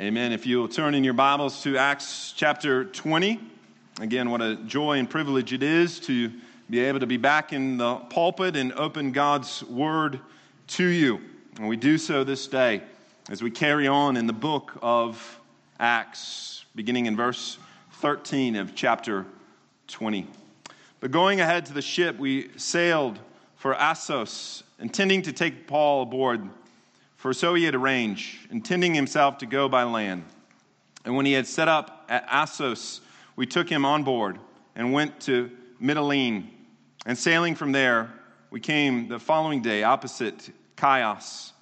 Amen. 0.00 0.32
If 0.32 0.46
you'll 0.46 0.68
turn 0.68 0.94
in 0.94 1.04
your 1.04 1.12
Bibles 1.12 1.62
to 1.64 1.76
Acts 1.76 2.32
chapter 2.34 2.86
20. 2.86 3.38
Again, 4.00 4.30
what 4.30 4.40
a 4.40 4.56
joy 4.56 4.98
and 4.98 5.08
privilege 5.08 5.52
it 5.52 5.62
is 5.62 6.00
to 6.00 6.32
be 6.70 6.80
able 6.80 7.00
to 7.00 7.06
be 7.06 7.18
back 7.18 7.52
in 7.52 7.76
the 7.76 7.96
pulpit 7.96 8.56
and 8.56 8.72
open 8.72 9.12
God's 9.12 9.62
word 9.64 10.18
to 10.68 10.86
you. 10.86 11.20
And 11.58 11.68
we 11.68 11.76
do 11.76 11.98
so 11.98 12.24
this 12.24 12.46
day 12.46 12.80
as 13.28 13.42
we 13.42 13.50
carry 13.50 13.86
on 13.86 14.16
in 14.16 14.26
the 14.26 14.32
book 14.32 14.72
of 14.80 15.38
Acts, 15.78 16.64
beginning 16.74 17.04
in 17.04 17.14
verse 17.14 17.58
13 18.00 18.56
of 18.56 18.74
chapter 18.74 19.26
20. 19.88 20.26
But 21.00 21.10
going 21.10 21.42
ahead 21.42 21.66
to 21.66 21.74
the 21.74 21.82
ship, 21.82 22.18
we 22.18 22.48
sailed 22.56 23.18
for 23.56 23.74
Assos, 23.74 24.62
intending 24.80 25.20
to 25.20 25.34
take 25.34 25.66
Paul 25.66 26.04
aboard 26.04 26.48
for 27.22 27.32
so 27.32 27.54
he 27.54 27.62
had 27.62 27.76
arranged, 27.76 28.50
intending 28.50 28.92
himself 28.94 29.38
to 29.38 29.46
go 29.46 29.68
by 29.68 29.84
land. 29.84 30.24
And 31.04 31.14
when 31.14 31.24
he 31.24 31.32
had 31.32 31.46
set 31.46 31.68
up 31.68 32.04
at 32.08 32.26
Assos, 32.28 33.00
we 33.36 33.46
took 33.46 33.68
him 33.68 33.84
on 33.84 34.02
board 34.02 34.40
and 34.74 34.92
went 34.92 35.20
to 35.20 35.48
Mytilene. 35.80 36.48
And 37.06 37.16
sailing 37.16 37.54
from 37.54 37.70
there, 37.70 38.12
we 38.50 38.58
came 38.58 39.06
the 39.06 39.20
following 39.20 39.62
day 39.62 39.84
opposite 39.84 40.50
Chios. 40.76 41.52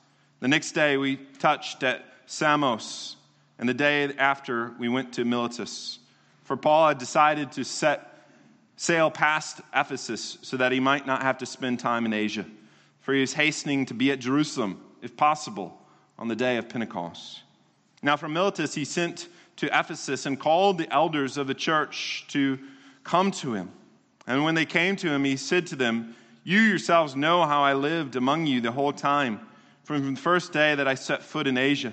The 0.40 0.48
next 0.48 0.72
day, 0.72 0.96
we 0.96 1.16
touched 1.16 1.82
at 1.82 2.06
Samos, 2.24 3.16
and 3.58 3.68
the 3.68 3.74
day 3.74 4.14
after, 4.16 4.72
we 4.78 4.88
went 4.88 5.12
to 5.12 5.26
Miletus. 5.26 5.98
For 6.44 6.56
Paul 6.56 6.88
had 6.88 6.96
decided 6.96 7.52
to 7.52 7.64
set 7.64 8.24
sail 8.76 9.10
past 9.10 9.60
Ephesus 9.76 10.38
so 10.40 10.56
that 10.56 10.72
he 10.72 10.80
might 10.80 11.06
not 11.06 11.20
have 11.20 11.36
to 11.36 11.44
spend 11.44 11.80
time 11.80 12.06
in 12.06 12.14
Asia, 12.14 12.46
for 13.02 13.12
he 13.12 13.20
was 13.20 13.34
hastening 13.34 13.84
to 13.84 13.92
be 13.92 14.10
at 14.10 14.20
Jerusalem 14.20 14.80
if 15.02 15.16
possible, 15.16 15.80
on 16.18 16.28
the 16.28 16.36
day 16.36 16.56
of 16.56 16.68
Pentecost. 16.68 17.42
Now, 18.02 18.16
from 18.16 18.32
Miletus, 18.32 18.74
he 18.74 18.84
sent 18.84 19.28
to 19.56 19.66
Ephesus 19.66 20.26
and 20.26 20.38
called 20.38 20.78
the 20.78 20.92
elders 20.92 21.36
of 21.36 21.46
the 21.46 21.54
church 21.54 22.24
to 22.28 22.58
come 23.04 23.30
to 23.30 23.54
him. 23.54 23.70
And 24.26 24.44
when 24.44 24.54
they 24.54 24.64
came 24.64 24.96
to 24.96 25.08
him, 25.08 25.24
he 25.24 25.36
said 25.36 25.66
to 25.68 25.76
them, 25.76 26.14
You 26.44 26.60
yourselves 26.60 27.16
know 27.16 27.44
how 27.44 27.62
I 27.62 27.74
lived 27.74 28.16
among 28.16 28.46
you 28.46 28.60
the 28.60 28.72
whole 28.72 28.92
time, 28.92 29.40
from 29.84 30.14
the 30.14 30.20
first 30.20 30.52
day 30.52 30.74
that 30.74 30.88
I 30.88 30.94
set 30.94 31.22
foot 31.22 31.46
in 31.46 31.58
Asia, 31.58 31.92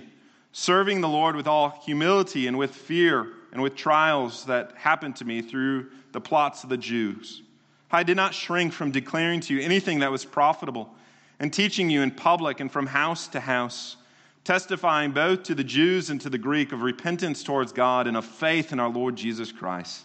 serving 0.51 1.01
the 1.01 1.09
Lord 1.09 1.35
with 1.35 1.47
all 1.47 1.81
humility 1.83 2.47
and 2.47 2.57
with 2.57 2.71
fear 2.71 3.33
and 3.51 3.61
with 3.61 3.75
trials 3.75 4.45
that 4.45 4.73
happened 4.75 5.15
to 5.17 5.25
me 5.25 5.41
through 5.41 5.89
the 6.11 6.21
plots 6.21 6.63
of 6.63 6.69
the 6.69 6.77
Jews. 6.77 7.41
I 7.89 8.03
did 8.03 8.17
not 8.17 8.33
shrink 8.33 8.73
from 8.73 8.91
declaring 8.91 9.39
to 9.41 9.53
you 9.53 9.61
anything 9.61 9.99
that 9.99 10.11
was 10.11 10.25
profitable 10.25 10.93
and 11.39 11.53
teaching 11.53 11.89
you 11.89 12.01
in 12.01 12.11
public 12.11 12.59
and 12.59 12.71
from 12.71 12.87
house 12.87 13.27
to 13.29 13.39
house, 13.39 13.97
testifying 14.43 15.11
both 15.11 15.43
to 15.43 15.55
the 15.55 15.63
Jews 15.63 16.09
and 16.09 16.19
to 16.21 16.29
the 16.29 16.37
Greek 16.37 16.71
of 16.71 16.81
repentance 16.81 17.43
towards 17.43 17.71
God 17.71 18.07
and 18.07 18.17
of 18.17 18.25
faith 18.25 18.71
in 18.71 18.79
our 18.79 18.89
Lord 18.89 19.15
Jesus 19.15 19.51
Christ. 19.51 20.03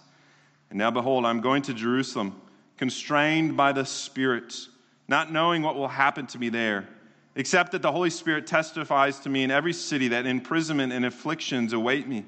And 0.70 0.78
now, 0.78 0.90
behold, 0.90 1.24
I'm 1.24 1.40
going 1.40 1.62
to 1.62 1.74
Jerusalem, 1.74 2.40
constrained 2.76 3.56
by 3.56 3.72
the 3.72 3.84
Spirit, 3.84 4.54
not 5.08 5.32
knowing 5.32 5.62
what 5.62 5.76
will 5.76 5.88
happen 5.88 6.26
to 6.28 6.38
me 6.38 6.48
there, 6.48 6.88
except 7.34 7.72
that 7.72 7.82
the 7.82 7.92
Holy 7.92 8.10
Spirit 8.10 8.46
testifies 8.46 9.18
to 9.20 9.28
me 9.28 9.42
in 9.42 9.50
every 9.50 9.72
city 9.72 10.08
that 10.08 10.26
imprisonment 10.26 10.92
and 10.92 11.04
afflictions 11.04 11.72
await 11.72 12.06
me. 12.06 12.24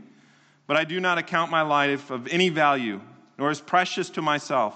But 0.67 0.77
I 0.77 0.85
do 0.85 1.01
not 1.01 1.19
account 1.19 1.51
my 1.51 1.63
life 1.63 2.11
of 2.11 2.27
any 2.29 2.49
value, 2.49 3.01
nor 3.39 3.51
as 3.51 3.61
precious 3.61 4.09
to 4.11 4.23
myself 4.23 4.75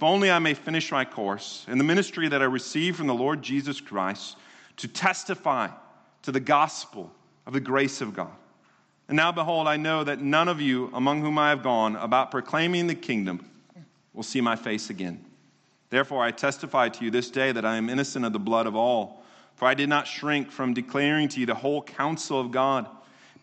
if 0.00 0.04
only 0.04 0.30
I 0.30 0.38
may 0.38 0.54
finish 0.54 0.90
my 0.90 1.04
course 1.04 1.66
in 1.68 1.76
the 1.76 1.84
ministry 1.84 2.26
that 2.26 2.40
I 2.40 2.46
received 2.46 2.96
from 2.96 3.06
the 3.06 3.12
Lord 3.12 3.42
Jesus 3.42 3.82
Christ 3.82 4.38
to 4.78 4.88
testify 4.88 5.68
to 6.22 6.32
the 6.32 6.40
gospel 6.40 7.12
of 7.44 7.52
the 7.52 7.60
grace 7.60 8.00
of 8.00 8.14
God. 8.14 8.32
And 9.08 9.16
now, 9.18 9.30
behold, 9.30 9.68
I 9.68 9.76
know 9.76 10.02
that 10.02 10.18
none 10.18 10.48
of 10.48 10.58
you 10.58 10.88
among 10.94 11.20
whom 11.20 11.36
I 11.36 11.50
have 11.50 11.62
gone 11.62 11.96
about 11.96 12.30
proclaiming 12.30 12.86
the 12.86 12.94
kingdom 12.94 13.44
will 14.14 14.22
see 14.22 14.40
my 14.40 14.56
face 14.56 14.88
again. 14.88 15.22
Therefore, 15.90 16.24
I 16.24 16.30
testify 16.30 16.88
to 16.88 17.04
you 17.04 17.10
this 17.10 17.30
day 17.30 17.52
that 17.52 17.66
I 17.66 17.76
am 17.76 17.90
innocent 17.90 18.24
of 18.24 18.32
the 18.32 18.38
blood 18.38 18.66
of 18.66 18.74
all, 18.74 19.22
for 19.54 19.68
I 19.68 19.74
did 19.74 19.90
not 19.90 20.06
shrink 20.06 20.50
from 20.50 20.72
declaring 20.72 21.28
to 21.28 21.40
you 21.40 21.44
the 21.44 21.54
whole 21.54 21.82
counsel 21.82 22.40
of 22.40 22.50
God. 22.50 22.88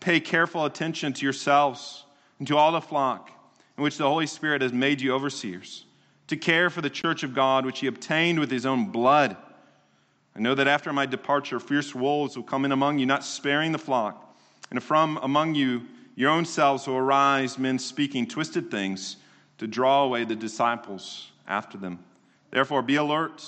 Pay 0.00 0.18
careful 0.18 0.64
attention 0.64 1.12
to 1.12 1.24
yourselves 1.24 2.02
and 2.40 2.48
to 2.48 2.56
all 2.56 2.72
the 2.72 2.80
flock 2.80 3.30
in 3.76 3.84
which 3.84 3.96
the 3.96 4.08
Holy 4.08 4.26
Spirit 4.26 4.60
has 4.60 4.72
made 4.72 5.00
you 5.00 5.14
overseers 5.14 5.84
to 6.28 6.36
care 6.36 6.70
for 6.70 6.80
the 6.80 6.90
church 6.90 7.22
of 7.22 7.34
God, 7.34 7.66
which 7.66 7.80
he 7.80 7.86
obtained 7.86 8.38
with 8.38 8.50
his 8.50 8.64
own 8.64 8.86
blood. 8.90 9.36
I 10.36 10.40
know 10.40 10.54
that 10.54 10.68
after 10.68 10.92
my 10.92 11.06
departure, 11.06 11.58
fierce 11.58 11.94
wolves 11.94 12.36
will 12.36 12.44
come 12.44 12.64
in 12.64 12.72
among 12.72 12.98
you, 12.98 13.06
not 13.06 13.24
sparing 13.24 13.72
the 13.72 13.78
flock. 13.78 14.36
And 14.70 14.82
from 14.82 15.18
among 15.22 15.54
you, 15.54 15.82
your 16.14 16.30
own 16.30 16.44
selves 16.44 16.86
will 16.86 16.96
arise 16.96 17.58
men 17.58 17.78
speaking 17.78 18.26
twisted 18.26 18.70
things 18.70 19.16
to 19.58 19.66
draw 19.66 20.04
away 20.04 20.24
the 20.24 20.36
disciples 20.36 21.30
after 21.46 21.78
them. 21.78 21.98
Therefore, 22.50 22.82
be 22.82 22.96
alert. 22.96 23.42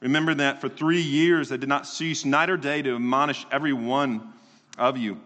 Remember 0.00 0.34
that 0.34 0.60
for 0.60 0.68
three 0.68 1.00
years 1.00 1.52
I 1.52 1.56
did 1.56 1.68
not 1.68 1.86
cease 1.86 2.24
night 2.24 2.50
or 2.50 2.56
day 2.56 2.82
to 2.82 2.96
admonish 2.96 3.46
every 3.52 3.72
one 3.72 4.32
of 4.78 4.96
you 4.96 5.20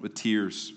with 0.00 0.14
tears. 0.14 0.72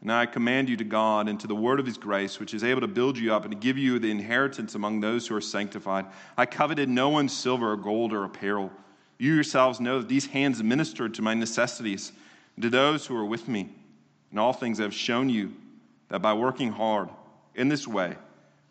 And 0.00 0.10
I 0.10 0.24
command 0.26 0.68
you 0.68 0.76
to 0.78 0.84
God 0.84 1.28
and 1.28 1.38
to 1.40 1.46
the 1.46 1.54
word 1.54 1.78
of 1.78 1.84
his 1.84 1.98
grace, 1.98 2.40
which 2.40 2.54
is 2.54 2.64
able 2.64 2.80
to 2.80 2.88
build 2.88 3.18
you 3.18 3.34
up 3.34 3.44
and 3.44 3.52
to 3.52 3.58
give 3.58 3.76
you 3.76 3.98
the 3.98 4.10
inheritance 4.10 4.74
among 4.74 5.00
those 5.00 5.26
who 5.26 5.36
are 5.36 5.42
sanctified. 5.42 6.06
I 6.38 6.46
coveted 6.46 6.88
no 6.88 7.10
one's 7.10 7.36
silver 7.36 7.72
or 7.72 7.76
gold 7.76 8.12
or 8.14 8.24
apparel. 8.24 8.70
You 9.18 9.34
yourselves 9.34 9.78
know 9.78 9.98
that 9.98 10.08
these 10.08 10.26
hands 10.26 10.62
ministered 10.62 11.14
to 11.14 11.22
my 11.22 11.34
necessities 11.34 12.12
and 12.56 12.62
to 12.62 12.70
those 12.70 13.06
who 13.06 13.16
are 13.16 13.24
with 13.24 13.46
me. 13.46 13.68
In 14.32 14.38
all 14.38 14.54
things 14.54 14.80
I 14.80 14.84
have 14.84 14.94
shown 14.94 15.28
you 15.28 15.54
that 16.08 16.22
by 16.22 16.32
working 16.32 16.72
hard 16.72 17.10
in 17.54 17.68
this 17.68 17.86
way, 17.86 18.16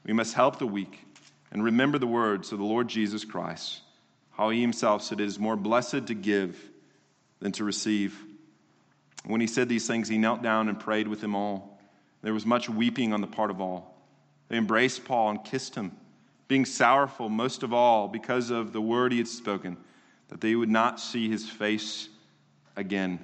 we 0.03 0.13
must 0.13 0.33
help 0.33 0.57
the 0.57 0.65
weak 0.65 1.05
and 1.51 1.63
remember 1.63 1.99
the 1.99 2.07
words 2.07 2.51
of 2.51 2.57
the 2.57 2.65
Lord 2.65 2.87
Jesus 2.87 3.25
Christ, 3.25 3.81
how 4.31 4.49
he 4.49 4.61
himself 4.61 5.03
said, 5.03 5.19
It 5.19 5.25
is 5.25 5.37
more 5.37 5.55
blessed 5.55 6.07
to 6.07 6.15
give 6.15 6.59
than 7.39 7.51
to 7.53 7.63
receive. 7.63 8.17
When 9.29 9.41
he 9.41 9.45
said 9.45 9.69
these 9.69 9.85
things, 9.85 10.07
he 10.09 10.17
knelt 10.17 10.41
down 10.41 10.69
and 10.69 10.79
prayed 10.79 11.07
with 11.07 11.21
them 11.21 11.35
all. 11.35 11.79
There 12.23 12.33
was 12.33 12.47
much 12.47 12.67
weeping 12.67 13.13
on 13.13 13.21
the 13.21 13.27
part 13.27 13.51
of 13.51 13.61
all. 13.61 13.95
They 14.47 14.57
embraced 14.57 15.05
Paul 15.05 15.29
and 15.29 15.43
kissed 15.43 15.75
him, 15.75 15.91
being 16.47 16.65
sorrowful 16.65 17.29
most 17.29 17.61
of 17.61 17.71
all 17.71 18.07
because 18.07 18.49
of 18.49 18.73
the 18.73 18.81
word 18.81 19.11
he 19.11 19.19
had 19.19 19.27
spoken, 19.27 19.77
that 20.29 20.41
they 20.41 20.55
would 20.55 20.67
not 20.67 20.99
see 20.99 21.29
his 21.29 21.47
face 21.47 22.09
again. 22.75 23.19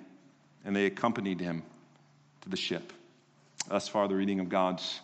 And 0.63 0.75
they 0.75 0.85
accompanied 0.85 1.39
him 1.39 1.63
to 2.41 2.49
the 2.49 2.57
ship. 2.57 2.93
Thus 3.67 3.87
far, 3.87 4.07
the 4.07 4.13
reading 4.13 4.39
of 4.39 4.47
God's 4.47 5.01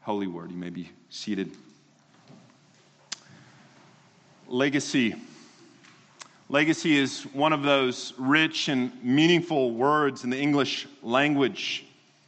holy 0.00 0.26
word. 0.26 0.50
You 0.50 0.56
may 0.56 0.70
be 0.70 0.90
seated. 1.10 1.56
Legacy. 4.48 5.14
Legacy 6.50 6.98
is 6.98 7.22
one 7.32 7.52
of 7.52 7.62
those 7.62 8.12
rich 8.18 8.66
and 8.66 8.90
meaningful 9.04 9.70
words 9.70 10.24
in 10.24 10.30
the 10.30 10.36
English 10.36 10.88
language 11.00 11.84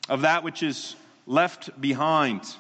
of 0.09 0.21
that 0.21 0.45
which 0.45 0.63
is 0.63 0.95
left 1.27 1.81
behind, 1.81 2.55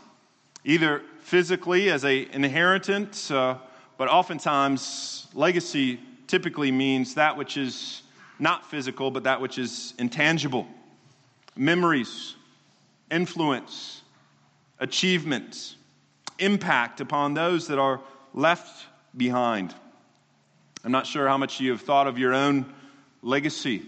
either 0.64 1.02
physically 1.20 1.88
as 1.88 2.02
an 2.02 2.26
inheritance, 2.32 3.30
uh, 3.30 3.56
but 3.96 4.08
oftentimes 4.08 5.28
legacy 5.34 6.00
typically 6.26 6.72
means 6.72 7.14
that 7.14 7.36
which 7.36 7.56
is 7.56 8.02
not 8.40 8.68
physical, 8.68 9.12
but 9.12 9.22
that 9.22 9.40
which 9.40 9.56
is 9.56 9.94
intangible. 10.00 10.66
Memories, 11.54 12.34
influence, 13.08 14.02
achievements, 14.80 15.76
impact 16.40 17.00
upon 17.00 17.34
those 17.34 17.68
that 17.68 17.78
are 17.78 18.00
left 18.34 18.86
behind. 19.16 19.72
I'm 20.84 20.92
not 20.92 21.06
sure 21.06 21.28
how 21.28 21.38
much 21.38 21.60
you 21.60 21.70
have 21.70 21.80
thought 21.80 22.06
of 22.06 22.18
your 22.18 22.34
own 22.34 22.72
legacy, 23.22 23.82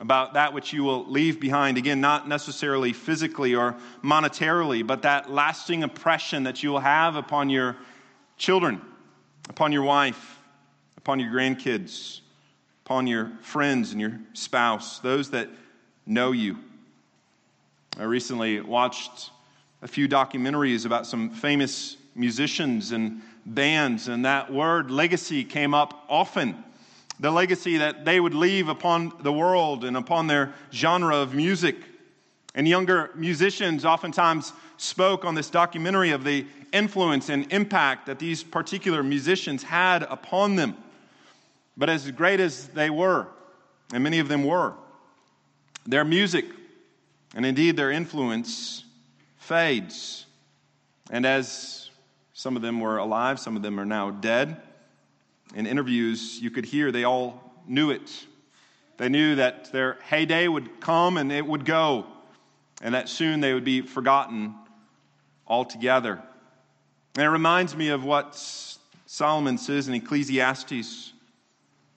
about 0.00 0.34
that 0.34 0.54
which 0.54 0.72
you 0.72 0.82
will 0.82 1.04
leave 1.04 1.38
behind. 1.38 1.76
Again, 1.76 2.00
not 2.00 2.26
necessarily 2.26 2.92
physically 2.92 3.54
or 3.54 3.76
monetarily, 4.02 4.86
but 4.86 5.02
that 5.02 5.30
lasting 5.30 5.82
impression 5.82 6.44
that 6.44 6.62
you 6.62 6.70
will 6.70 6.80
have 6.80 7.16
upon 7.16 7.50
your 7.50 7.76
children, 8.38 8.80
upon 9.50 9.72
your 9.72 9.82
wife, 9.82 10.38
upon 10.96 11.20
your 11.20 11.30
grandkids, 11.30 12.20
upon 12.86 13.06
your 13.06 13.30
friends 13.42 13.92
and 13.92 14.00
your 14.00 14.18
spouse, 14.32 14.98
those 15.00 15.30
that 15.30 15.50
know 16.06 16.32
you. 16.32 16.58
I 17.98 18.04
recently 18.04 18.60
watched 18.60 19.30
a 19.82 19.88
few 19.88 20.08
documentaries 20.08 20.86
about 20.86 21.06
some 21.06 21.28
famous 21.28 21.98
musicians 22.14 22.92
and 22.92 23.20
bands, 23.46 24.08
and 24.08 24.24
that 24.24 24.52
word 24.52 24.90
legacy 24.90 25.44
came 25.44 25.74
up 25.74 26.04
often. 26.08 26.62
The 27.20 27.30
legacy 27.30 27.78
that 27.78 28.04
they 28.04 28.18
would 28.18 28.34
leave 28.34 28.68
upon 28.68 29.12
the 29.20 29.32
world 29.32 29.84
and 29.84 29.96
upon 29.96 30.26
their 30.26 30.52
genre 30.72 31.16
of 31.16 31.34
music. 31.34 31.76
And 32.54 32.66
younger 32.66 33.10
musicians 33.14 33.84
oftentimes 33.84 34.52
spoke 34.76 35.24
on 35.24 35.34
this 35.34 35.50
documentary 35.50 36.10
of 36.10 36.24
the 36.24 36.46
influence 36.72 37.28
and 37.28 37.52
impact 37.52 38.06
that 38.06 38.18
these 38.18 38.42
particular 38.42 39.02
musicians 39.02 39.62
had 39.62 40.02
upon 40.04 40.56
them. 40.56 40.76
But 41.76 41.88
as 41.88 42.10
great 42.10 42.40
as 42.40 42.68
they 42.68 42.90
were, 42.90 43.28
and 43.92 44.02
many 44.02 44.18
of 44.18 44.28
them 44.28 44.44
were, 44.44 44.74
their 45.86 46.04
music 46.04 46.46
And 47.34 47.46
indeed, 47.46 47.76
their 47.76 47.90
influence 47.90 48.84
fades. 49.38 50.26
And 51.10 51.24
as 51.24 51.81
some 52.42 52.56
of 52.56 52.62
them 52.62 52.80
were 52.80 52.96
alive, 52.96 53.38
some 53.38 53.54
of 53.54 53.62
them 53.62 53.78
are 53.78 53.84
now 53.84 54.10
dead, 54.10 54.60
in 55.54 55.64
interviews, 55.64 56.40
you 56.40 56.50
could 56.50 56.64
hear 56.64 56.90
they 56.90 57.04
all 57.04 57.40
knew 57.68 57.92
it. 57.92 58.26
They 58.96 59.08
knew 59.08 59.36
that 59.36 59.70
their 59.70 59.96
heyday 60.02 60.48
would 60.48 60.80
come 60.80 61.18
and 61.18 61.30
it 61.30 61.46
would 61.46 61.64
go, 61.64 62.04
and 62.82 62.96
that 62.96 63.08
soon 63.08 63.38
they 63.38 63.54
would 63.54 63.62
be 63.62 63.82
forgotten 63.82 64.56
altogether. 65.46 66.20
And 67.14 67.24
it 67.24 67.28
reminds 67.28 67.76
me 67.76 67.90
of 67.90 68.02
what 68.02 68.34
Solomon 69.06 69.56
says 69.56 69.86
in 69.86 69.94
Ecclesiastes 69.94 71.12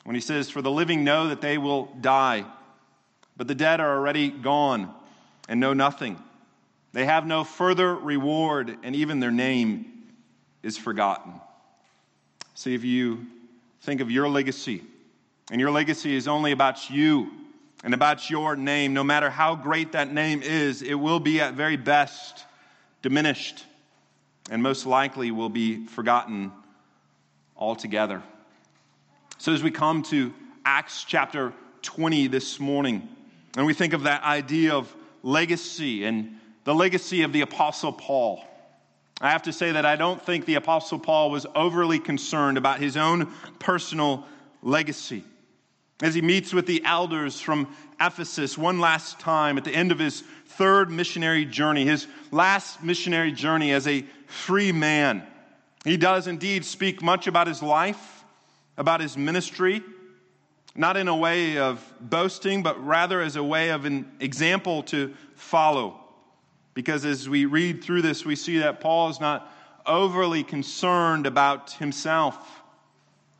when 0.03 0.13
he 0.13 0.21
says, 0.21 0.51
For 0.51 0.61
the 0.61 0.69
living 0.69 1.03
know 1.03 1.29
that 1.29 1.41
they 1.41 1.57
will 1.57 1.85
die, 2.01 2.45
but 3.35 3.47
the 3.47 3.55
dead 3.55 3.79
are 3.79 3.97
already 3.97 4.29
gone 4.29 4.93
and 5.49 5.59
know 5.59 5.73
nothing. 5.73 6.21
They 6.93 7.05
have 7.05 7.25
no 7.25 7.43
further 7.43 7.95
reward, 7.95 8.77
and 8.83 8.95
even 8.95 9.19
their 9.19 9.31
name 9.31 9.94
is 10.65 10.77
forgotten. 10.77 11.31
See, 12.55 12.73
if 12.73 12.83
you 12.83 13.27
think 13.81 14.01
of 14.01 14.09
your 14.09 14.27
legacy, 14.27 14.81
and 15.51 15.61
your 15.61 15.69
legacy 15.69 16.15
is 16.15 16.27
only 16.27 16.51
about 16.51 16.89
you 16.89 17.31
and 17.83 17.93
about 17.93 18.31
your 18.31 18.55
name, 18.55 18.93
no 18.93 19.03
matter 19.03 19.29
how 19.29 19.55
great 19.55 19.91
that 19.91 20.11
name 20.11 20.41
is, 20.41 20.81
it 20.81 20.95
will 20.95 21.19
be 21.19 21.39
at 21.39 21.53
very 21.53 21.77
best 21.77 22.45
diminished 23.03 23.63
and 24.49 24.63
most 24.63 24.87
likely 24.87 25.29
will 25.29 25.49
be 25.49 25.85
forgotten 25.85 26.51
altogether. 27.55 28.23
So, 29.37 29.53
as 29.53 29.61
we 29.61 29.69
come 29.69 30.01
to 30.03 30.33
Acts 30.65 31.03
chapter 31.03 31.53
20 31.83 32.25
this 32.27 32.59
morning, 32.59 33.07
and 33.55 33.67
we 33.67 33.75
think 33.75 33.93
of 33.93 34.03
that 34.03 34.23
idea 34.23 34.73
of 34.73 34.91
legacy 35.21 36.05
and 36.05 36.39
the 36.63 36.73
legacy 36.73 37.21
of 37.21 37.33
the 37.33 37.41
Apostle 37.41 37.93
Paul, 37.93 38.43
I 39.21 39.31
have 39.31 39.43
to 39.43 39.53
say 39.53 39.71
that 39.71 39.85
I 39.85 39.95
don't 39.95 40.21
think 40.21 40.45
the 40.45 40.55
Apostle 40.55 40.99
Paul 40.99 41.31
was 41.31 41.45
overly 41.55 41.99
concerned 41.99 42.57
about 42.57 42.79
his 42.79 42.97
own 42.97 43.31
personal 43.59 44.25
legacy. 44.61 45.23
As 46.01 46.13
he 46.13 46.21
meets 46.21 46.53
with 46.53 46.67
the 46.67 46.83
elders 46.83 47.39
from 47.39 47.73
Ephesus 48.01 48.57
one 48.57 48.79
last 48.79 49.19
time 49.19 49.57
at 49.57 49.63
the 49.63 49.71
end 49.71 49.93
of 49.93 49.99
his 49.99 50.21
third 50.47 50.91
missionary 50.91 51.45
journey, 51.45 51.85
his 51.85 52.07
last 52.31 52.83
missionary 52.83 53.31
journey 53.31 53.71
as 53.71 53.87
a 53.87 54.03
free 54.27 54.73
man, 54.73 55.23
he 55.85 55.95
does 55.95 56.27
indeed 56.27 56.65
speak 56.65 57.01
much 57.01 57.27
about 57.27 57.47
his 57.47 57.63
life, 57.63 58.25
about 58.75 58.99
his 58.99 59.15
ministry, 59.15 59.81
not 60.75 60.97
in 60.97 61.07
a 61.07 61.15
way 61.15 61.57
of 61.57 61.81
boasting, 62.01 62.61
but 62.61 62.85
rather 62.85 63.21
as 63.21 63.37
a 63.37 63.43
way 63.43 63.69
of 63.69 63.85
an 63.85 64.11
example 64.19 64.83
to 64.83 65.13
follow. 65.35 66.04
Because 66.75 67.05
as 67.05 67.27
we 67.27 67.45
read 67.45 67.83
through 67.83 68.03
this, 68.03 68.25
we 68.25 68.35
see 68.35 68.59
that 68.59 68.81
Paul 68.81 69.09
is 69.09 69.19
not 69.19 69.51
overly 69.87 70.43
concerned 70.43 71.25
about 71.25 71.71
himself 71.71 72.61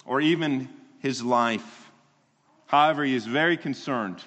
or 0.06 0.22
even 0.22 0.70
his 1.00 1.22
life. 1.22 1.92
However, 2.68 3.04
he 3.04 3.14
is 3.14 3.26
very 3.26 3.58
concerned 3.58 4.24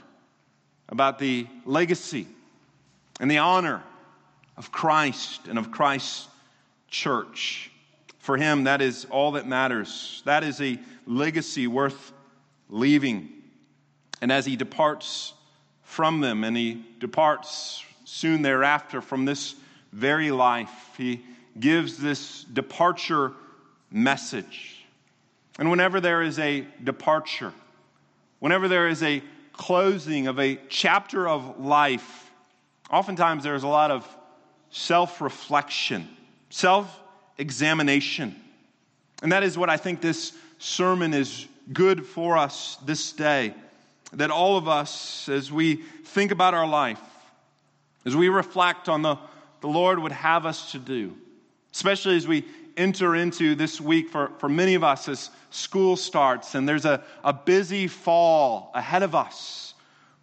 about 0.89 1.19
the 1.19 1.47
legacy 1.65 2.27
and 3.19 3.31
the 3.31 3.39
honor 3.39 3.83
of 4.57 4.71
Christ 4.71 5.49
and 5.49 5.59
of 5.59 5.71
Christ's 5.71 6.29
church. 6.89 7.71
For 8.19 8.37
him, 8.37 8.65
that 8.65 8.83
is 8.83 9.07
all 9.11 9.33
that 9.33 9.47
matters. 9.47 10.23
That 10.27 10.45
is 10.45 10.61
a 10.61 10.79
legacy 11.07 11.67
worth 11.67 12.13
leaving. 12.69 13.31
And 14.21 14.31
as 14.31 14.45
he 14.45 14.57
departs 14.57 15.33
from 15.83 16.21
them, 16.21 16.45
and 16.45 16.55
he 16.55 16.85
departs 16.99 17.83
soon 18.09 18.41
thereafter 18.41 19.03
from 19.03 19.27
this 19.27 19.55
very 19.93 20.31
life, 20.31 20.95
he 20.97 21.21
gives 21.61 21.99
this 21.99 22.43
departure 22.45 23.33
message. 23.91 24.87
And 25.59 25.71
whenever 25.71 26.01
there 26.01 26.23
is 26.23 26.39
a 26.39 26.67
departure, 26.83 27.53
whenever 28.39 28.67
there 28.67 28.89
is 28.89 29.03
a 29.03 29.23
closing 29.53 30.27
of 30.27 30.41
a 30.41 30.59
chapter 30.71 31.29
of 31.29 31.61
life, 31.61 32.31
oftentimes 32.91 33.45
there's 33.45 33.63
a 33.63 33.69
lot 33.69 33.91
of 33.91 34.09
self 34.71 35.21
reflection, 35.21 36.09
self 36.49 37.01
examination. 37.37 38.35
And 39.23 39.33
that 39.33 39.43
is 39.43 39.59
what 39.59 39.69
I 39.69 39.77
think 39.77 40.01
this 40.01 40.33
sermon 40.59 41.13
is 41.13 41.47
good 41.75 42.07
for 42.07 42.39
us 42.39 42.79
this 42.87 43.13
day. 43.13 43.53
That 44.15 44.31
all 44.31 44.57
of 44.57 44.67
us, 44.67 45.29
as 45.29 45.53
we 45.53 45.77
think 45.77 46.31
about 46.31 46.55
our 46.55 46.67
life, 46.67 47.01
as 48.09 48.17
we 48.17 48.31
reflect 48.31 48.89
on 48.89 49.03
the, 49.03 49.19
the 49.61 49.67
Lord 49.67 49.99
would 49.99 50.13
have 50.13 50.47
us 50.47 50.73
to 50.73 50.79
do, 50.79 51.15
especially 51.75 52.17
as 52.17 52.27
we 52.27 52.43
enter 52.75 53.15
into 53.15 53.55
this 53.55 53.83
week 53.83 54.09
for, 54.09 54.31
for 54.39 54.49
many 54.49 54.75
of 54.75 54.83
us 54.83 55.11
as 55.11 55.29
school 55.51 55.95
starts 55.95 56.55
and 56.55 56.67
there's 56.67 56.87
a, 56.87 57.05
a 57.23 57.35
busy 57.35 57.87
fall 57.87 58.71
ahead 58.75 59.03
of 59.03 59.15
us. 59.15 59.75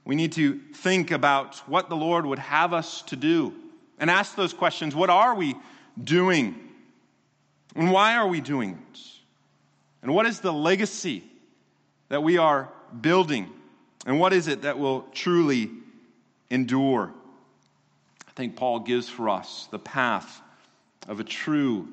We 0.04 0.16
need 0.16 0.32
to 0.32 0.60
think 0.74 1.12
about 1.12 1.58
what 1.70 1.88
the 1.90 1.96
Lord 1.96 2.26
would 2.26 2.40
have 2.40 2.74
us 2.74 3.04
to 3.04 3.16
do 3.16 3.54
and 4.00 4.10
ask 4.10 4.36
those 4.36 4.52
questions. 4.52 4.96
What 4.96 5.12
are 5.12 5.36
we 5.36 5.56
doing? 6.04 6.56
And 7.76 7.92
why 7.92 8.16
are 8.16 8.28
we 8.28 8.42
doing 8.42 8.72
it? 8.72 9.00
And 10.02 10.12
what 10.12 10.26
is 10.26 10.40
the 10.40 10.52
legacy 10.52 11.24
that 12.10 12.24
we 12.24 12.40
are 12.40 12.68
building? 13.00 13.48
And 14.08 14.20
what 14.20 14.34
is 14.34 14.48
it 14.48 14.64
that 14.64 14.80
will 14.80 15.02
truly 15.12 15.70
endure? 16.50 17.14
I 18.36 18.38
think 18.38 18.58
Paul 18.58 18.80
gives 18.80 19.08
for 19.08 19.30
us 19.30 19.70
the 19.72 19.80
path 19.80 20.42
of 21.08 21.22
a 21.22 21.24
true, 21.24 21.88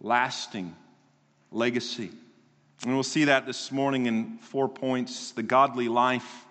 lasting 0.00 0.74
legacy. 1.52 2.10
And 2.82 2.92
we'll 2.92 3.04
see 3.04 3.24
that 3.26 3.46
this 3.46 3.70
morning 3.70 4.06
in 4.06 4.38
four 4.38 4.68
points 4.68 5.30
the 5.30 5.44
godly 5.44 5.88
life, 5.88 6.44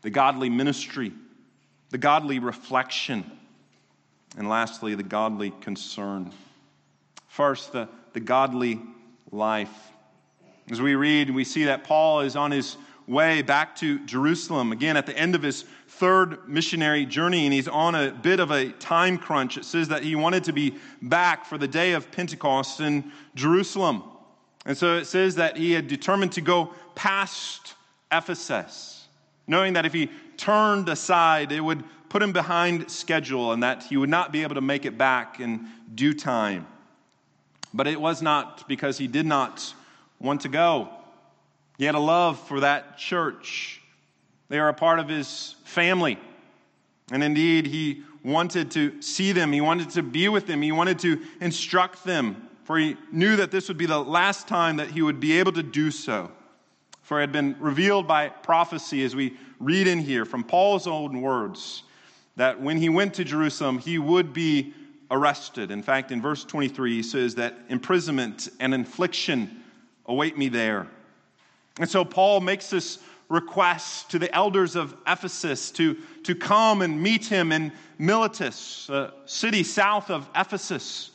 the 0.00 0.08
godly 0.08 0.48
ministry, 0.48 1.12
the 1.90 1.98
godly 1.98 2.38
reflection, 2.38 3.30
and 4.38 4.48
lastly, 4.48 4.94
the 4.94 5.02
godly 5.02 5.52
concern. 5.60 6.32
First, 7.28 7.72
the, 7.72 7.86
the 8.14 8.20
godly 8.20 8.80
life. 9.30 9.92
As 10.70 10.80
we 10.80 10.94
read, 10.94 11.28
we 11.28 11.44
see 11.44 11.64
that 11.64 11.84
Paul 11.84 12.20
is 12.20 12.34
on 12.34 12.50
his 12.50 12.78
way 13.06 13.42
back 13.42 13.76
to 13.76 13.98
Jerusalem, 14.06 14.72
again 14.72 14.96
at 14.96 15.06
the 15.06 15.16
end 15.16 15.34
of 15.34 15.42
his 15.42 15.64
third 15.88 16.48
missionary 16.48 17.06
journey, 17.06 17.44
and 17.44 17.52
he's 17.52 17.68
on 17.68 17.94
a 17.94 18.10
bit 18.10 18.40
of 18.40 18.50
a 18.50 18.70
time 18.72 19.18
crunch. 19.18 19.56
It 19.56 19.64
says 19.64 19.88
that 19.88 20.02
he 20.02 20.16
wanted 20.16 20.44
to 20.44 20.52
be 20.52 20.76
back 21.02 21.44
for 21.44 21.58
the 21.58 21.68
day 21.68 21.92
of 21.92 22.10
Pentecost 22.10 22.80
in 22.80 23.12
Jerusalem. 23.34 24.02
And 24.66 24.76
so 24.76 24.96
it 24.96 25.04
says 25.04 25.36
that 25.36 25.56
he 25.56 25.72
had 25.72 25.88
determined 25.88 26.32
to 26.32 26.40
go 26.40 26.72
past 26.94 27.74
Ephesus, 28.10 29.06
knowing 29.46 29.74
that 29.74 29.84
if 29.84 29.92
he 29.92 30.10
turned 30.36 30.88
aside, 30.88 31.52
it 31.52 31.60
would 31.60 31.84
put 32.08 32.22
him 32.22 32.32
behind 32.32 32.90
schedule 32.90 33.52
and 33.52 33.62
that 33.62 33.82
he 33.82 33.96
would 33.96 34.08
not 34.08 34.32
be 34.32 34.42
able 34.42 34.54
to 34.54 34.60
make 34.60 34.84
it 34.84 34.96
back 34.96 35.40
in 35.40 35.68
due 35.94 36.14
time. 36.14 36.66
But 37.72 37.86
it 37.86 38.00
was 38.00 38.22
not 38.22 38.66
because 38.68 38.98
he 38.98 39.06
did 39.08 39.26
not 39.26 39.74
want 40.20 40.40
to 40.42 40.48
go. 40.48 40.88
He 41.78 41.84
had 41.84 41.94
a 41.94 42.00
love 42.00 42.38
for 42.46 42.60
that 42.60 42.98
church. 42.98 43.80
They 44.48 44.58
are 44.58 44.68
a 44.68 44.74
part 44.74 45.00
of 45.00 45.08
his 45.08 45.56
family. 45.64 46.18
And 47.10 47.22
indeed, 47.22 47.66
he 47.66 48.02
wanted 48.22 48.70
to 48.72 49.02
see 49.02 49.32
them. 49.32 49.52
He 49.52 49.60
wanted 49.60 49.90
to 49.90 50.02
be 50.02 50.28
with 50.28 50.46
them. 50.46 50.62
He 50.62 50.72
wanted 50.72 50.98
to 51.00 51.20
instruct 51.40 52.04
them, 52.04 52.48
for 52.64 52.78
he 52.78 52.96
knew 53.12 53.36
that 53.36 53.50
this 53.50 53.68
would 53.68 53.76
be 53.76 53.86
the 53.86 53.98
last 53.98 54.48
time 54.48 54.76
that 54.76 54.90
he 54.90 55.02
would 55.02 55.20
be 55.20 55.38
able 55.38 55.52
to 55.52 55.62
do 55.62 55.90
so. 55.90 56.30
For 57.02 57.18
it 57.18 57.22
had 57.22 57.32
been 57.32 57.56
revealed 57.60 58.06
by 58.06 58.30
prophecy, 58.30 59.04
as 59.04 59.14
we 59.14 59.36
read 59.60 59.86
in 59.86 59.98
here 59.98 60.24
from 60.24 60.42
Paul's 60.42 60.86
own 60.86 61.20
words, 61.20 61.82
that 62.36 62.60
when 62.60 62.78
he 62.78 62.88
went 62.88 63.14
to 63.14 63.24
Jerusalem, 63.24 63.78
he 63.78 63.98
would 63.98 64.32
be 64.32 64.72
arrested. 65.10 65.70
In 65.70 65.82
fact, 65.82 66.10
in 66.12 66.22
verse 66.22 66.44
23, 66.44 66.94
he 66.94 67.02
says 67.02 67.34
that 67.34 67.54
imprisonment 67.68 68.48
and 68.58 68.72
infliction 68.72 69.62
await 70.06 70.38
me 70.38 70.48
there. 70.48 70.88
And 71.78 71.88
so 71.88 72.04
Paul 72.04 72.40
makes 72.40 72.70
this 72.70 72.98
request 73.28 74.10
to 74.10 74.18
the 74.18 74.32
elders 74.34 74.76
of 74.76 74.96
Ephesus 75.06 75.70
to, 75.72 75.96
to 76.24 76.34
come 76.34 76.82
and 76.82 77.02
meet 77.02 77.26
him 77.26 77.52
in 77.52 77.72
Miletus, 77.98 78.88
a 78.90 79.12
city 79.24 79.62
south 79.62 80.10
of 80.10 80.28
Ephesus, 80.36 81.10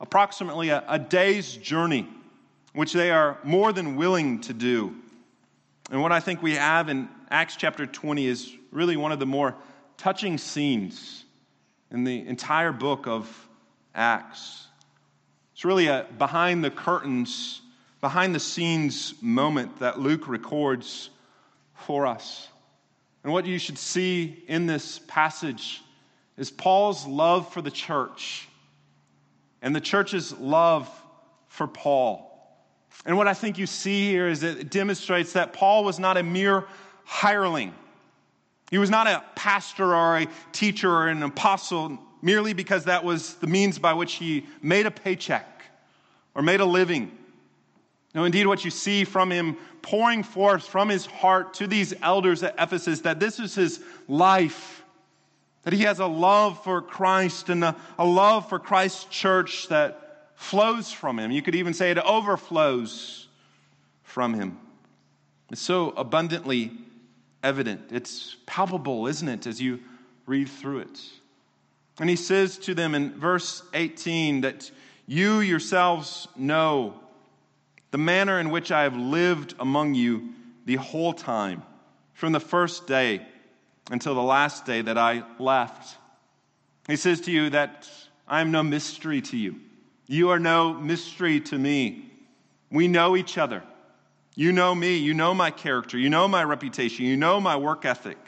approximately 0.00 0.70
a, 0.70 0.84
a 0.88 0.98
day's 0.98 1.56
journey, 1.56 2.08
which 2.72 2.92
they 2.92 3.10
are 3.10 3.38
more 3.42 3.72
than 3.72 3.96
willing 3.96 4.40
to 4.42 4.52
do. 4.52 4.94
And 5.90 6.00
what 6.00 6.12
I 6.12 6.20
think 6.20 6.42
we 6.42 6.54
have 6.54 6.88
in 6.88 7.08
Acts 7.30 7.56
chapter 7.56 7.86
20 7.86 8.26
is 8.26 8.52
really 8.70 8.96
one 8.96 9.12
of 9.12 9.18
the 9.18 9.26
more 9.26 9.54
touching 9.96 10.38
scenes 10.38 11.24
in 11.90 12.04
the 12.04 12.26
entire 12.26 12.72
book 12.72 13.06
of 13.06 13.48
Acts. 13.94 14.66
It's 15.54 15.64
really 15.64 15.88
a 15.88 16.06
behind 16.18 16.62
the 16.62 16.70
curtains, 16.70 17.62
behind 18.00 18.34
the 18.34 18.40
scenes 18.40 19.14
moment 19.20 19.78
that 19.80 19.98
Luke 19.98 20.28
records 20.28 21.10
for 21.74 22.06
us. 22.06 22.48
And 23.24 23.32
what 23.32 23.46
you 23.46 23.58
should 23.58 23.78
see 23.78 24.44
in 24.46 24.66
this 24.66 25.00
passage 25.08 25.82
is 26.36 26.50
Paul's 26.50 27.06
love 27.06 27.52
for 27.52 27.60
the 27.60 27.70
church 27.70 28.48
and 29.60 29.74
the 29.74 29.80
church's 29.80 30.32
love 30.38 30.88
for 31.48 31.66
Paul. 31.66 32.24
And 33.04 33.16
what 33.16 33.26
I 33.26 33.34
think 33.34 33.58
you 33.58 33.66
see 33.66 34.10
here 34.10 34.28
is 34.28 34.40
that 34.40 34.58
it 34.58 34.70
demonstrates 34.70 35.32
that 35.32 35.52
Paul 35.52 35.84
was 35.84 35.98
not 35.98 36.16
a 36.16 36.22
mere 36.22 36.64
hireling. 37.04 37.74
He 38.70 38.78
was 38.78 38.90
not 38.90 39.06
a 39.06 39.24
pastor 39.34 39.94
or 39.94 40.18
a 40.18 40.26
teacher 40.52 40.90
or 40.90 41.08
an 41.08 41.22
apostle 41.22 41.98
merely 42.22 42.52
because 42.52 42.84
that 42.84 43.04
was 43.04 43.34
the 43.34 43.46
means 43.46 43.78
by 43.78 43.94
which 43.94 44.14
he 44.14 44.46
made 44.62 44.86
a 44.86 44.90
paycheck 44.90 45.62
or 46.34 46.42
made 46.42 46.60
a 46.60 46.64
living. 46.64 47.17
No, 48.14 48.24
indeed, 48.24 48.46
what 48.46 48.64
you 48.64 48.70
see 48.70 49.04
from 49.04 49.30
him 49.30 49.56
pouring 49.82 50.22
forth 50.22 50.66
from 50.66 50.88
his 50.88 51.06
heart 51.06 51.54
to 51.54 51.66
these 51.66 51.94
elders 52.02 52.42
at 52.42 52.54
Ephesus 52.58 53.00
that 53.02 53.20
this 53.20 53.38
is 53.38 53.54
his 53.54 53.80
life, 54.08 54.82
that 55.62 55.72
he 55.72 55.82
has 55.82 55.98
a 55.98 56.06
love 56.06 56.62
for 56.64 56.80
Christ 56.80 57.48
and 57.48 57.62
a, 57.62 57.76
a 57.98 58.04
love 58.04 58.48
for 58.48 58.58
Christ's 58.58 59.04
church 59.04 59.68
that 59.68 60.32
flows 60.34 60.90
from 60.90 61.18
him. 61.18 61.30
You 61.30 61.42
could 61.42 61.54
even 61.54 61.74
say 61.74 61.90
it 61.90 61.98
overflows 61.98 63.26
from 64.02 64.34
him. 64.34 64.58
It's 65.50 65.60
so 65.60 65.90
abundantly 65.90 66.72
evident. 67.42 67.92
It's 67.92 68.36
palpable, 68.46 69.06
isn't 69.06 69.28
it, 69.28 69.46
as 69.46 69.60
you 69.60 69.80
read 70.26 70.48
through 70.48 70.80
it? 70.80 71.00
And 72.00 72.08
he 72.08 72.16
says 72.16 72.58
to 72.58 72.74
them 72.74 72.94
in 72.94 73.18
verse 73.18 73.62
18 73.74 74.42
that 74.42 74.70
you 75.06 75.40
yourselves 75.40 76.28
know 76.36 77.00
the 77.90 77.98
manner 77.98 78.38
in 78.38 78.50
which 78.50 78.70
I 78.70 78.82
have 78.82 78.96
lived 78.96 79.54
among 79.58 79.94
you 79.94 80.30
the 80.66 80.76
whole 80.76 81.12
time, 81.12 81.62
from 82.12 82.32
the 82.32 82.40
first 82.40 82.86
day 82.86 83.26
until 83.90 84.14
the 84.14 84.22
last 84.22 84.66
day 84.66 84.82
that 84.82 84.98
I 84.98 85.22
left. 85.38 85.96
He 86.86 86.96
says 86.96 87.20
to 87.22 87.30
you 87.30 87.50
that 87.50 87.88
I 88.26 88.40
am 88.40 88.50
no 88.50 88.62
mystery 88.62 89.22
to 89.22 89.36
you. 89.36 89.60
You 90.06 90.30
are 90.30 90.38
no 90.38 90.74
mystery 90.74 91.40
to 91.40 91.58
me. 91.58 92.10
We 92.70 92.88
know 92.88 93.16
each 93.16 93.38
other. 93.38 93.62
You 94.34 94.52
know 94.52 94.74
me. 94.74 94.96
You 94.96 95.14
know 95.14 95.34
my 95.34 95.50
character. 95.50 95.98
You 95.98 96.10
know 96.10 96.28
my 96.28 96.44
reputation. 96.44 97.06
You 97.06 97.16
know 97.16 97.40
my 97.40 97.56
work 97.56 97.84
ethic. 97.84 98.18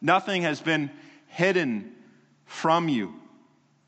Nothing 0.00 0.42
has 0.42 0.60
been 0.60 0.90
hidden 1.26 1.92
from 2.44 2.88
you. 2.88 3.14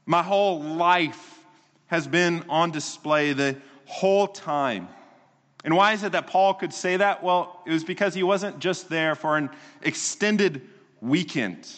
My 0.04 0.22
whole 0.22 0.62
life 0.62 1.38
has 1.86 2.06
been 2.06 2.44
on 2.48 2.70
display 2.70 3.32
the 3.32 3.56
whole 3.86 4.26
time. 4.26 4.88
And 5.64 5.74
why 5.74 5.92
is 5.92 6.04
it 6.04 6.12
that 6.12 6.28
Paul 6.28 6.54
could 6.54 6.72
say 6.72 6.96
that? 6.96 7.22
Well, 7.22 7.60
it 7.66 7.72
was 7.72 7.84
because 7.84 8.14
he 8.14 8.22
wasn't 8.22 8.58
just 8.58 8.88
there 8.88 9.14
for 9.14 9.36
an 9.36 9.50
extended 9.82 10.62
weekend. 11.00 11.68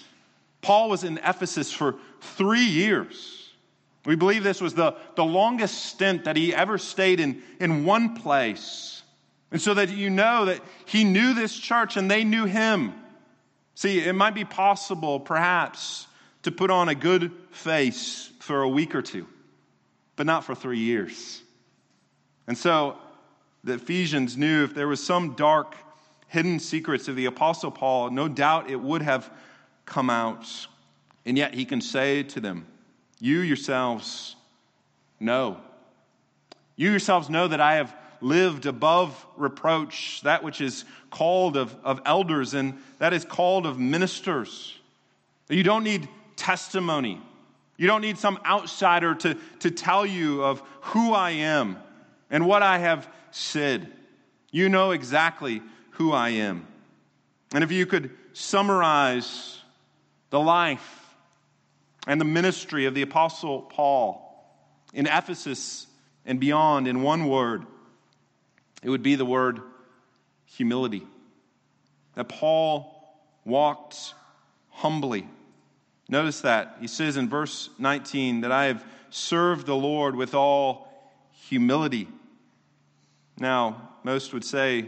Paul 0.62 0.90
was 0.90 1.04
in 1.04 1.18
Ephesus 1.18 1.72
for 1.72 1.96
three 2.20 2.64
years. 2.64 3.48
We 4.04 4.16
believe 4.16 4.42
this 4.42 4.60
was 4.60 4.74
the, 4.74 4.96
the 5.16 5.24
longest 5.24 5.86
stint 5.86 6.24
that 6.24 6.36
he 6.36 6.54
ever 6.54 6.78
stayed 6.78 7.20
in, 7.20 7.42
in 7.58 7.84
one 7.84 8.16
place. 8.16 9.02
And 9.50 9.60
so 9.60 9.74
that 9.74 9.88
you 9.90 10.10
know 10.10 10.46
that 10.46 10.60
he 10.86 11.04
knew 11.04 11.34
this 11.34 11.56
church 11.56 11.96
and 11.96 12.10
they 12.10 12.24
knew 12.24 12.44
him. 12.44 12.94
See, 13.74 14.00
it 14.00 14.14
might 14.14 14.34
be 14.34 14.44
possible, 14.44 15.20
perhaps, 15.20 16.06
to 16.42 16.52
put 16.52 16.70
on 16.70 16.88
a 16.88 16.94
good 16.94 17.32
face 17.50 18.30
for 18.40 18.62
a 18.62 18.68
week 18.68 18.94
or 18.94 19.02
two, 19.02 19.26
but 20.16 20.26
not 20.26 20.44
for 20.44 20.54
three 20.54 20.78
years. 20.78 21.42
And 22.46 22.56
so 22.56 22.96
the 23.64 23.74
Ephesians 23.74 24.36
knew 24.36 24.64
if 24.64 24.74
there 24.74 24.88
was 24.88 25.04
some 25.04 25.34
dark, 25.34 25.76
hidden 26.28 26.58
secrets 26.58 27.08
of 27.08 27.16
the 27.16 27.26
Apostle 27.26 27.70
Paul, 27.70 28.10
no 28.10 28.28
doubt 28.28 28.70
it 28.70 28.80
would 28.80 29.02
have 29.02 29.30
come 29.84 30.08
out. 30.08 30.46
And 31.26 31.36
yet 31.36 31.54
he 31.54 31.64
can 31.64 31.80
say 31.80 32.22
to 32.24 32.40
them, 32.40 32.66
You 33.18 33.40
yourselves 33.40 34.36
know. 35.18 35.58
You 36.76 36.90
yourselves 36.90 37.28
know 37.28 37.48
that 37.48 37.60
I 37.60 37.74
have 37.74 37.94
lived 38.22 38.66
above 38.66 39.26
reproach, 39.36 40.20
that 40.22 40.42
which 40.42 40.60
is 40.60 40.84
called 41.10 41.56
of, 41.56 41.74
of 41.84 42.00
elders, 42.04 42.54
and 42.54 42.78
that 42.98 43.12
is 43.12 43.24
called 43.24 43.66
of 43.66 43.78
ministers. 43.78 44.78
You 45.48 45.62
don't 45.62 45.84
need 45.84 46.08
testimony. 46.36 47.20
You 47.76 47.86
don't 47.86 48.02
need 48.02 48.18
some 48.18 48.38
outsider 48.44 49.14
to, 49.16 49.36
to 49.60 49.70
tell 49.70 50.06
you 50.06 50.44
of 50.44 50.62
who 50.80 51.12
I 51.12 51.30
am 51.30 51.78
and 52.30 52.46
what 52.46 52.62
I 52.62 52.78
have 52.78 53.08
said. 53.30 53.92
You 54.50 54.68
know 54.68 54.90
exactly 54.90 55.62
who 55.92 56.12
I 56.12 56.30
am. 56.30 56.66
And 57.52 57.64
if 57.64 57.72
you 57.72 57.86
could 57.86 58.10
summarize 58.32 59.60
the 60.30 60.40
life 60.40 61.14
and 62.06 62.20
the 62.20 62.24
ministry 62.24 62.86
of 62.86 62.94
the 62.94 63.02
Apostle 63.02 63.62
Paul 63.62 64.26
in 64.94 65.06
Ephesus 65.06 65.86
and 66.24 66.40
beyond 66.40 66.88
in 66.88 67.02
one 67.02 67.28
word, 67.28 67.66
it 68.82 68.90
would 68.90 69.02
be 69.02 69.14
the 69.14 69.24
word 69.24 69.60
humility. 70.46 71.06
That 72.14 72.28
Paul 72.28 72.96
walked 73.44 74.14
humbly. 74.70 75.28
Notice 76.08 76.40
that. 76.40 76.76
He 76.80 76.86
says 76.86 77.16
in 77.16 77.28
verse 77.28 77.70
19 77.78 78.40
that 78.40 78.52
I 78.52 78.64
have 78.64 78.84
served 79.10 79.66
the 79.66 79.76
Lord 79.76 80.16
with 80.16 80.34
all 80.34 80.88
humility. 81.32 82.08
Now, 83.40 83.88
most 84.04 84.34
would 84.34 84.44
say 84.44 84.84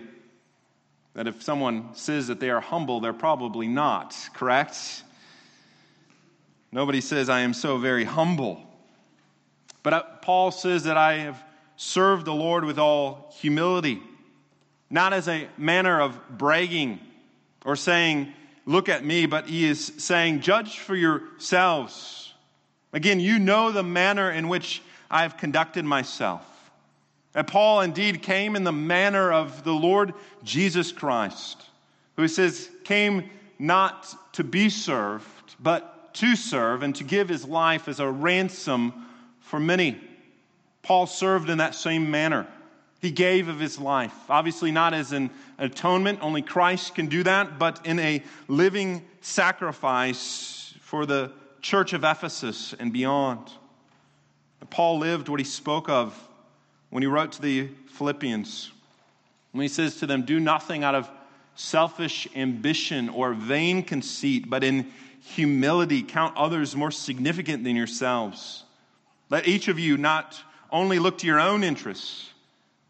that 1.15 1.27
if 1.27 1.43
someone 1.43 1.95
says 1.95 2.29
that 2.29 2.39
they 2.39 2.51
are 2.51 2.61
humble, 2.61 3.01
they're 3.01 3.15
probably 3.15 3.67
not, 3.67 4.15
correct? 4.35 5.03
Nobody 6.71 7.01
says, 7.01 7.31
I 7.31 7.41
am 7.41 7.55
so 7.55 7.79
very 7.79 8.05
humble. 8.05 8.63
But 9.83 9.93
uh, 9.93 10.03
Paul 10.21 10.51
says 10.51 10.85
that 10.85 10.99
I 10.99 11.19
have 11.21 11.43
served 11.77 12.27
the 12.27 12.35
Lord 12.35 12.65
with 12.65 12.79
all 12.79 13.35
humility, 13.41 14.03
not 14.91 15.15
as 15.15 15.29
a 15.29 15.49
manner 15.57 16.01
of 16.01 16.21
bragging 16.29 17.01
or 17.65 17.75
saying, 17.75 18.33
Look 18.65 18.89
at 18.89 19.05
me, 19.05 19.27
but 19.27 19.49
he 19.49 19.65
is 19.65 19.93
saying, 19.99 20.41
Judge 20.41 20.79
for 20.79 20.95
yourselves. 20.95 22.33
Again, 22.93 23.19
you 23.19 23.41
know 23.41 23.73
the 23.73 23.83
manner 23.83 24.31
in 24.31 24.47
which 24.47 24.83
I 25.11 25.23
have 25.23 25.37
conducted 25.37 25.85
myself. 25.85 26.52
And 27.35 27.47
Paul 27.47 27.81
indeed 27.81 28.23
came 28.23 28.57
in 28.57 28.65
the 28.65 28.73
manner 28.73 29.33
of 29.33 29.65
the 29.65 29.73
Lord 29.73 30.15
Jesus 30.45 30.93
Christ, 30.93 31.63
who 32.17 32.29
says, 32.29 32.69
came 32.85 33.31
not 33.59 34.15
to 34.35 34.45
be 34.45 34.69
served, 34.69 35.57
but 35.59 36.15
to 36.15 36.37
serve 36.37 36.83
and 36.83 36.95
to 36.97 37.05
give 37.05 37.29
his 37.29 37.47
life 37.47 37.89
as 37.89 38.01
a 38.01 38.11
ransom 38.11 38.93
for 39.41 39.59
many. 39.59 39.99
Paul 40.83 41.07
served 41.07 41.49
in 41.49 41.59
that 41.59 41.75
same 41.75 42.11
manner. 42.11 42.47
He 43.01 43.11
gave 43.11 43.49
of 43.49 43.59
his 43.59 43.79
life, 43.79 44.15
obviously 44.29 44.71
not 44.71 44.95
as 44.95 45.13
an 45.13 45.31
atonement, 45.59 46.21
only 46.23 46.43
Christ 46.43 46.95
can 46.95 47.07
do 47.07 47.23
that, 47.23 47.59
but 47.59 47.85
in 47.87 47.99
a 47.99 48.23
living 48.47 49.05
sacrifice 49.23 50.75
for 50.81 51.07
the 51.07 51.33
church 51.63 51.95
of 51.95 52.05
Ephesus 52.05 52.75
and 52.79 52.93
beyond. 52.93 53.51
Paul 54.71 54.99
lived 54.99 55.29
what 55.29 55.41
he 55.41 55.45
spoke 55.45 55.89
of 55.89 56.17
when 56.93 57.03
he 57.03 57.07
wrote 57.07 57.33
to 57.33 57.41
the 57.41 57.69
Philippians, 57.95 58.71
when 59.53 59.63
he 59.63 59.69
says 59.69 59.97
to 60.01 60.07
them, 60.07 60.27
Do 60.27 60.39
nothing 60.39 60.85
out 60.85 60.95
of 60.95 61.09
selfish 61.55 62.29
ambition 62.37 63.09
or 63.09 63.33
vain 63.33 63.83
conceit, 63.83 64.51
but 64.51 64.63
in 64.63 64.93
humility 65.23 66.03
count 66.03 66.37
others 66.37 66.77
more 66.77 66.91
significant 66.91 67.65
than 67.65 67.77
yourselves. 67.77 68.65
Let 69.31 69.49
each 69.49 69.69
of 69.69 69.79
you 69.79 69.97
not 69.97 70.39
only 70.71 70.99
look 70.99 71.17
to 71.19 71.27
your 71.27 71.41
own 71.41 71.65
interests, 71.65 72.29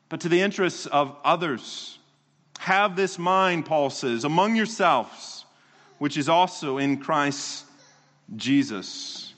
but 0.09 0.21
to 0.23 0.28
the 0.28 0.40
interests 0.40 0.87
of 0.87 1.16
others. 1.25 1.97
Have 2.59 2.97
this 2.97 3.21
mind, 3.21 3.66
Paul 3.66 3.88
says, 3.88 4.25
among 4.25 4.56
yourselves, 4.56 5.44
which 5.99 6.16
is 6.16 6.28
also 6.28 6.78
in 6.78 6.97
Christ 6.97 7.66
Jesus. 8.35 9.32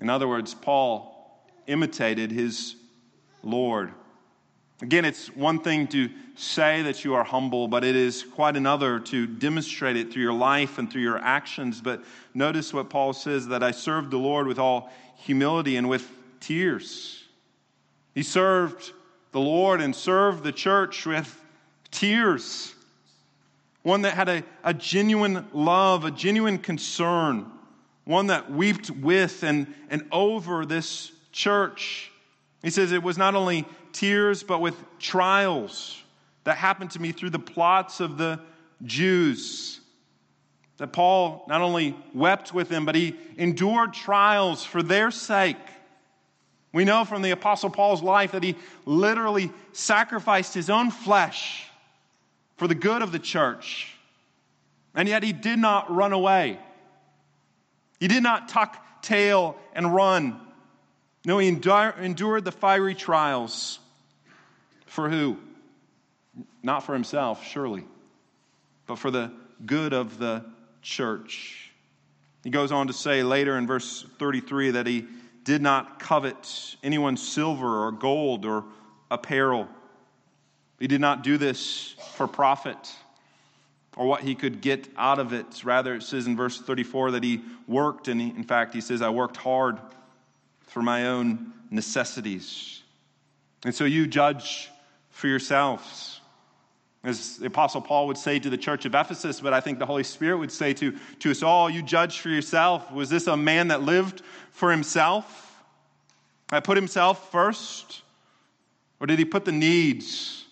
In 0.00 0.08
other 0.08 0.26
words, 0.26 0.54
Paul 0.54 1.12
imitated 1.66 2.30
his 2.30 2.76
Lord. 3.46 3.92
Again, 4.82 5.06
it's 5.06 5.28
one 5.28 5.60
thing 5.60 5.86
to 5.88 6.10
say 6.34 6.82
that 6.82 7.02
you 7.02 7.14
are 7.14 7.24
humble, 7.24 7.66
but 7.66 7.82
it 7.82 7.96
is 7.96 8.22
quite 8.22 8.56
another 8.56 9.00
to 9.00 9.26
demonstrate 9.26 9.96
it 9.96 10.12
through 10.12 10.22
your 10.22 10.34
life 10.34 10.76
and 10.76 10.90
through 10.90 11.00
your 11.00 11.18
actions. 11.18 11.80
But 11.80 12.04
notice 12.34 12.74
what 12.74 12.90
Paul 12.90 13.14
says 13.14 13.48
that 13.48 13.62
I 13.62 13.70
served 13.70 14.10
the 14.10 14.18
Lord 14.18 14.46
with 14.46 14.58
all 14.58 14.92
humility 15.16 15.76
and 15.76 15.88
with 15.88 16.06
tears. 16.40 17.24
He 18.14 18.22
served 18.22 18.92
the 19.32 19.40
Lord 19.40 19.80
and 19.80 19.96
served 19.96 20.44
the 20.44 20.52
church 20.52 21.06
with 21.06 21.42
tears. 21.90 22.74
One 23.82 24.02
that 24.02 24.12
had 24.12 24.28
a, 24.28 24.42
a 24.62 24.74
genuine 24.74 25.46
love, 25.52 26.04
a 26.04 26.10
genuine 26.10 26.58
concern, 26.58 27.46
one 28.04 28.26
that 28.26 28.50
wept 28.50 28.90
with 28.90 29.42
and, 29.42 29.72
and 29.88 30.06
over 30.12 30.66
this 30.66 31.12
church. 31.32 32.10
He 32.66 32.70
says, 32.70 32.90
It 32.90 33.04
was 33.04 33.16
not 33.16 33.36
only 33.36 33.64
tears, 33.92 34.42
but 34.42 34.60
with 34.60 34.74
trials 34.98 36.02
that 36.42 36.56
happened 36.56 36.90
to 36.90 37.00
me 37.00 37.12
through 37.12 37.30
the 37.30 37.38
plots 37.38 38.00
of 38.00 38.18
the 38.18 38.40
Jews. 38.82 39.78
That 40.78 40.92
Paul 40.92 41.44
not 41.46 41.60
only 41.60 41.96
wept 42.12 42.52
with 42.52 42.68
them, 42.68 42.84
but 42.84 42.96
he 42.96 43.14
endured 43.36 43.92
trials 43.94 44.64
for 44.64 44.82
their 44.82 45.12
sake. 45.12 45.56
We 46.72 46.84
know 46.84 47.04
from 47.04 47.22
the 47.22 47.30
Apostle 47.30 47.70
Paul's 47.70 48.02
life 48.02 48.32
that 48.32 48.42
he 48.42 48.56
literally 48.84 49.52
sacrificed 49.70 50.52
his 50.52 50.68
own 50.68 50.90
flesh 50.90 51.68
for 52.56 52.66
the 52.66 52.74
good 52.74 53.00
of 53.00 53.12
the 53.12 53.20
church. 53.20 53.94
And 54.92 55.08
yet 55.08 55.22
he 55.22 55.32
did 55.32 55.60
not 55.60 55.88
run 55.94 56.12
away. 56.12 56.58
He 58.00 58.08
did 58.08 58.24
not 58.24 58.48
tuck 58.48 59.02
tail 59.02 59.56
and 59.72 59.94
run. 59.94 60.40
No, 61.26 61.38
he 61.38 61.48
endured 61.48 62.44
the 62.44 62.52
fiery 62.52 62.94
trials. 62.94 63.80
For 64.86 65.10
who? 65.10 65.36
Not 66.62 66.84
for 66.84 66.92
himself, 66.92 67.44
surely, 67.44 67.84
but 68.86 69.00
for 69.00 69.10
the 69.10 69.32
good 69.66 69.92
of 69.92 70.18
the 70.18 70.44
church. 70.82 71.72
He 72.44 72.50
goes 72.50 72.70
on 72.70 72.86
to 72.86 72.92
say 72.92 73.24
later 73.24 73.58
in 73.58 73.66
verse 73.66 74.06
33 74.20 74.70
that 74.70 74.86
he 74.86 75.04
did 75.42 75.62
not 75.62 75.98
covet 75.98 76.76
anyone's 76.84 77.26
silver 77.26 77.84
or 77.84 77.90
gold 77.90 78.46
or 78.46 78.64
apparel. 79.10 79.66
He 80.78 80.86
did 80.86 81.00
not 81.00 81.24
do 81.24 81.38
this 81.38 81.96
for 82.14 82.28
profit 82.28 82.94
or 83.96 84.06
what 84.06 84.20
he 84.20 84.36
could 84.36 84.60
get 84.60 84.88
out 84.96 85.18
of 85.18 85.32
it. 85.32 85.64
Rather, 85.64 85.96
it 85.96 86.04
says 86.04 86.28
in 86.28 86.36
verse 86.36 86.60
34 86.60 87.12
that 87.12 87.24
he 87.24 87.42
worked, 87.66 88.06
and 88.06 88.20
he, 88.20 88.28
in 88.28 88.44
fact, 88.44 88.74
he 88.74 88.80
says, 88.80 89.02
I 89.02 89.10
worked 89.10 89.36
hard 89.36 89.80
for 90.66 90.82
my 90.82 91.06
own 91.06 91.52
necessities. 91.70 92.82
And 93.64 93.74
so 93.74 93.84
you 93.84 94.06
judge 94.06 94.70
for 95.10 95.28
yourselves. 95.28 96.20
As 97.02 97.36
the 97.36 97.46
Apostle 97.46 97.80
Paul 97.80 98.08
would 98.08 98.18
say 98.18 98.38
to 98.38 98.50
the 98.50 98.58
church 98.58 98.84
of 98.84 98.94
Ephesus, 98.94 99.40
but 99.40 99.52
I 99.52 99.60
think 99.60 99.78
the 99.78 99.86
Holy 99.86 100.02
Spirit 100.02 100.38
would 100.38 100.52
say 100.52 100.74
to, 100.74 100.96
to 101.20 101.30
us 101.30 101.42
all, 101.42 101.70
you 101.70 101.82
judge 101.82 102.18
for 102.18 102.28
yourself. 102.28 102.92
Was 102.92 103.08
this 103.08 103.28
a 103.28 103.36
man 103.36 103.68
that 103.68 103.82
lived 103.82 104.22
for 104.50 104.70
himself? 104.70 105.62
I 106.50 106.60
put 106.60 106.76
himself 106.76 107.30
first? 107.30 108.02
Or 109.00 109.06
did 109.06 109.18
he 109.18 109.24
put 109.24 109.44
the 109.44 109.52
needs 109.52 110.44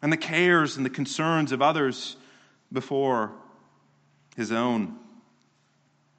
and 0.00 0.12
the 0.12 0.16
cares 0.16 0.76
and 0.76 0.86
the 0.86 0.90
concerns 0.90 1.52
of 1.52 1.60
others 1.60 2.16
before 2.72 3.32
his 4.36 4.52
own? 4.52 4.96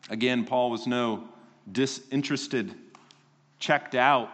Again, 0.10 0.46
Paul 0.46 0.70
was 0.70 0.86
no 0.86 1.28
disinterested, 1.72 2.76
checked 3.60 3.96
out, 3.96 4.30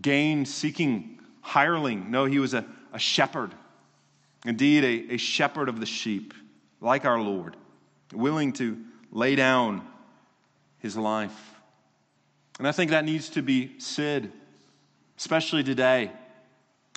gain 0.00 0.44
seeking 0.44 1.18
hireling. 1.40 2.10
No, 2.10 2.24
he 2.24 2.38
was 2.38 2.54
a, 2.54 2.64
a 2.92 2.98
shepherd. 2.98 3.54
Indeed, 4.44 4.84
a, 4.84 5.14
a 5.14 5.16
shepherd 5.16 5.68
of 5.68 5.80
the 5.80 5.86
sheep, 5.86 6.34
like 6.80 7.04
our 7.04 7.20
Lord, 7.20 7.56
willing 8.12 8.52
to 8.54 8.78
lay 9.10 9.34
down 9.34 9.86
his 10.78 10.96
life. 10.96 11.54
And 12.58 12.66
I 12.66 12.72
think 12.72 12.90
that 12.90 13.04
needs 13.04 13.28
to 13.30 13.42
be 13.42 13.78
said, 13.78 14.32
especially 15.16 15.64
today, 15.64 16.10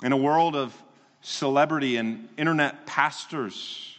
in 0.02 0.12
a 0.12 0.16
world 0.16 0.56
of 0.56 0.74
celebrity 1.20 1.96
and 1.96 2.28
internet 2.36 2.86
pastors 2.86 3.91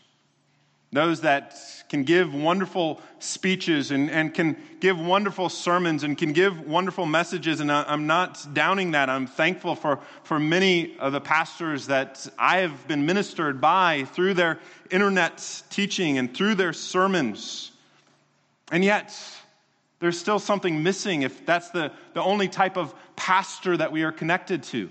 those 0.93 1.21
that 1.21 1.55
can 1.89 2.03
give 2.03 2.33
wonderful 2.33 3.01
speeches 3.19 3.91
and, 3.91 4.09
and 4.09 4.33
can 4.33 4.55
give 4.79 4.99
wonderful 4.99 5.49
sermons 5.49 6.03
and 6.03 6.17
can 6.17 6.33
give 6.33 6.67
wonderful 6.67 7.05
messages. 7.05 7.59
And 7.59 7.71
I, 7.71 7.83
I'm 7.87 8.07
not 8.07 8.47
downing 8.53 8.91
that. 8.91 9.09
I'm 9.09 9.27
thankful 9.27 9.75
for, 9.75 9.99
for 10.23 10.39
many 10.39 10.97
of 10.97 11.13
the 11.13 11.21
pastors 11.21 11.87
that 11.87 12.25
I 12.37 12.59
have 12.59 12.87
been 12.87 13.05
ministered 13.05 13.59
by 13.59 14.05
through 14.13 14.35
their 14.35 14.59
internet 14.91 15.63
teaching 15.69 16.17
and 16.17 16.33
through 16.33 16.55
their 16.55 16.73
sermons. 16.73 17.71
And 18.71 18.83
yet, 18.83 19.13
there's 19.99 20.19
still 20.19 20.39
something 20.39 20.83
missing 20.83 21.21
if 21.21 21.45
that's 21.45 21.69
the, 21.69 21.91
the 22.13 22.21
only 22.21 22.47
type 22.47 22.77
of 22.77 22.93
pastor 23.15 23.77
that 23.77 23.91
we 23.91 24.03
are 24.03 24.11
connected 24.11 24.63
to. 24.63 24.89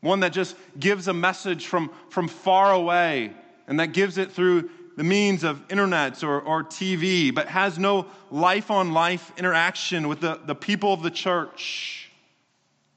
One 0.00 0.20
that 0.20 0.32
just 0.32 0.56
gives 0.78 1.08
a 1.08 1.14
message 1.14 1.66
from, 1.66 1.90
from 2.08 2.28
far 2.28 2.72
away 2.72 3.32
and 3.70 3.78
that 3.78 3.92
gives 3.92 4.18
it 4.18 4.32
through 4.32 4.68
the 5.00 5.04
means 5.04 5.44
of 5.44 5.62
internet 5.72 6.22
or, 6.22 6.42
or 6.42 6.62
TV, 6.62 7.34
but 7.34 7.48
has 7.48 7.78
no 7.78 8.04
life 8.30 8.70
on 8.70 8.92
life 8.92 9.32
interaction 9.38 10.08
with 10.08 10.20
the, 10.20 10.38
the 10.44 10.54
people 10.54 10.92
of 10.92 11.02
the 11.02 11.10
church. 11.10 12.10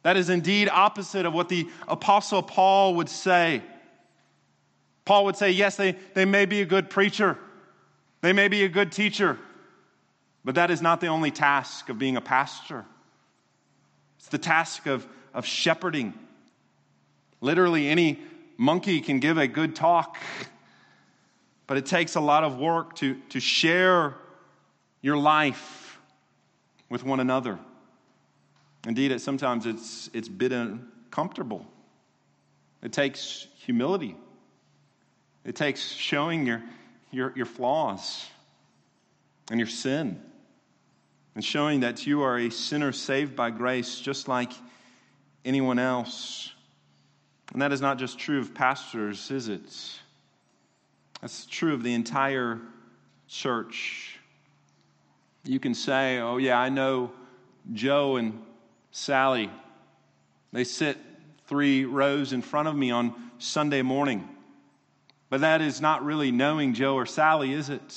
That 0.02 0.18
is 0.18 0.30
indeed 0.30 0.68
opposite 0.68 1.26
of 1.26 1.34
what 1.34 1.48
the 1.48 1.70
Apostle 1.88 2.44
Paul 2.44 2.96
would 2.96 3.08
say. 3.08 3.64
Paul 5.06 5.24
would 5.24 5.38
say, 5.38 5.52
yes, 5.52 5.78
they, 5.78 5.96
they 6.14 6.26
may 6.26 6.46
be 6.46 6.60
a 6.60 6.66
good 6.66 6.90
preacher, 6.90 7.38
they 8.20 8.34
may 8.34 8.50
be 8.50 8.66
a 8.66 8.68
good 8.70 8.92
teacher, 8.92 9.40
but 10.44 10.56
that 10.56 10.72
is 10.72 10.82
not 10.82 11.00
the 11.00 11.08
only 11.08 11.32
task 11.32 11.88
of 11.88 11.98
being 11.98 12.18
a 12.18 12.22
pastor. 12.22 12.84
It's 14.18 14.28
the 14.28 14.38
task 14.38 14.88
of, 14.88 15.08
of 15.34 15.46
shepherding. 15.46 16.14
Literally, 17.40 17.88
any 17.88 18.20
monkey 18.58 19.00
can 19.00 19.22
give 19.22 19.38
a 19.38 19.48
good 19.48 19.74
talk. 19.74 20.18
But 21.68 21.78
it 21.78 21.86
takes 21.86 22.16
a 22.16 22.20
lot 22.20 22.44
of 22.44 22.58
work 22.58 22.96
to, 22.98 23.16
to 23.30 23.40
share 23.40 24.16
your 25.02 25.18
life 25.18 26.00
with 26.90 27.04
one 27.04 27.20
another. 27.20 27.58
Indeed, 28.88 29.12
it, 29.12 29.22
sometimes 29.22 29.66
it's, 29.66 30.10
it's 30.14 30.28
a 30.28 30.32
bit 30.32 30.52
uncomfortable. 30.52 31.66
It 32.82 32.92
takes 32.92 33.48
humility. 33.58 34.18
It 35.46 35.56
takes 35.56 35.82
showing 35.82 36.46
your, 36.46 36.62
your, 37.12 37.34
your 37.36 37.46
flaws 37.46 38.26
and 39.50 39.60
your 39.60 39.68
sin 39.68 40.22
and 41.36 41.44
showing 41.44 41.80
that 41.82 42.06
you 42.06 42.22
are 42.22 42.38
a 42.38 42.50
sinner 42.50 42.92
saved 42.92 43.36
by 43.36 43.50
grace 43.50 44.00
just 44.00 44.28
like 44.28 44.52
anyone 45.46 45.80
else. 45.80 46.52
And 47.52 47.62
that 47.62 47.72
is 47.72 47.82
not 47.82 47.98
just 47.98 48.20
true 48.20 48.40
of 48.40 48.54
pastors, 48.54 49.32
is 49.32 49.50
it? 49.50 49.74
That's 51.24 51.46
true 51.46 51.74
of 51.74 51.84
the 51.84 51.94
entire 51.94 52.60
church. 53.30 54.20
You 55.46 55.58
can 55.58 55.74
say, 55.74 56.20
oh, 56.20 56.36
yeah, 56.36 56.60
I 56.60 56.68
know 56.68 57.14
Joe 57.72 58.18
and 58.18 58.42
Sally. 58.92 59.50
They 60.52 60.66
sit 60.66 60.98
three 61.48 61.86
rows 61.86 62.34
in 62.34 62.42
front 62.42 62.68
of 62.68 62.76
me 62.76 62.92
on 62.92 63.14
Sunday 63.38 63.82
morning. 63.82 64.28
But 65.30 65.40
that 65.40 65.62
is 65.62 65.80
not 65.80 66.04
really 66.04 66.30
knowing 66.30 66.74
Joe 66.74 66.96
or 66.96 67.06
Sally, 67.06 67.54
is 67.54 67.70
it? 67.70 67.96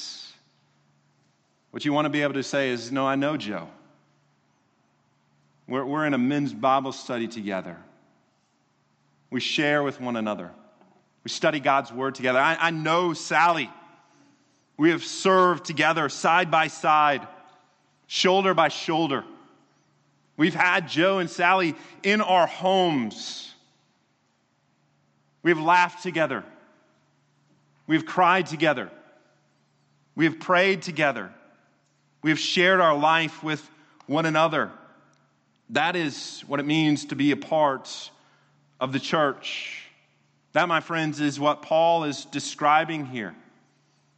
What 1.73 1.85
you 1.85 1.93
want 1.93 2.05
to 2.05 2.11
be 2.11 2.23
able 2.23 2.35
to 2.35 2.45
say 2.45 2.71
is, 2.71 2.93
no, 2.93 3.09
I 3.09 3.17
know 3.17 3.37
Joe. 3.37 3.67
We're, 5.67 5.85
we're 5.85 6.07
in 6.07 6.15
a 6.15 6.19
men's 6.19 6.55
Bible 6.55 6.93
study 6.93 7.27
together. 7.27 7.77
We 9.31 9.41
share 9.41 9.83
with 9.83 10.01
one 10.01 10.15
another. 10.15 10.53
We 11.27 11.31
study 11.31 11.59
God's 11.59 11.93
word 11.93 12.15
together. 12.15 12.39
I, 12.39 12.55
I 12.55 12.71
know 12.71 13.13
Sally. 13.13 13.69
We 14.77 14.91
have 14.91 15.03
served 15.03 15.65
together 15.65 16.09
side 16.09 16.53
by 16.53 16.69
side, 16.69 17.27
shoulder 18.07 18.55
by 18.55 18.69
shoulder. 18.69 19.25
We've 20.37 20.55
had 20.55 20.87
Joe 20.87 21.19
and 21.19 21.29
Sally 21.29 21.75
in 22.05 22.21
our 22.21 22.47
homes. 22.47 23.53
We've 25.43 25.59
laughed 25.59 26.05
together. 26.05 26.45
We've 27.89 28.07
cried 28.07 28.47
together. 28.47 28.89
We 30.15 30.27
have 30.27 30.39
prayed 30.39 30.83
together. 30.83 31.33
We 32.23 32.31
have 32.31 32.39
shared 32.39 32.79
our 32.79 32.97
life 32.97 33.43
with 33.43 33.69
one 34.07 34.27
another. 34.27 34.71
That 35.71 35.97
is 35.97 36.45
what 36.47 36.61
it 36.61 36.67
means 36.67 37.07
to 37.07 37.17
be 37.17 37.33
a 37.33 37.37
part 37.37 38.13
of 38.79 38.93
the 38.93 39.01
church. 39.01 39.86
That, 40.57 40.69
my 40.69 40.81
friends, 40.81 41.21
is 41.21 41.39
what 41.39 41.61
Paul 41.61 42.05
is 42.05 42.25
describing 42.25 43.05
here, 43.05 43.35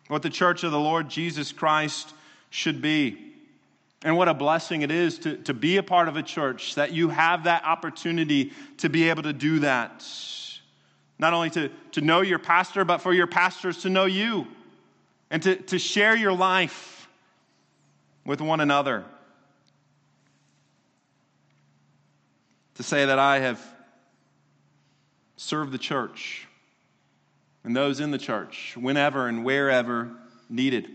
what 0.07 0.23
the 0.23 0.31
church 0.31 0.63
of 0.63 0.71
the 0.71 0.79
Lord 0.79 1.09
Jesus 1.09 1.51
Christ 1.51 2.15
should 2.49 2.81
be. 2.81 3.19
And 4.05 4.17
what 4.17 4.29
a 4.29 4.35
blessing 4.35 4.83
it 4.83 4.93
is 4.93 5.19
to, 5.19 5.37
to 5.39 5.53
be 5.53 5.79
a 5.79 5.83
part 5.83 6.07
of 6.07 6.17
a 6.17 6.23
church, 6.23 6.77
that 6.77 6.93
you 6.93 7.09
have 7.09 7.43
that 7.43 7.65
opportunity 7.65 8.53
to 8.77 8.89
be 8.89 9.09
able 9.09 9.25
to 9.25 9.33
do 9.33 9.59
that. 9.59 10.07
Not 11.19 11.33
only 11.33 11.51
to, 11.51 11.71
to 11.91 12.03
know 12.03 12.21
your 12.21 12.39
pastor, 12.39 12.85
but 12.85 12.99
for 12.99 13.13
your 13.13 13.27
pastors 13.27 13.79
to 13.79 13.91
know 13.91 14.05
you 14.05 14.47
and 15.33 15.43
to, 15.43 15.57
to 15.57 15.77
share 15.81 16.17
your 16.17 16.33
life 16.33 17.09
with 18.25 18.41
one 18.41 18.61
another. 18.61 19.05
To 22.77 22.85
say 22.85 23.07
that 23.07 23.19
I 23.19 23.41
have 23.41 23.61
serve 25.39 25.73
the 25.73 25.79
church 25.79 26.47
and 27.65 27.75
those 27.75 28.01
in 28.01 28.11
the 28.11 28.19
church 28.19 28.77
whenever 28.79 29.27
and 29.27 29.45
wherever 29.45 30.11
needed. 30.51 30.89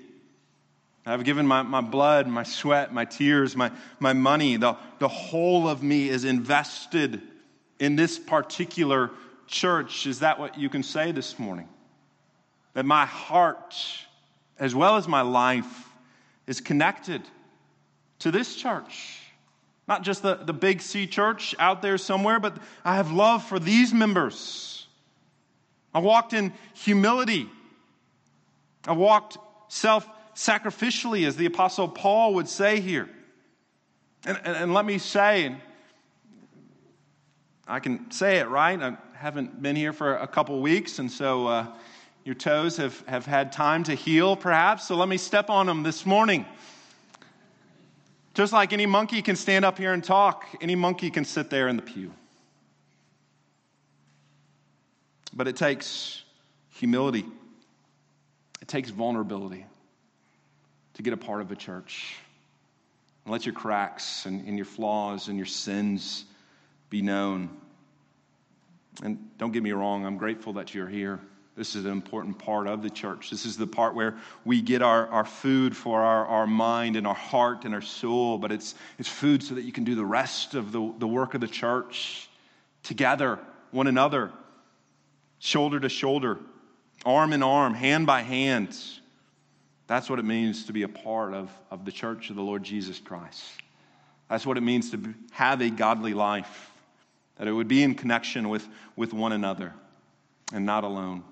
I've 1.06 1.24
given 1.24 1.46
my, 1.46 1.64
my 1.64 1.82
blood, 1.82 2.28
my 2.28 2.44
sweat, 2.44 2.94
my 2.94 3.06
tears, 3.06 3.56
my, 3.56 3.72
my 4.00 4.14
money. 4.14 4.56
The, 4.56 4.78
the 5.00 5.08
whole 5.08 5.68
of 5.68 5.84
me 5.84 6.08
is 6.08 6.24
invested 6.24 7.22
in 7.80 7.96
this 7.96 8.18
particular 8.18 9.12
church. 9.48 10.08
Is 10.08 10.20
that 10.20 10.40
what 10.40 10.58
you 10.58 10.70
can 10.70 10.84
say 10.84 11.12
this 11.12 11.38
morning? 11.38 11.68
That 12.74 12.86
my 12.86 13.06
heart 13.06 13.76
as 14.58 14.76
well 14.76 14.96
as 14.96 15.08
my 15.08 15.22
life, 15.22 15.90
is 16.48 16.62
connected 16.62 17.22
to 18.20 18.32
this 18.32 18.56
church. 18.56 19.20
Not 19.88 20.04
just 20.04 20.22
the, 20.22 20.36
the 20.36 20.54
big 20.54 20.82
C 20.82 21.08
church 21.08 21.56
out 21.60 21.82
there 21.82 21.98
somewhere, 21.98 22.40
but 22.40 22.58
I 22.86 22.96
have 22.96 23.12
love 23.12 23.44
for 23.44 23.60
these 23.60 23.94
members. 23.94 24.88
I 25.94 26.00
walked 26.00 26.34
in 26.34 26.54
humility. 26.74 27.50
I 28.88 28.94
walked 28.94 29.38
self 29.68 30.08
sacrificially, 30.36 31.28
as 31.28 31.36
the 31.36 31.46
Apostle 31.46 31.88
Paul 31.88 32.36
would 32.36 32.48
say 32.48 32.80
here. 32.80 33.10
And, 34.26 34.40
and, 34.44 34.56
and, 34.56 34.74
let 34.74 34.86
me 34.86 34.98
say, 34.98 35.46
and 35.46 35.62
I 37.68 37.80
can 37.80 38.10
say 38.10 38.38
it 38.38 38.48
right. 38.48 38.82
I 38.82 38.98
haven't 39.14 39.62
been 39.62 39.76
here 39.76 39.94
for 39.94 40.16
a 40.16 40.28
couple 40.28 40.60
weeks, 40.62 41.00
and 41.00 41.12
so 41.12 41.48
uh, 41.48 41.68
your 42.24 42.36
toes 42.36 42.78
have, 42.78 43.00
have 43.08 43.26
had 43.26 43.52
time 43.52 43.84
to 43.84 43.96
heal, 43.96 44.36
perhaps. 44.36 44.88
So 44.88 44.96
let 44.96 45.10
me 45.10 45.18
step 45.18 45.50
on 45.50 45.66
them 45.66 45.84
this 45.84 46.06
morning. 46.06 46.46
Just 48.34 48.52
like 48.52 48.74
any 48.74 48.86
monkey 48.86 49.22
can 49.22 49.36
stand 49.36 49.64
up 49.64 49.78
here 49.78 49.94
and 49.94 50.04
talk, 50.04 50.46
any 50.62 50.76
monkey 50.76 51.12
can 51.12 51.24
sit 51.24 51.50
there 51.50 51.68
in 51.68 51.76
the 51.76 51.82
pew. 51.82 52.12
But 55.34 55.48
it 55.48 55.56
takes 55.56 56.24
humility, 56.70 57.26
it 58.62 58.68
takes 58.68 58.90
vulnerability 58.90 59.66
to 60.96 61.02
get 61.04 61.14
a 61.14 61.18
part 61.18 61.42
of 61.42 61.52
a 61.52 61.56
church. 61.56 62.16
And 63.26 63.32
let 63.32 63.46
your 63.46 63.54
cracks 63.54 64.26
and, 64.26 64.46
and 64.48 64.58
your 64.58 64.66
flaws 64.66 65.28
and 65.28 65.38
your 65.38 65.46
sins 65.46 66.26
be 66.90 67.02
known. 67.02 67.50
And 69.02 69.18
don't 69.38 69.52
get 69.52 69.64
me 69.64 69.72
wrong, 69.72 70.06
I'm 70.06 70.18
grateful 70.18 70.54
that 70.54 70.74
you're 70.74 70.90
here. 70.90 71.20
This 71.56 71.76
is 71.76 71.86
an 71.86 71.92
important 71.92 72.40
part 72.40 72.68
of 72.68 72.82
the 72.82 72.90
church. 72.90 73.30
This 73.30 73.46
is 73.46 73.58
the 73.58 73.68
part 73.68 73.94
where 73.94 74.16
we 74.44 74.62
get 74.62 74.82
our, 74.82 75.08
our 75.08 75.26
food 75.26 75.78
for 75.78 76.02
our, 76.02 76.26
our 76.26 76.48
mind 76.48 76.96
and 76.96 77.06
our 77.06 77.14
heart 77.14 77.64
and 77.66 77.76
our 77.76 77.82
soul, 77.82 78.40
but 78.40 78.52
it's, 78.52 78.74
it's 78.98 79.10
food 79.10 79.44
so 79.44 79.54
that 79.56 79.62
you 79.62 79.72
can 79.72 79.84
do 79.84 79.94
the 79.94 80.06
rest 80.06 80.56
of 80.56 80.72
the, 80.72 80.94
the 80.98 81.08
work 81.08 81.36
of 81.36 81.42
the 81.42 81.48
church 81.48 82.28
together, 82.82 83.40
one 83.70 83.86
another, 83.86 84.32
shoulder 85.38 85.80
to 85.80 85.90
shoulder, 85.90 86.40
arm 87.06 87.34
in 87.34 87.44
arm, 87.44 87.76
hand 87.76 88.08
by 88.08 88.22
hand. 88.22 88.76
That's 89.86 90.10
what 90.10 90.18
it 90.18 90.26
means 90.26 90.66
to 90.66 90.74
be 90.74 90.82
a 90.82 90.90
part 90.90 91.36
of, 91.36 91.52
of 91.70 91.86
the 91.86 91.92
church 91.92 92.32
of 92.32 92.36
the 92.36 92.42
Lord 92.42 92.64
Jesus 92.64 92.98
Christ. 92.98 93.44
That's 94.28 94.46
what 94.46 94.58
it 94.58 94.62
means 94.62 94.90
to 94.92 95.14
have 95.32 95.62
a 95.62 95.70
godly 95.70 96.16
life, 96.16 96.72
that 97.36 97.48
it 97.48 97.52
would 97.52 97.68
be 97.68 97.84
in 97.84 97.94
connection 97.94 98.50
with, 98.50 98.68
with 98.96 99.14
one 99.14 99.34
another 99.34 99.74
and 100.52 100.66
not 100.66 100.84
alone. 100.84 101.24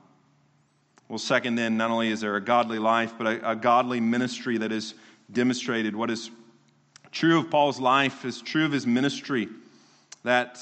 Well, 1.11 1.17
second, 1.17 1.55
then, 1.55 1.75
not 1.75 1.91
only 1.91 2.07
is 2.07 2.21
there 2.21 2.37
a 2.37 2.41
godly 2.41 2.79
life, 2.79 3.15
but 3.17 3.27
a, 3.27 3.51
a 3.51 3.53
godly 3.53 3.99
ministry 3.99 4.57
that 4.59 4.71
is 4.71 4.93
demonstrated. 5.29 5.93
What 5.93 6.09
is 6.09 6.31
true 7.11 7.37
of 7.37 7.49
Paul's 7.49 7.81
life 7.81 8.23
is 8.23 8.41
true 8.41 8.63
of 8.63 8.71
his 8.71 8.87
ministry. 8.87 9.49
That 10.23 10.57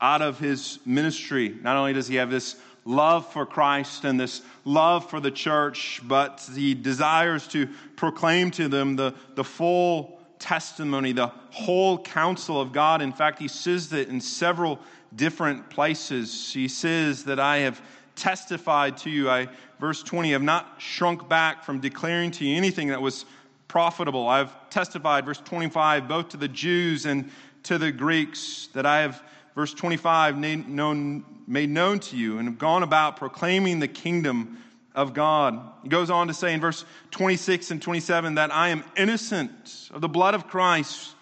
out 0.00 0.22
of 0.22 0.38
his 0.38 0.78
ministry, 0.86 1.56
not 1.60 1.76
only 1.76 1.92
does 1.92 2.06
he 2.06 2.14
have 2.14 2.30
this 2.30 2.54
love 2.84 3.32
for 3.32 3.44
Christ 3.44 4.04
and 4.04 4.20
this 4.20 4.42
love 4.64 5.10
for 5.10 5.18
the 5.18 5.32
church, 5.32 6.00
but 6.04 6.48
he 6.54 6.74
desires 6.74 7.48
to 7.48 7.66
proclaim 7.96 8.52
to 8.52 8.68
them 8.68 8.94
the, 8.94 9.12
the 9.34 9.42
full 9.42 10.20
testimony, 10.38 11.10
the 11.10 11.32
whole 11.50 11.98
counsel 11.98 12.60
of 12.60 12.70
God. 12.70 13.02
In 13.02 13.10
fact, 13.12 13.40
he 13.40 13.48
says 13.48 13.88
that 13.88 14.08
in 14.08 14.20
several 14.20 14.78
different 15.16 15.68
places. 15.68 16.52
He 16.52 16.68
says 16.68 17.24
that 17.24 17.40
I 17.40 17.58
have 17.58 17.82
testified 18.16 18.98
to 18.98 19.10
you. 19.10 19.30
I, 19.30 19.48
verse 19.80 20.02
20, 20.02 20.32
have 20.32 20.42
not 20.42 20.76
shrunk 20.78 21.28
back 21.28 21.64
from 21.64 21.80
declaring 21.80 22.30
to 22.32 22.44
you 22.44 22.56
anything 22.56 22.88
that 22.88 23.02
was 23.02 23.24
profitable. 23.68 24.28
I've 24.28 24.52
testified, 24.70 25.24
verse 25.26 25.40
25, 25.44 26.06
both 26.08 26.30
to 26.30 26.36
the 26.36 26.48
Jews 26.48 27.06
and 27.06 27.30
to 27.64 27.78
the 27.78 27.90
Greeks, 27.90 28.68
that 28.74 28.86
I 28.86 29.00
have, 29.00 29.22
verse 29.54 29.74
25, 29.74 30.38
made 30.38 30.68
known, 30.68 31.24
made 31.46 31.70
known 31.70 31.98
to 32.00 32.16
you 32.16 32.38
and 32.38 32.46
have 32.46 32.58
gone 32.58 32.82
about 32.82 33.16
proclaiming 33.16 33.80
the 33.80 33.88
kingdom 33.88 34.58
of 34.94 35.12
God. 35.12 35.60
He 35.82 35.88
goes 35.88 36.10
on 36.10 36.28
to 36.28 36.34
say 36.34 36.54
in 36.54 36.60
verse 36.60 36.84
26 37.10 37.72
and 37.72 37.82
27 37.82 38.36
that 38.36 38.52
I 38.52 38.68
am 38.68 38.84
innocent 38.96 39.90
of 39.92 40.00
the 40.00 40.08
blood 40.08 40.34
of 40.34 40.46
Christ, 40.46 41.14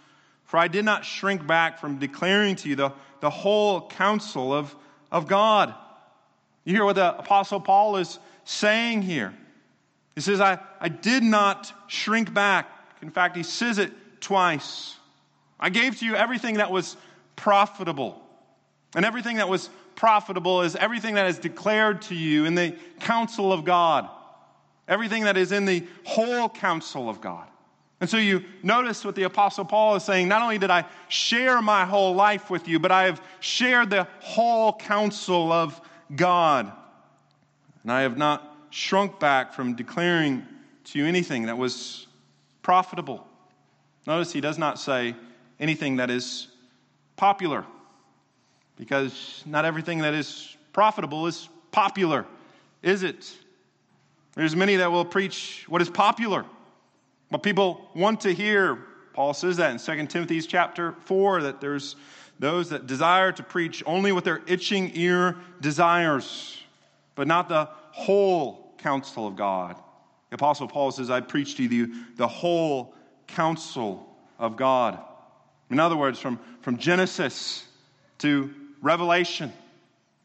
for 0.44 0.58
I 0.58 0.68
did 0.68 0.84
not 0.84 1.04
shrink 1.04 1.46
back 1.46 1.78
from 1.78 1.98
declaring 1.98 2.56
to 2.56 2.68
you 2.68 2.76
the, 2.76 2.92
the 3.20 3.30
whole 3.30 3.88
counsel 3.88 4.52
of, 4.52 4.74
of 5.10 5.26
God. 5.26 5.74
You 6.64 6.74
hear 6.74 6.84
what 6.84 6.96
the 6.96 7.18
Apostle 7.18 7.60
Paul 7.60 7.96
is 7.96 8.18
saying 8.44 9.02
here. 9.02 9.34
He 10.14 10.20
says, 10.20 10.40
I, 10.40 10.58
I 10.80 10.88
did 10.88 11.22
not 11.22 11.72
shrink 11.86 12.32
back. 12.32 12.68
In 13.00 13.10
fact, 13.10 13.36
he 13.36 13.42
says 13.42 13.78
it 13.78 13.92
twice. 14.20 14.96
I 15.58 15.70
gave 15.70 15.98
to 15.98 16.04
you 16.04 16.14
everything 16.14 16.56
that 16.56 16.70
was 16.70 16.96
profitable. 17.36 18.20
And 18.94 19.04
everything 19.04 19.36
that 19.38 19.48
was 19.48 19.70
profitable 19.94 20.62
is 20.62 20.76
everything 20.76 21.14
that 21.14 21.26
is 21.26 21.38
declared 21.38 22.02
to 22.02 22.14
you 22.14 22.44
in 22.44 22.54
the 22.54 22.76
counsel 23.00 23.52
of 23.52 23.64
God, 23.64 24.08
everything 24.86 25.24
that 25.24 25.36
is 25.36 25.52
in 25.52 25.64
the 25.64 25.86
whole 26.04 26.48
counsel 26.48 27.08
of 27.08 27.20
God. 27.20 27.46
And 28.00 28.10
so 28.10 28.16
you 28.16 28.44
notice 28.64 29.04
what 29.04 29.14
the 29.14 29.22
Apostle 29.22 29.64
Paul 29.64 29.94
is 29.94 30.02
saying. 30.02 30.26
Not 30.26 30.42
only 30.42 30.58
did 30.58 30.70
I 30.70 30.86
share 31.08 31.62
my 31.62 31.84
whole 31.84 32.14
life 32.14 32.50
with 32.50 32.66
you, 32.66 32.80
but 32.80 32.90
I 32.90 33.04
have 33.04 33.22
shared 33.38 33.90
the 33.90 34.08
whole 34.18 34.72
counsel 34.72 35.52
of 35.52 35.80
God. 36.14 36.72
And 37.82 37.92
I 37.92 38.02
have 38.02 38.16
not 38.16 38.56
shrunk 38.70 39.18
back 39.20 39.52
from 39.52 39.74
declaring 39.74 40.46
to 40.84 40.98
you 40.98 41.06
anything 41.06 41.46
that 41.46 41.58
was 41.58 42.06
profitable. 42.62 43.26
Notice 44.06 44.32
he 44.32 44.40
does 44.40 44.58
not 44.58 44.78
say 44.78 45.14
anything 45.60 45.96
that 45.96 46.10
is 46.10 46.48
popular, 47.16 47.64
because 48.76 49.42
not 49.46 49.64
everything 49.64 49.98
that 49.98 50.14
is 50.14 50.56
profitable 50.72 51.26
is 51.26 51.48
popular, 51.70 52.26
is 52.82 53.02
it? 53.02 53.32
There's 54.34 54.56
many 54.56 54.76
that 54.76 54.90
will 54.90 55.04
preach 55.04 55.66
what 55.68 55.82
is 55.82 55.90
popular, 55.90 56.44
what 57.28 57.42
people 57.42 57.90
want 57.94 58.22
to 58.22 58.32
hear. 58.32 58.78
Paul 59.12 59.34
says 59.34 59.58
that 59.58 59.70
in 59.70 59.78
2 59.78 60.06
Timothy 60.06 60.40
chapter 60.40 60.96
4 61.04 61.42
that 61.42 61.60
there's 61.60 61.96
those 62.38 62.70
that 62.70 62.86
desire 62.86 63.32
to 63.32 63.42
preach 63.42 63.82
only 63.86 64.12
what 64.12 64.24
their 64.24 64.42
itching 64.46 64.90
ear 64.94 65.36
desires, 65.60 66.58
but 67.14 67.26
not 67.26 67.48
the 67.48 67.68
whole 67.92 68.74
counsel 68.78 69.26
of 69.26 69.36
God. 69.36 69.76
The 70.30 70.34
Apostle 70.36 70.66
Paul 70.66 70.90
says, 70.90 71.10
I 71.10 71.20
preach 71.20 71.56
to 71.56 71.62
you 71.62 71.94
the 72.16 72.26
whole 72.26 72.94
counsel 73.26 74.16
of 74.38 74.56
God. 74.56 74.98
In 75.70 75.78
other 75.78 75.96
words, 75.96 76.18
from, 76.18 76.38
from 76.62 76.78
Genesis 76.78 77.66
to 78.18 78.52
Revelation. 78.80 79.52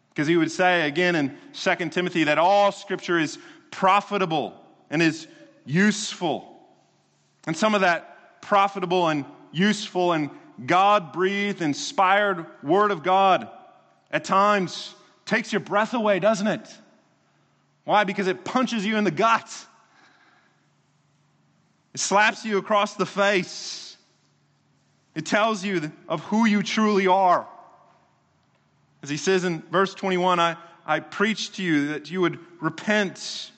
Because 0.10 0.28
he 0.28 0.36
would 0.36 0.52
say 0.52 0.88
again 0.88 1.16
in 1.16 1.38
2 1.54 1.90
Timothy 1.90 2.24
that 2.24 2.38
all 2.38 2.72
scripture 2.72 3.20
is 3.20 3.38
profitable 3.70 4.54
and 4.90 5.02
is 5.02 5.28
useful. 5.66 6.58
And 7.46 7.56
some 7.56 7.76
of 7.76 7.82
that 7.82 8.42
profitable 8.42 9.10
and 9.10 9.26
useful 9.52 10.14
and 10.14 10.30
God 10.66 11.14
breathed, 11.14 11.62
inspired 11.62 12.46
Word 12.64 12.92
of 12.92 13.04
God 13.04 13.48
at 14.12 14.24
times 14.24 14.94
takes 15.26 15.52
your 15.52 15.60
breath 15.60 15.94
away, 15.94 16.20
doesn't 16.20 16.48
it? 16.48 16.68
Why? 17.84 18.04
Because 18.04 18.28
it 18.28 18.44
punches 18.44 18.86
you 18.86 18.98
in 18.98 19.04
the 19.04 19.12
gut, 19.12 19.50
it 21.94 22.00
slaps 22.00 22.44
you 22.46 22.58
across 22.58 22.96
the 22.96 23.06
face, 23.06 23.98
it 25.16 25.26
tells 25.26 25.64
you 25.64 25.92
of 26.08 26.22
who 26.22 26.46
you 26.46 26.64
truly 26.64 27.08
are. 27.08 27.48
As 29.04 29.10
he 29.10 29.18
says 29.18 29.44
in 29.44 29.62
verse 29.72 29.94
21, 29.94 30.40
I, 30.40 30.58
I 30.86 31.00
preach 31.00 31.54
to 31.54 31.64
you 31.64 31.88
that 31.90 32.10
you 32.10 32.22
would 32.22 32.40
repent, 32.60 33.52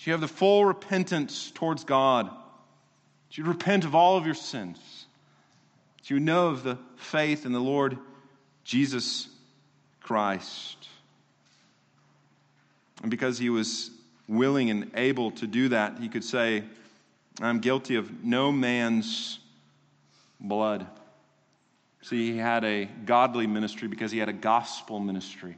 you 0.00 0.12
have 0.12 0.20
the 0.20 0.28
full 0.28 0.64
repentance 0.64 1.50
towards 1.50 1.84
God, 1.84 2.30
you 3.32 3.44
repent 3.44 3.84
of 3.84 3.94
all 3.94 4.16
of 4.16 4.24
your 4.24 4.34
sins 4.34 4.78
do 6.06 6.14
you 6.14 6.20
know 6.20 6.48
of 6.48 6.62
the 6.62 6.78
faith 6.94 7.46
in 7.46 7.52
the 7.52 7.60
Lord 7.60 7.98
Jesus 8.62 9.26
Christ? 10.00 10.88
And 13.02 13.10
because 13.10 13.38
he 13.40 13.50
was 13.50 13.90
willing 14.28 14.70
and 14.70 14.92
able 14.94 15.32
to 15.32 15.48
do 15.48 15.70
that, 15.70 15.98
he 15.98 16.08
could 16.08 16.22
say, 16.22 16.62
I'm 17.40 17.58
guilty 17.58 17.96
of 17.96 18.22
no 18.22 18.52
man's 18.52 19.40
blood. 20.38 20.86
See, 22.02 22.30
he 22.30 22.38
had 22.38 22.64
a 22.64 22.84
godly 22.84 23.48
ministry 23.48 23.88
because 23.88 24.12
he 24.12 24.18
had 24.18 24.28
a 24.28 24.32
gospel 24.32 25.00
ministry. 25.00 25.56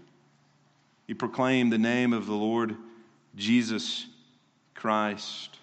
He 1.07 1.13
proclaimed 1.13 1.75
the 1.75 1.79
name 1.79 2.15
of 2.15 2.25
the 2.25 2.33
Lord 2.33 2.75
Jesus 3.37 4.07
Christ. 4.75 5.59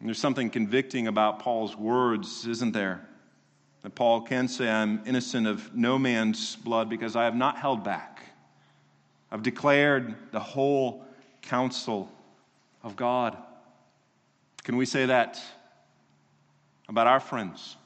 And 0.00 0.08
there's 0.08 0.18
something 0.18 0.50
convicting 0.50 1.06
about 1.06 1.38
Paul's 1.38 1.76
words, 1.76 2.44
isn't 2.48 2.72
there? 2.72 3.08
That 3.84 3.94
Paul 3.94 4.22
can 4.22 4.48
say, 4.48 4.66
I'm 4.66 5.02
innocent 5.04 5.46
of 5.46 5.76
no 5.76 5.98
man's 5.98 6.56
blood 6.56 6.88
because 6.88 7.16
I 7.16 7.24
have 7.24 7.36
not 7.36 7.58
held 7.58 7.84
back. 7.84 8.22
I've 9.30 9.42
declared 9.42 10.14
the 10.32 10.40
whole 10.40 11.04
counsel 11.42 12.10
of 12.82 12.96
God. 12.96 13.36
Can 14.62 14.78
we 14.78 14.86
say 14.86 15.04
that 15.06 15.38
about 16.88 17.06
our 17.06 17.20
friends, 17.20 17.76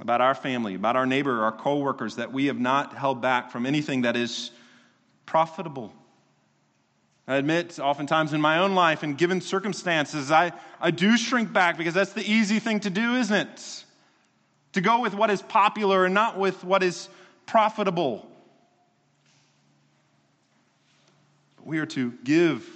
about 0.00 0.20
our 0.20 0.34
family, 0.34 0.74
about 0.74 0.96
our 0.96 1.06
neighbor, 1.06 1.44
our 1.44 1.52
coworkers, 1.52 2.16
that 2.16 2.30
we 2.30 2.46
have 2.46 2.60
not 2.60 2.94
held 2.94 3.22
back 3.22 3.50
from 3.50 3.64
anything 3.64 4.02
that 4.02 4.16
is 4.16 4.50
profitable? 5.24 5.94
I 7.26 7.36
admit, 7.36 7.80
oftentimes 7.80 8.34
in 8.34 8.40
my 8.42 8.58
own 8.58 8.74
life, 8.74 9.02
in 9.02 9.14
given 9.14 9.40
circumstances, 9.40 10.30
I, 10.30 10.52
I 10.78 10.90
do 10.90 11.16
shrink 11.16 11.54
back 11.54 11.78
because 11.78 11.94
that's 11.94 12.12
the 12.12 12.30
easy 12.30 12.58
thing 12.58 12.80
to 12.80 12.90
do, 12.90 13.14
isn't 13.14 13.34
it? 13.34 13.84
To 14.74 14.80
go 14.80 15.00
with 15.00 15.14
what 15.14 15.30
is 15.30 15.42
popular 15.42 16.04
and 16.04 16.14
not 16.14 16.38
with 16.38 16.62
what 16.64 16.82
is 16.82 17.08
profitable. 17.46 18.28
But 21.56 21.66
we 21.66 21.78
are 21.78 21.86
to 21.86 22.12
give 22.22 22.68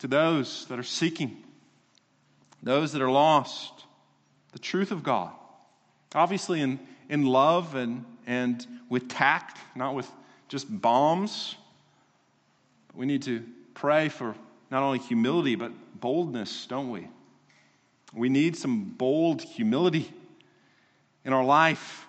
to 0.00 0.06
those 0.06 0.66
that 0.66 0.78
are 0.78 0.84
seeking, 0.84 1.42
those 2.62 2.92
that 2.92 3.02
are 3.02 3.10
lost, 3.10 3.72
the 4.52 4.58
truth 4.58 4.90
of 4.90 5.02
God. 5.02 5.32
Obviously, 6.14 6.60
in, 6.60 6.78
in 7.08 7.24
love 7.24 7.74
and, 7.74 8.04
and 8.26 8.64
with 8.88 9.08
tact, 9.08 9.58
not 9.74 9.94
with 9.94 10.10
just 10.48 10.66
bombs 10.80 11.56
we 12.96 13.04
need 13.04 13.22
to 13.22 13.44
pray 13.74 14.08
for 14.08 14.34
not 14.70 14.82
only 14.82 14.98
humility, 14.98 15.54
but 15.54 15.70
boldness, 16.00 16.66
don't 16.66 16.90
we? 16.90 17.06
We 18.14 18.28
need 18.28 18.56
some 18.56 18.84
bold 18.84 19.42
humility 19.42 20.10
in 21.26 21.34
our 21.34 21.44
life 21.44 22.06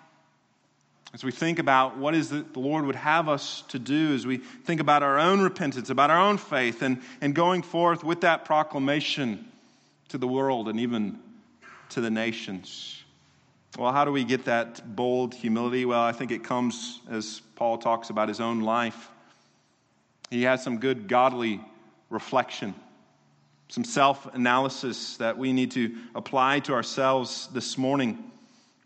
as 1.12 1.24
we 1.24 1.32
think 1.32 1.58
about 1.58 1.96
what 1.96 2.14
is 2.14 2.30
that 2.30 2.52
the 2.52 2.60
Lord 2.60 2.84
would 2.84 2.94
have 2.94 3.28
us 3.28 3.62
to 3.68 3.78
do, 3.78 4.14
as 4.14 4.26
we 4.26 4.36
think 4.38 4.80
about 4.80 5.02
our 5.02 5.18
own 5.18 5.40
repentance, 5.40 5.90
about 5.90 6.10
our 6.10 6.20
own 6.20 6.38
faith, 6.38 6.82
and, 6.82 7.00
and 7.20 7.34
going 7.34 7.62
forth 7.62 8.04
with 8.04 8.20
that 8.20 8.44
proclamation 8.44 9.46
to 10.10 10.18
the 10.18 10.28
world 10.28 10.68
and 10.68 10.78
even 10.78 11.18
to 11.90 12.00
the 12.00 12.10
nations. 12.10 13.02
Well, 13.78 13.90
how 13.92 14.04
do 14.04 14.12
we 14.12 14.22
get 14.22 14.44
that 14.44 14.94
bold 14.94 15.34
humility? 15.34 15.84
Well, 15.84 16.00
I 16.02 16.12
think 16.12 16.30
it 16.30 16.44
comes 16.44 17.00
as 17.10 17.40
Paul 17.56 17.78
talks 17.78 18.10
about 18.10 18.28
his 18.28 18.40
own 18.40 18.60
life. 18.60 19.10
He 20.30 20.42
has 20.42 20.62
some 20.62 20.78
good 20.78 21.08
godly 21.08 21.60
reflection, 22.10 22.74
some 23.68 23.84
self 23.84 24.32
analysis 24.34 25.16
that 25.16 25.38
we 25.38 25.52
need 25.54 25.70
to 25.72 25.96
apply 26.14 26.60
to 26.60 26.74
ourselves 26.74 27.48
this 27.52 27.78
morning. 27.78 28.30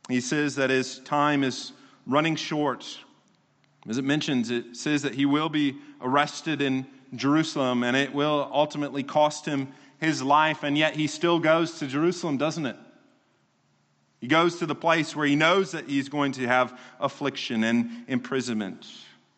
He 0.08 0.20
says 0.20 0.56
that 0.56 0.70
his 0.70 0.98
time 1.00 1.44
is 1.44 1.72
running 2.06 2.36
short. 2.36 2.98
As 3.88 3.98
it 3.98 4.04
mentions, 4.04 4.50
it 4.50 4.76
says 4.76 5.02
that 5.02 5.14
he 5.14 5.26
will 5.26 5.48
be 5.48 5.76
arrested 6.00 6.60
in 6.60 6.86
Jerusalem 7.14 7.82
and 7.84 7.96
it 7.96 8.12
will 8.12 8.48
ultimately 8.52 9.02
cost 9.02 9.46
him 9.46 9.68
his 10.00 10.20
life, 10.20 10.64
and 10.64 10.76
yet 10.76 10.96
he 10.96 11.06
still 11.06 11.38
goes 11.38 11.78
to 11.78 11.86
Jerusalem, 11.86 12.36
doesn't 12.36 12.66
it? 12.66 12.76
He 14.20 14.26
goes 14.26 14.58
to 14.58 14.66
the 14.66 14.74
place 14.74 15.14
where 15.14 15.26
he 15.26 15.36
knows 15.36 15.72
that 15.72 15.88
he's 15.88 16.08
going 16.08 16.32
to 16.32 16.46
have 16.46 16.78
affliction 16.98 17.62
and 17.62 18.04
imprisonment. 18.08 18.84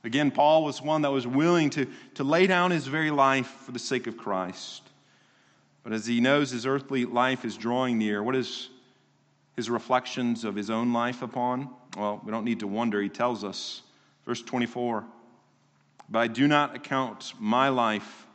Again, 0.04 0.30
Paul 0.30 0.64
was 0.64 0.80
one 0.80 1.02
that 1.02 1.10
was 1.10 1.26
willing 1.26 1.68
to, 1.70 1.86
to 2.14 2.24
lay 2.24 2.46
down 2.46 2.70
his 2.70 2.86
very 2.86 3.10
life 3.10 3.46
for 3.46 3.72
the 3.72 3.78
sake 3.78 4.06
of 4.06 4.16
Christ. 4.16 4.82
But 5.82 5.92
as 5.92 6.06
he 6.06 6.20
knows 6.20 6.50
his 6.50 6.64
earthly 6.64 7.04
life 7.04 7.44
is 7.44 7.58
drawing 7.58 7.98
near, 7.98 8.22
what 8.22 8.34
is 8.34 8.70
his 9.56 9.70
reflections 9.70 10.44
of 10.44 10.54
his 10.54 10.70
own 10.70 10.92
life 10.92 11.22
upon? 11.22 11.70
Well, 11.96 12.20
we 12.24 12.30
don't 12.30 12.44
need 12.44 12.60
to 12.60 12.66
wonder. 12.66 13.00
He 13.00 13.08
tells 13.08 13.44
us, 13.44 13.82
verse 14.26 14.42
24, 14.42 15.04
But 16.08 16.18
I 16.18 16.26
do 16.26 16.48
not 16.48 16.74
account 16.74 17.34
my 17.38 17.68
life 17.68 18.26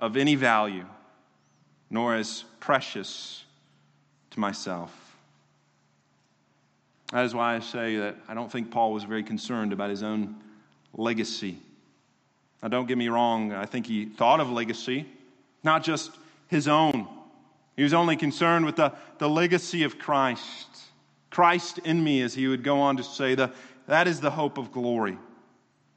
of 0.00 0.16
any 0.16 0.34
value, 0.34 0.86
nor 1.90 2.14
as 2.14 2.44
precious 2.60 3.44
to 4.30 4.40
myself. 4.40 4.92
That 7.12 7.24
is 7.24 7.34
why 7.34 7.54
I 7.54 7.60
say 7.60 7.96
that 7.96 8.16
I 8.28 8.34
don't 8.34 8.50
think 8.50 8.70
Paul 8.70 8.92
was 8.92 9.04
very 9.04 9.22
concerned 9.22 9.72
about 9.72 9.90
his 9.90 10.02
own 10.02 10.36
legacy. 10.92 11.58
Now, 12.62 12.68
don't 12.68 12.86
get 12.86 12.98
me 12.98 13.08
wrong, 13.08 13.52
I 13.52 13.66
think 13.66 13.86
he 13.86 14.06
thought 14.06 14.40
of 14.40 14.50
legacy, 14.50 15.06
not 15.62 15.84
just 15.84 16.10
his 16.48 16.66
own. 16.66 17.06
He 17.76 17.82
was 17.82 17.92
only 17.92 18.16
concerned 18.16 18.64
with 18.64 18.76
the, 18.76 18.92
the 19.18 19.28
legacy 19.28 19.82
of 19.82 19.98
Christ. 19.98 20.66
Christ 21.30 21.78
in 21.78 22.02
me, 22.02 22.22
as 22.22 22.34
he 22.34 22.48
would 22.48 22.64
go 22.64 22.80
on 22.80 22.96
to 22.96 23.04
say, 23.04 23.34
the, 23.34 23.52
that 23.86 24.08
is 24.08 24.20
the 24.20 24.30
hope 24.30 24.56
of 24.56 24.72
glory. 24.72 25.18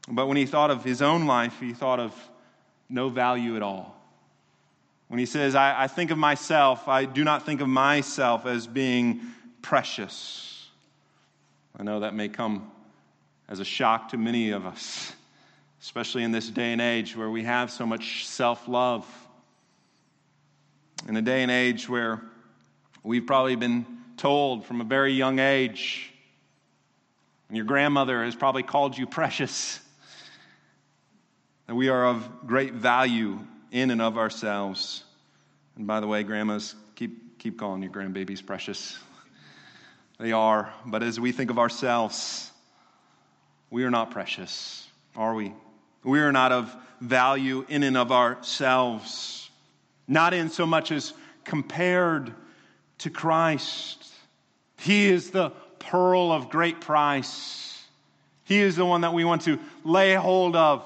But 0.08 0.28
when 0.28 0.38
he 0.38 0.46
thought 0.46 0.72
of 0.72 0.84
his 0.84 1.02
own 1.02 1.26
life, 1.26 1.60
he 1.60 1.74
thought 1.74 2.00
of 2.00 2.14
no 2.90 3.10
value 3.10 3.56
at 3.56 3.62
all. 3.62 3.96
When 5.08 5.20
he 5.20 5.26
says, 5.26 5.56
I, 5.56 5.84
I 5.84 5.88
think 5.88 6.12
of 6.12 6.18
myself, 6.18 6.88
I 6.88 7.06
do 7.06 7.24
not 7.24 7.46
think 7.46 7.62
of 7.62 7.68
myself 7.68 8.46
as 8.46 8.68
being 8.68 9.22
precious. 9.62 10.68
I 11.78 11.84
know 11.84 12.02
that 12.02 12.14
may 12.14 12.30
come 12.30 12.72
as 13.48 13.60
a 13.60 13.66
shock 13.66 14.10
to 14.10 14.18
many 14.18 14.52
of 14.52 14.66
us, 14.66 15.14
especially 15.82 16.24
in 16.24 16.32
this 16.32 16.50
day 16.50 16.74
and 16.74 16.82
age 16.82 17.16
where 17.16 17.30
we 17.30 17.44
have 17.44 17.72
so 17.72 17.86
much 17.86 18.28
self 18.28 18.68
love. 18.68 19.08
In 21.08 21.16
a 21.16 21.22
day 21.22 21.42
and 21.42 21.52
age 21.52 21.88
where 21.88 22.22
we've 23.04 23.26
probably 23.26 23.56
been 23.56 23.86
told 24.18 24.66
from 24.66 24.82
a 24.82 24.84
very 24.84 25.14
young 25.14 25.40
age, 25.40 26.12
and 27.48 27.58
your 27.58 27.66
grandmother 27.66 28.24
has 28.24 28.36
probably 28.36 28.64
called 28.64 28.98
you 28.98 29.08
precious, 29.08 29.80
that 31.68 31.76
we 31.76 31.90
are 31.90 32.06
of 32.06 32.28
great 32.46 32.74
value 32.74 33.40
in 33.72 33.92
and 33.92 34.02
of 34.02 34.18
ourselves. 34.18 35.04
And 35.78 35.88
by 35.88 36.00
the 36.00 36.08
way, 36.08 36.24
grandmas, 36.24 36.76
keep, 36.96 37.40
keep 37.40 37.58
calling 37.58 37.82
your 37.82 37.92
grandbabies 37.92 38.46
precious. 38.46 38.98
They 40.20 40.32
are. 40.32 40.72
But 40.86 41.02
as 41.02 41.20
we 41.20 41.32
think 41.32 41.50
of 41.50 41.58
ourselves, 41.58 42.52
we 43.70 43.84
are 43.84 43.92
not 43.92 44.12
precious, 44.12 44.88
are 45.16 45.34
we? 45.34 45.54
We 46.04 46.20
are 46.20 46.32
not 46.32 46.52
of 46.52 46.76
value 47.00 47.66
in 47.70 47.84
and 47.84 47.98
of 47.98 48.12
ourselves, 48.12 49.49
not 50.10 50.34
in 50.34 50.50
so 50.50 50.66
much 50.66 50.92
as 50.92 51.14
compared 51.46 52.34
to 52.98 53.10
Christ. 53.10 54.12
He 54.78 55.08
is 55.08 55.32
the 55.32 55.52
pearl 55.78 56.32
of 56.32 56.50
great 56.50 56.82
price. 56.82 57.82
He 58.44 58.60
is 58.60 58.76
the 58.76 58.86
one 58.86 59.02
that 59.02 59.14
we 59.14 59.24
want 59.24 59.44
to 59.44 59.60
lay 59.86 60.16
hold 60.16 60.56
of. 60.56 60.84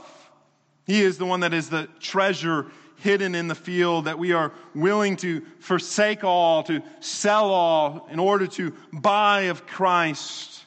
He 0.85 1.01
is 1.01 1.17
the 1.17 1.25
one 1.25 1.39
that 1.39 1.53
is 1.53 1.69
the 1.69 1.87
treasure 1.99 2.67
hidden 2.97 3.35
in 3.35 3.47
the 3.47 3.55
field 3.55 4.05
that 4.05 4.19
we 4.19 4.33
are 4.33 4.51
willing 4.75 5.15
to 5.17 5.41
forsake 5.59 6.23
all, 6.23 6.63
to 6.63 6.81
sell 6.99 7.49
all 7.49 8.07
in 8.11 8.19
order 8.19 8.47
to 8.47 8.73
buy 8.91 9.43
of 9.43 9.65
Christ. 9.65 10.63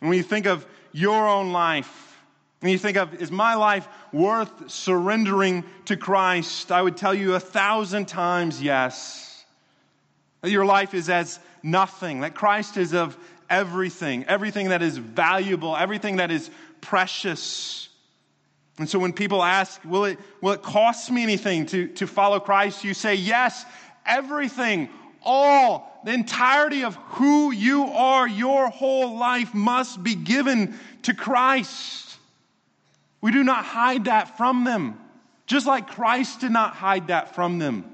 When 0.00 0.12
you 0.12 0.22
think 0.22 0.46
of 0.46 0.66
your 0.92 1.28
own 1.28 1.52
life, 1.52 2.05
and 2.62 2.70
you 2.70 2.78
think 2.78 2.96
of, 2.96 3.14
is 3.14 3.30
my 3.30 3.54
life 3.54 3.86
worth 4.12 4.70
surrendering 4.70 5.64
to 5.86 5.96
Christ? 5.96 6.72
I 6.72 6.80
would 6.80 6.96
tell 6.96 7.14
you 7.14 7.34
a 7.34 7.40
thousand 7.40 8.06
times 8.08 8.62
yes. 8.62 9.44
That 10.40 10.50
your 10.50 10.64
life 10.64 10.94
is 10.94 11.10
as 11.10 11.38
nothing, 11.62 12.20
that 12.20 12.34
Christ 12.34 12.76
is 12.76 12.94
of 12.94 13.16
everything, 13.50 14.24
everything 14.24 14.70
that 14.70 14.82
is 14.82 14.96
valuable, 14.96 15.76
everything 15.76 16.16
that 16.16 16.30
is 16.30 16.50
precious. 16.80 17.88
And 18.78 18.88
so 18.88 18.98
when 18.98 19.12
people 19.12 19.42
ask, 19.42 19.84
will 19.84 20.06
it, 20.06 20.18
will 20.40 20.52
it 20.52 20.62
cost 20.62 21.10
me 21.10 21.22
anything 21.22 21.66
to, 21.66 21.88
to 21.88 22.06
follow 22.06 22.40
Christ? 22.40 22.84
You 22.84 22.94
say, 22.94 23.14
yes, 23.16 23.64
everything, 24.06 24.88
all, 25.22 26.00
the 26.04 26.12
entirety 26.12 26.84
of 26.84 26.94
who 26.94 27.52
you 27.52 27.84
are, 27.84 28.26
your 28.26 28.70
whole 28.70 29.18
life 29.18 29.52
must 29.54 30.02
be 30.02 30.14
given 30.14 30.78
to 31.02 31.14
Christ. 31.14 32.05
We 33.26 33.32
do 33.32 33.42
not 33.42 33.64
hide 33.64 34.04
that 34.04 34.36
from 34.36 34.62
them, 34.62 35.00
just 35.46 35.66
like 35.66 35.88
Christ 35.88 36.38
did 36.38 36.52
not 36.52 36.74
hide 36.74 37.08
that 37.08 37.34
from 37.34 37.58
them. 37.58 37.92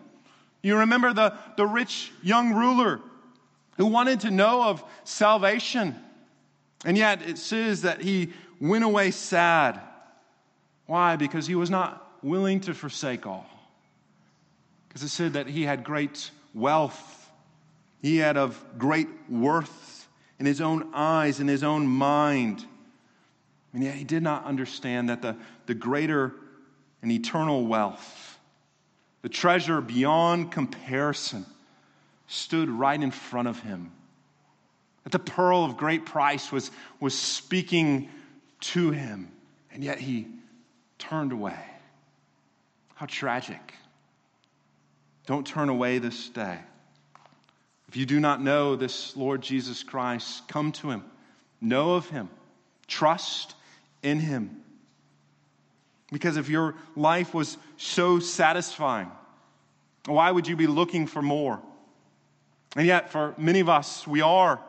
You 0.62 0.80
remember 0.80 1.14
the, 1.14 1.32
the 1.56 1.66
rich 1.66 2.12
young 2.22 2.52
ruler 2.52 3.00
who 3.78 3.86
wanted 3.86 4.20
to 4.20 4.30
know 4.30 4.62
of 4.64 4.84
salvation, 5.04 5.96
and 6.84 6.98
yet 6.98 7.22
it 7.22 7.38
says 7.38 7.80
that 7.80 8.02
he 8.02 8.34
went 8.60 8.84
away 8.84 9.10
sad. 9.10 9.80
Why? 10.84 11.16
Because 11.16 11.46
he 11.46 11.54
was 11.54 11.70
not 11.70 12.06
willing 12.22 12.60
to 12.60 12.74
forsake 12.74 13.26
all. 13.26 13.46
Because 14.88 15.02
it 15.02 15.08
said 15.08 15.32
that 15.32 15.46
he 15.46 15.62
had 15.62 15.82
great 15.82 16.30
wealth 16.52 17.22
he 18.02 18.18
had 18.18 18.36
of 18.36 18.62
great 18.76 19.08
worth 19.30 20.08
in 20.38 20.44
his 20.44 20.60
own 20.60 20.90
eyes, 20.92 21.40
in 21.40 21.48
his 21.48 21.62
own 21.62 21.86
mind. 21.86 22.66
And 23.72 23.82
yet 23.82 23.94
he 23.94 24.04
did 24.04 24.22
not 24.22 24.44
understand 24.44 25.08
that 25.08 25.22
the, 25.22 25.36
the 25.66 25.74
greater 25.74 26.34
and 27.00 27.10
eternal 27.10 27.66
wealth, 27.66 28.38
the 29.22 29.28
treasure 29.28 29.80
beyond 29.80 30.52
comparison, 30.52 31.46
stood 32.26 32.68
right 32.68 33.00
in 33.00 33.10
front 33.10 33.48
of 33.48 33.60
him. 33.60 33.90
That 35.04 35.12
the 35.12 35.18
pearl 35.18 35.64
of 35.64 35.76
great 35.76 36.06
price 36.06 36.52
was, 36.52 36.70
was 37.00 37.18
speaking 37.18 38.08
to 38.60 38.90
him, 38.90 39.32
and 39.72 39.82
yet 39.82 39.98
he 39.98 40.28
turned 40.98 41.32
away. 41.32 41.58
How 42.94 43.06
tragic. 43.06 43.74
Don't 45.26 45.46
turn 45.46 45.68
away 45.68 45.98
this 45.98 46.28
day. 46.28 46.58
If 47.88 47.96
you 47.96 48.06
do 48.06 48.20
not 48.20 48.40
know 48.40 48.76
this 48.76 49.16
Lord 49.16 49.42
Jesus 49.42 49.82
Christ, 49.82 50.46
come 50.46 50.72
to 50.72 50.90
him, 50.90 51.04
know 51.60 51.94
of 51.94 52.08
him, 52.08 52.28
trust 52.86 53.54
in 54.02 54.18
him. 54.18 54.62
Because 56.10 56.36
if 56.36 56.48
your 56.48 56.74
life 56.94 57.32
was 57.32 57.56
so 57.76 58.18
satisfying, 58.18 59.10
why 60.06 60.30
would 60.30 60.46
you 60.46 60.56
be 60.56 60.66
looking 60.66 61.06
for 61.06 61.22
more? 61.22 61.60
And 62.76 62.86
yet, 62.86 63.10
for 63.10 63.34
many 63.38 63.60
of 63.60 63.68
us, 63.68 64.06
we 64.06 64.20
are. 64.20 64.60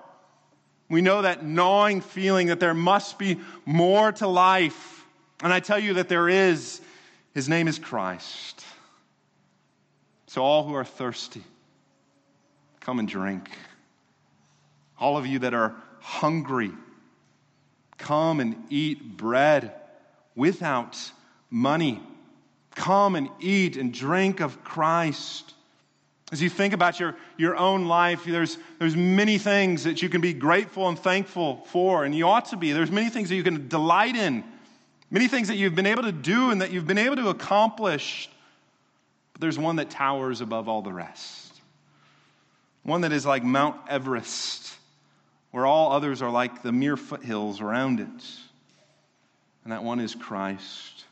We 0.90 1.02
know 1.02 1.22
that 1.22 1.44
gnawing 1.44 2.02
feeling 2.02 2.48
that 2.48 2.60
there 2.60 2.74
must 2.74 3.18
be 3.18 3.40
more 3.66 4.12
to 4.14 4.28
life. 4.28 5.06
And 5.42 5.52
I 5.52 5.60
tell 5.60 5.80
you 5.80 5.96
that 5.96 6.10
there 6.10 6.30
is. 6.30 6.82
His 7.34 7.50
name 7.50 7.68
is 7.68 7.80
Christ. 7.80 8.64
So, 10.28 10.44
all 10.44 10.64
who 10.64 10.74
are 10.76 10.86
thirsty, 10.86 11.44
come 12.80 13.00
and 13.00 13.08
drink. 13.08 13.50
All 15.00 15.18
of 15.18 15.26
you 15.26 15.40
that 15.40 15.54
are 15.54 15.76
hungry, 16.00 16.72
come 18.04 18.40
and 18.40 18.56
eat 18.70 19.18
bread 19.18 19.74
without 20.36 20.98
money. 21.50 22.02
Come 22.76 23.16
and 23.16 23.30
eat 23.40 23.78
and 23.78 23.94
drink 23.94 24.42
of 24.42 24.64
Christ. 24.64 25.54
As 26.32 26.42
you 26.42 26.50
think 26.50 26.74
about 26.74 27.00
your, 27.00 27.16
your 27.38 27.56
own 27.56 27.86
life, 27.86 28.26
there's, 28.26 28.58
there's 28.80 28.96
many 28.96 29.38
things 29.38 29.84
that 29.86 30.02
you 30.02 30.10
can 30.10 30.20
be 30.20 30.34
grateful 30.34 30.90
and 30.90 30.98
thankful 30.98 31.64
for, 31.68 32.04
and 32.04 32.14
you 32.14 32.28
ought 32.28 32.46
to 32.46 32.58
be. 32.58 32.72
There's 32.72 32.92
many 32.92 33.10
things 33.10 33.30
that 33.30 33.36
you 33.36 33.44
can 33.44 33.68
delight 33.68 34.16
in, 34.16 34.44
many 35.10 35.28
things 35.28 35.48
that 35.48 35.56
you've 35.56 35.76
been 35.76 35.86
able 35.86 36.04
to 36.04 36.12
do 36.12 36.50
and 36.50 36.62
that 36.62 36.72
you've 36.72 36.88
been 36.88 36.98
able 36.98 37.16
to 37.18 37.30
accomplish. 37.30 38.30
But 39.34 39.42
there's 39.42 39.60
one 39.60 39.78
that 39.78 39.90
towers 39.92 40.42
above 40.42 40.68
all 40.68 40.82
the 40.82 40.94
rest, 40.94 41.54
one 42.82 43.02
that 43.02 43.14
is 43.14 43.26
like 43.26 43.44
Mount 43.44 43.78
Everest, 43.88 44.76
where 45.54 45.68
all 45.68 45.92
others 45.92 46.24
are 46.24 46.32
like 46.32 46.64
the 46.64 46.72
mere 46.72 46.98
foothills 46.98 47.62
around 47.62 48.00
it. 48.00 48.08
And 49.64 49.72
that 49.72 49.84
one 49.84 50.00
is 50.00 50.16
Christ. 50.16 51.06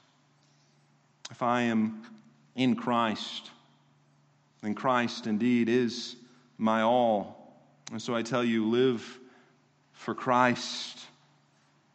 If 1.29 1.43
I 1.43 1.61
am 1.61 2.01
in 2.55 2.75
Christ, 2.75 3.51
then 4.63 4.73
Christ 4.73 5.27
indeed 5.27 5.69
is 5.69 6.15
my 6.57 6.81
all. 6.81 7.55
And 7.91 8.01
so 8.01 8.15
I 8.15 8.23
tell 8.23 8.43
you, 8.43 8.67
live 8.67 9.19
for 9.93 10.15
Christ. 10.15 10.97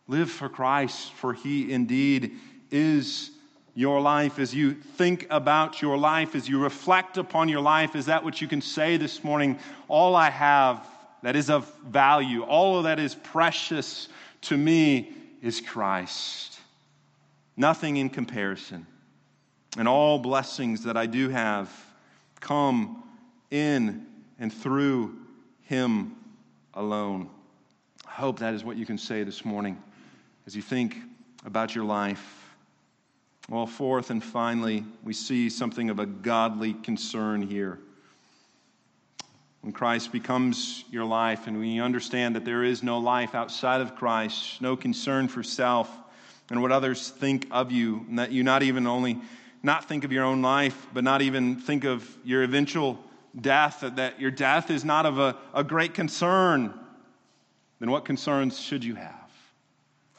Live 0.07 0.31
for 0.31 0.49
Christ, 0.49 1.13
for 1.15 1.35
he 1.35 1.73
indeed 1.73 2.37
is 2.71 3.33
your 3.75 4.01
life. 4.01 4.39
As 4.39 4.55
you 4.55 4.73
think 4.73 5.27
about 5.31 5.83
your 5.83 5.99
life, 5.99 6.37
as 6.37 6.49
you 6.49 6.63
reflect 6.63 7.19
upon 7.19 7.49
your 7.49 7.61
life, 7.61 7.97
is 7.97 8.07
that 8.07 8.23
what 8.23 8.41
you 8.41 8.47
can 8.47 8.61
say 8.61 8.97
this 8.97 9.25
morning? 9.25 9.59
All 9.89 10.15
I 10.15 10.31
have 10.31 10.87
that 11.23 11.37
is 11.37 11.51
of 11.51 11.73
value, 11.85 12.43
all 12.43 12.79
of 12.79 12.85
that 12.85 12.99
is 12.99 13.15
precious 13.15 14.09
to 14.43 14.57
me 14.57 15.13
is 15.43 15.61
Christ. 15.61 16.59
Nothing 17.57 17.97
in 17.97 18.11
comparison. 18.11 18.87
And 19.79 19.89
all 19.89 20.19
blessings 20.19 20.85
that 20.85 20.97
I 20.97 21.07
do 21.07 21.29
have 21.29 21.71
come 22.41 23.03
in 23.51 24.07
and 24.39 24.53
through 24.53 25.17
Him 25.63 26.17
alone. 26.75 27.31
I 28.07 28.13
hope 28.13 28.39
that 28.39 28.55
is 28.55 28.65
what 28.65 28.77
you 28.77 28.87
can 28.87 28.99
say 28.99 29.23
this 29.23 29.45
morning 29.45 29.83
as 30.47 30.55
you 30.55 30.63
think 30.63 30.97
about 31.45 31.75
your 31.75 31.85
life. 31.85 32.55
Well, 33.49 33.67
fourth 33.67 34.11
and 34.11 34.23
finally, 34.23 34.85
we 35.05 35.13
see 35.13 35.49
something 35.49 35.91
of 35.91 35.99
a 35.99 36.07
godly 36.07 36.75
concern 36.75 37.43
here. 37.43 37.79
When 39.67 39.73
Christ 39.73 40.13
becomes 40.13 40.85
your 40.93 41.05
life, 41.05 41.49
and 41.49 41.59
we 41.59 41.81
understand 41.81 42.37
that 42.37 42.45
there 42.45 42.63
is 42.63 42.85
no 42.85 42.99
life 42.99 43.35
outside 43.35 43.81
of 43.81 43.97
Christ, 43.97 44.63
no 44.63 44.77
concern 44.77 45.27
for 45.27 45.43
self 45.43 45.91
and 46.51 46.63
what 46.63 46.71
others 46.71 47.11
think 47.11 47.49
of 47.51 47.73
you, 47.73 48.07
and 48.09 48.21
that 48.21 48.31
you 48.31 48.45
not 48.45 48.63
even 48.63 48.87
only 48.87 49.19
not 49.65 49.89
think 49.89 50.05
of 50.05 50.13
your 50.13 50.23
own 50.23 50.41
life, 50.41 50.87
but 50.95 51.03
not 51.03 51.21
even 51.21 51.57
think 51.57 51.83
of 51.83 52.09
your 52.25 52.45
eventual 52.45 52.97
death, 53.41 53.81
that 53.81 54.21
your 54.21 54.31
death 54.31 54.71
is 54.71 54.85
not 54.85 55.05
of 55.05 55.19
a, 55.19 55.37
a 55.53 55.65
great 55.65 55.95
concern, 55.95 56.73
then 57.81 57.91
what 57.91 58.05
concerns 58.05 58.61
should 58.61 58.85
you 58.85 58.95
have? 58.95 59.31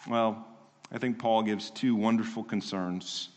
Well, 0.10 0.46
I 0.92 0.98
think 0.98 1.20
Paul 1.20 1.44
gives 1.44 1.70
two 1.70 1.96
wonderful 1.96 2.44
concerns 2.44 3.30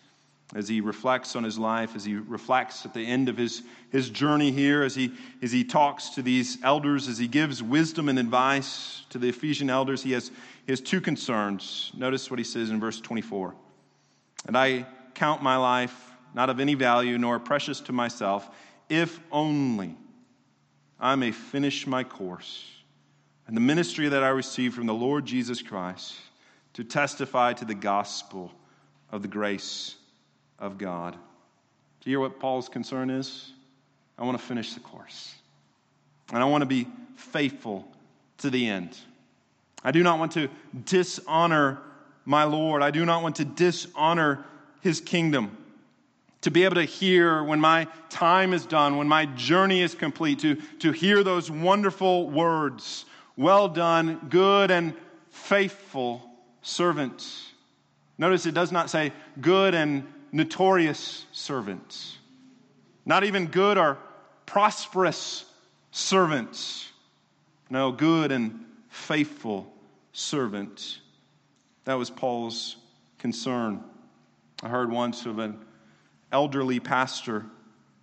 as 0.54 0.68
he 0.68 0.80
reflects 0.80 1.36
on 1.36 1.44
his 1.44 1.58
life, 1.58 1.94
as 1.94 2.04
he 2.04 2.16
reflects 2.16 2.84
at 2.84 2.92
the 2.92 3.06
end 3.06 3.28
of 3.28 3.36
his, 3.36 3.62
his 3.90 4.10
journey 4.10 4.50
here, 4.50 4.82
as 4.82 4.94
he, 4.94 5.12
as 5.42 5.52
he 5.52 5.62
talks 5.62 6.10
to 6.10 6.22
these 6.22 6.58
elders, 6.64 7.06
as 7.06 7.18
he 7.18 7.28
gives 7.28 7.62
wisdom 7.62 8.08
and 8.08 8.18
advice 8.18 9.04
to 9.10 9.18
the 9.18 9.28
Ephesian 9.28 9.70
elders, 9.70 10.02
he 10.02 10.12
has, 10.12 10.30
he 10.66 10.72
has 10.72 10.80
two 10.80 11.00
concerns. 11.00 11.92
Notice 11.94 12.30
what 12.30 12.38
he 12.38 12.44
says 12.44 12.70
in 12.70 12.80
verse 12.80 13.00
24. 13.00 13.54
And 14.46 14.56
I 14.56 14.86
count 15.14 15.42
my 15.42 15.56
life 15.56 16.12
not 16.34 16.50
of 16.50 16.58
any 16.58 16.74
value 16.74 17.18
nor 17.18 17.38
precious 17.38 17.80
to 17.82 17.92
myself, 17.92 18.48
if 18.88 19.20
only 19.30 19.96
I 20.98 21.14
may 21.14 21.30
finish 21.32 21.86
my 21.86 22.02
course 22.04 22.64
and 23.46 23.56
the 23.56 23.60
ministry 23.60 24.08
that 24.08 24.22
I 24.22 24.28
received 24.28 24.76
from 24.76 24.86
the 24.86 24.94
Lord 24.94 25.26
Jesus 25.26 25.60
Christ 25.60 26.14
to 26.74 26.84
testify 26.84 27.52
to 27.54 27.64
the 27.64 27.74
gospel 27.74 28.52
of 29.10 29.22
the 29.22 29.28
grace 29.28 29.96
of 30.60 30.78
God. 30.78 31.14
Do 31.14 32.10
you 32.10 32.16
hear 32.16 32.20
what 32.20 32.38
Paul's 32.38 32.68
concern 32.68 33.10
is? 33.10 33.52
I 34.18 34.24
want 34.24 34.38
to 34.38 34.44
finish 34.44 34.74
the 34.74 34.80
course. 34.80 35.34
And 36.32 36.42
I 36.42 36.44
want 36.44 36.62
to 36.62 36.66
be 36.66 36.86
faithful 37.16 37.88
to 38.38 38.50
the 38.50 38.68
end. 38.68 38.96
I 39.82 39.90
do 39.90 40.02
not 40.02 40.18
want 40.18 40.32
to 40.32 40.48
dishonor 40.84 41.78
my 42.24 42.44
Lord. 42.44 42.82
I 42.82 42.90
do 42.90 43.04
not 43.04 43.22
want 43.22 43.36
to 43.36 43.44
dishonor 43.44 44.44
his 44.80 45.00
kingdom. 45.00 45.56
To 46.42 46.50
be 46.50 46.64
able 46.64 46.76
to 46.76 46.84
hear 46.84 47.42
when 47.42 47.60
my 47.60 47.86
time 48.08 48.54
is 48.54 48.64
done, 48.64 48.96
when 48.96 49.08
my 49.08 49.26
journey 49.26 49.82
is 49.82 49.94
complete, 49.94 50.38
to, 50.40 50.54
to 50.80 50.92
hear 50.92 51.22
those 51.22 51.50
wonderful 51.50 52.30
words 52.30 53.04
Well 53.36 53.68
done, 53.68 54.26
good 54.28 54.70
and 54.70 54.94
faithful 55.30 56.22
servants. 56.62 57.52
Notice 58.18 58.44
it 58.44 58.52
does 58.52 58.70
not 58.70 58.90
say 58.90 59.12
good 59.40 59.74
and 59.74 60.06
notorious 60.32 61.26
servants, 61.32 62.18
not 63.04 63.24
even 63.24 63.46
good 63.46 63.78
or 63.78 63.98
prosperous 64.46 65.44
servants. 65.90 66.88
No, 67.68 67.92
good 67.92 68.32
and 68.32 68.64
faithful 68.88 69.72
servants. 70.12 71.00
That 71.84 71.94
was 71.94 72.10
Paul's 72.10 72.76
concern. 73.18 73.82
I 74.62 74.68
heard 74.68 74.90
once 74.90 75.26
of 75.26 75.38
an 75.38 75.64
elderly 76.32 76.80
pastor. 76.80 77.46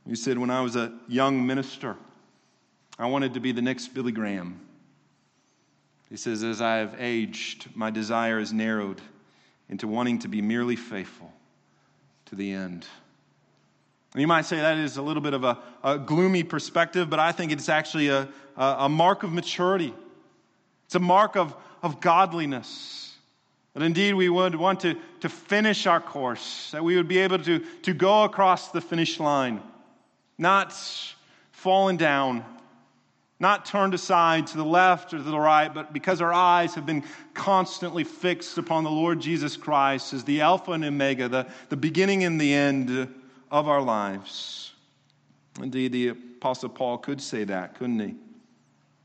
He 0.07 0.15
said, 0.15 0.37
When 0.37 0.49
I 0.49 0.61
was 0.61 0.75
a 0.75 0.93
young 1.07 1.45
minister, 1.45 1.97
I 2.97 3.07
wanted 3.07 3.33
to 3.35 3.39
be 3.39 3.51
the 3.51 3.61
next 3.61 3.89
Billy 3.89 4.11
Graham. 4.11 4.61
He 6.09 6.17
says, 6.17 6.43
As 6.43 6.61
I 6.61 6.77
have 6.77 6.95
aged, 6.99 7.75
my 7.75 7.91
desire 7.91 8.39
is 8.39 8.53
narrowed 8.53 9.01
into 9.69 9.87
wanting 9.87 10.19
to 10.19 10.29
be 10.29 10.41
merely 10.41 10.77
faithful 10.77 11.31
to 12.29 12.35
the 12.35 12.51
end. 12.51 12.85
And 14.13 14.21
you 14.21 14.27
might 14.27 14.45
say 14.45 14.57
that 14.57 14.77
is 14.77 14.97
a 14.97 15.01
little 15.01 15.21
bit 15.21 15.33
of 15.33 15.43
a, 15.43 15.57
a 15.83 15.97
gloomy 15.97 16.43
perspective, 16.43 17.09
but 17.09 17.19
I 17.19 17.31
think 17.31 17.51
it's 17.51 17.69
actually 17.69 18.09
a, 18.09 18.27
a, 18.55 18.89
mark 18.89 19.23
of 19.23 19.31
maturity. 19.31 19.93
It's 20.85 20.95
a 20.95 20.99
mark 20.99 21.35
of, 21.35 21.55
of 21.83 21.99
godliness. 21.99 23.15
That 23.73 23.83
indeed 23.83 24.15
we 24.15 24.27
would 24.27 24.55
want 24.55 24.79
to, 24.81 24.95
to 25.21 25.29
finish 25.29 25.85
our 25.85 26.01
course, 26.01 26.71
that 26.71 26.83
we 26.83 26.95
would 26.95 27.07
be 27.07 27.19
able 27.19 27.39
to, 27.39 27.59
to 27.83 27.93
go 27.93 28.23
across 28.23 28.71
the 28.71 28.81
finish 28.81 29.19
line, 29.19 29.61
not 30.37 30.73
fallen 31.51 31.95
down, 31.95 32.43
not 33.39 33.65
turned 33.65 33.93
aside 33.93 34.47
to 34.47 34.57
the 34.57 34.65
left 34.65 35.13
or 35.13 35.17
to 35.17 35.23
the 35.23 35.39
right, 35.39 35.71
but 35.73 35.93
because 35.93 36.21
our 36.21 36.33
eyes 36.33 36.73
have 36.75 36.85
been 36.85 37.03
constantly 37.33 38.03
fixed 38.03 38.57
upon 38.57 38.83
the 38.83 38.89
Lord 38.89 39.19
Jesus 39.19 39.55
Christ 39.55 40.13
as 40.13 40.23
the 40.23 40.41
Alpha 40.41 40.71
and 40.71 40.83
Omega, 40.83 41.29
the, 41.29 41.47
the 41.69 41.77
beginning 41.77 42.23
and 42.23 42.41
the 42.41 42.53
end 42.53 43.13
of 43.51 43.67
our 43.67 43.81
lives. 43.81 44.73
Indeed, 45.61 45.91
the 45.91 46.07
Apostle 46.09 46.69
Paul 46.69 46.97
could 46.97 47.21
say 47.21 47.43
that, 47.43 47.75
couldn't 47.75 47.99
he? 47.99 48.15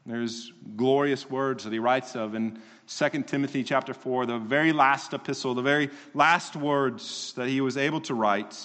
There's 0.05 0.53
glorious 0.77 1.29
words 1.31 1.65
that 1.65 1.73
he 1.73 1.79
writes 1.79 2.17
of 2.17 2.35
in 2.35 2.59
2 2.89 3.23
Timothy 3.23 3.63
chapter 3.63 3.95
4, 3.95 4.27
the 4.27 4.39
very 4.39 4.73
last 4.73 5.13
epistle, 5.13 5.55
the 5.55 5.63
very 5.63 5.91
last 6.15 6.57
words 6.57 7.33
that 7.37 7.49
he 7.49 7.61
was 7.61 7.77
able 7.77 8.01
to 8.03 8.15
write. 8.15 8.57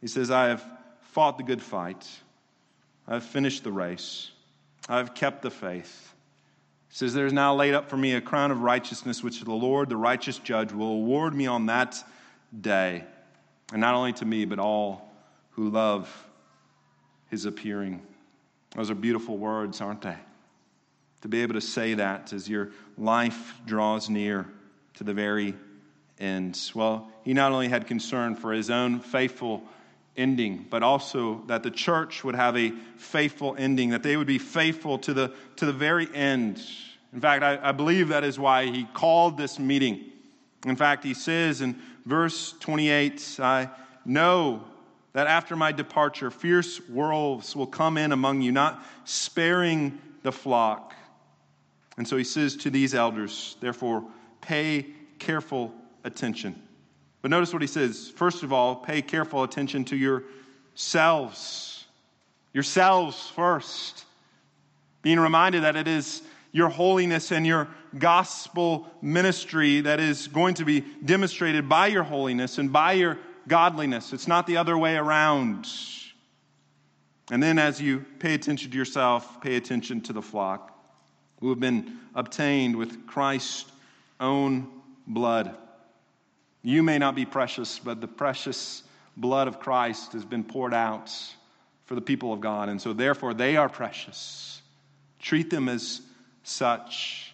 He 0.00 0.08
says, 0.08 0.30
I 0.30 0.48
have 0.48 0.64
fought 1.12 1.38
the 1.38 1.44
good 1.44 1.62
fight. 1.62 2.06
I 3.06 3.14
have 3.14 3.24
finished 3.24 3.62
the 3.62 3.70
race. 3.70 4.30
I 4.88 4.98
have 4.98 5.14
kept 5.14 5.42
the 5.42 5.50
faith. 5.50 6.14
Says, 6.88 7.12
There 7.12 7.26
is 7.26 7.32
now 7.32 7.54
laid 7.54 7.74
up 7.74 7.90
for 7.90 7.96
me 7.96 8.14
a 8.14 8.20
crown 8.20 8.50
of 8.50 8.62
righteousness, 8.62 9.22
which 9.22 9.40
the 9.40 9.52
Lord, 9.52 9.88
the 9.88 9.96
righteous 9.96 10.38
judge, 10.38 10.72
will 10.72 10.92
award 10.92 11.34
me 11.34 11.46
on 11.46 11.66
that 11.66 12.02
day. 12.58 13.04
And 13.72 13.80
not 13.80 13.94
only 13.94 14.12
to 14.14 14.24
me, 14.24 14.44
but 14.44 14.58
all 14.58 15.12
who 15.50 15.70
love 15.70 16.26
his 17.28 17.44
appearing. 17.44 18.00
Those 18.74 18.90
are 18.90 18.94
beautiful 18.94 19.36
words, 19.36 19.80
aren't 19.80 20.02
they? 20.02 20.16
To 21.22 21.28
be 21.28 21.42
able 21.42 21.54
to 21.54 21.60
say 21.60 21.94
that 21.94 22.32
as 22.32 22.48
your 22.48 22.70
life 22.96 23.60
draws 23.66 24.08
near 24.08 24.46
to 24.94 25.04
the 25.04 25.14
very 25.14 25.54
end. 26.20 26.58
Well, 26.74 27.10
he 27.24 27.34
not 27.34 27.52
only 27.52 27.68
had 27.68 27.86
concern 27.86 28.36
for 28.36 28.52
his 28.52 28.70
own 28.70 29.00
faithful 29.00 29.62
ending, 30.16 30.66
but 30.70 30.82
also 30.82 31.42
that 31.46 31.62
the 31.62 31.70
church 31.70 32.24
would 32.24 32.34
have 32.34 32.56
a 32.56 32.70
faithful 32.96 33.54
ending, 33.58 33.90
that 33.90 34.02
they 34.02 34.16
would 34.16 34.26
be 34.26 34.38
faithful 34.38 34.98
to 34.98 35.14
the, 35.14 35.32
to 35.56 35.66
the 35.66 35.72
very 35.72 36.08
end. 36.14 36.60
In 37.12 37.20
fact, 37.20 37.42
I, 37.42 37.58
I 37.62 37.72
believe 37.72 38.08
that 38.08 38.24
is 38.24 38.38
why 38.38 38.66
he 38.66 38.84
called 38.84 39.36
this 39.36 39.58
meeting. 39.58 40.04
In 40.64 40.76
fact, 40.76 41.04
he 41.04 41.14
says 41.14 41.60
in 41.60 41.80
verse 42.04 42.54
28 42.60 43.38
I 43.40 43.70
know 44.04 44.64
that 45.12 45.26
after 45.26 45.56
my 45.56 45.72
departure, 45.72 46.30
fierce 46.30 46.80
wolves 46.88 47.56
will 47.56 47.66
come 47.66 47.96
in 47.96 48.12
among 48.12 48.42
you, 48.42 48.52
not 48.52 48.84
sparing 49.04 49.98
the 50.22 50.32
flock. 50.32 50.94
And 51.96 52.06
so 52.06 52.16
he 52.16 52.24
says 52.24 52.56
to 52.56 52.70
these 52.70 52.94
elders, 52.94 53.56
therefore, 53.60 54.04
pay 54.40 54.86
careful 55.18 55.72
attention. 56.04 56.62
But 57.26 57.32
notice 57.32 57.52
what 57.52 57.60
he 57.60 57.66
says. 57.66 58.08
First 58.08 58.44
of 58.44 58.52
all, 58.52 58.76
pay 58.76 59.02
careful 59.02 59.42
attention 59.42 59.84
to 59.86 59.96
yourselves. 59.96 61.84
Yourselves 62.52 63.28
first. 63.30 64.04
Being 65.02 65.18
reminded 65.18 65.64
that 65.64 65.74
it 65.74 65.88
is 65.88 66.22
your 66.52 66.68
holiness 66.68 67.32
and 67.32 67.44
your 67.44 67.66
gospel 67.98 68.86
ministry 69.02 69.80
that 69.80 69.98
is 69.98 70.28
going 70.28 70.54
to 70.54 70.64
be 70.64 70.84
demonstrated 71.04 71.68
by 71.68 71.88
your 71.88 72.04
holiness 72.04 72.58
and 72.58 72.72
by 72.72 72.92
your 72.92 73.18
godliness. 73.48 74.12
It's 74.12 74.28
not 74.28 74.46
the 74.46 74.58
other 74.58 74.78
way 74.78 74.94
around. 74.94 75.66
And 77.32 77.42
then, 77.42 77.58
as 77.58 77.80
you 77.80 78.04
pay 78.20 78.34
attention 78.34 78.70
to 78.70 78.78
yourself, 78.78 79.40
pay 79.40 79.56
attention 79.56 80.00
to 80.02 80.12
the 80.12 80.22
flock 80.22 80.80
who 81.40 81.48
have 81.48 81.58
been 81.58 81.98
obtained 82.14 82.76
with 82.76 83.04
Christ's 83.08 83.64
own 84.20 84.68
blood. 85.08 85.56
You 86.66 86.82
may 86.82 86.98
not 86.98 87.14
be 87.14 87.24
precious, 87.24 87.78
but 87.78 88.00
the 88.00 88.08
precious 88.08 88.82
blood 89.16 89.46
of 89.46 89.60
Christ 89.60 90.14
has 90.14 90.24
been 90.24 90.42
poured 90.42 90.74
out 90.74 91.12
for 91.84 91.94
the 91.94 92.00
people 92.00 92.32
of 92.32 92.40
God. 92.40 92.68
And 92.68 92.82
so, 92.82 92.92
therefore, 92.92 93.34
they 93.34 93.56
are 93.56 93.68
precious. 93.68 94.60
Treat 95.20 95.48
them 95.48 95.68
as 95.68 96.00
such. 96.42 97.32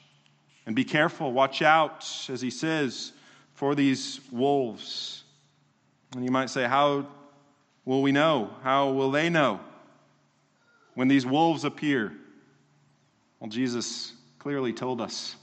And 0.66 0.76
be 0.76 0.84
careful, 0.84 1.32
watch 1.32 1.62
out, 1.62 2.06
as 2.28 2.42
he 2.42 2.50
says, 2.50 3.12
for 3.54 3.74
these 3.74 4.20
wolves. 4.30 5.24
And 6.14 6.26
you 6.26 6.30
might 6.30 6.50
say, 6.50 6.64
How 6.64 7.06
will 7.86 8.02
we 8.02 8.12
know? 8.12 8.50
How 8.62 8.90
will 8.90 9.10
they 9.10 9.30
know 9.30 9.60
when 10.92 11.08
these 11.08 11.24
wolves 11.24 11.64
appear? 11.64 12.12
Well, 13.40 13.48
Jesus 13.48 14.12
clearly 14.38 14.74
told 14.74 15.00
us 15.00 15.36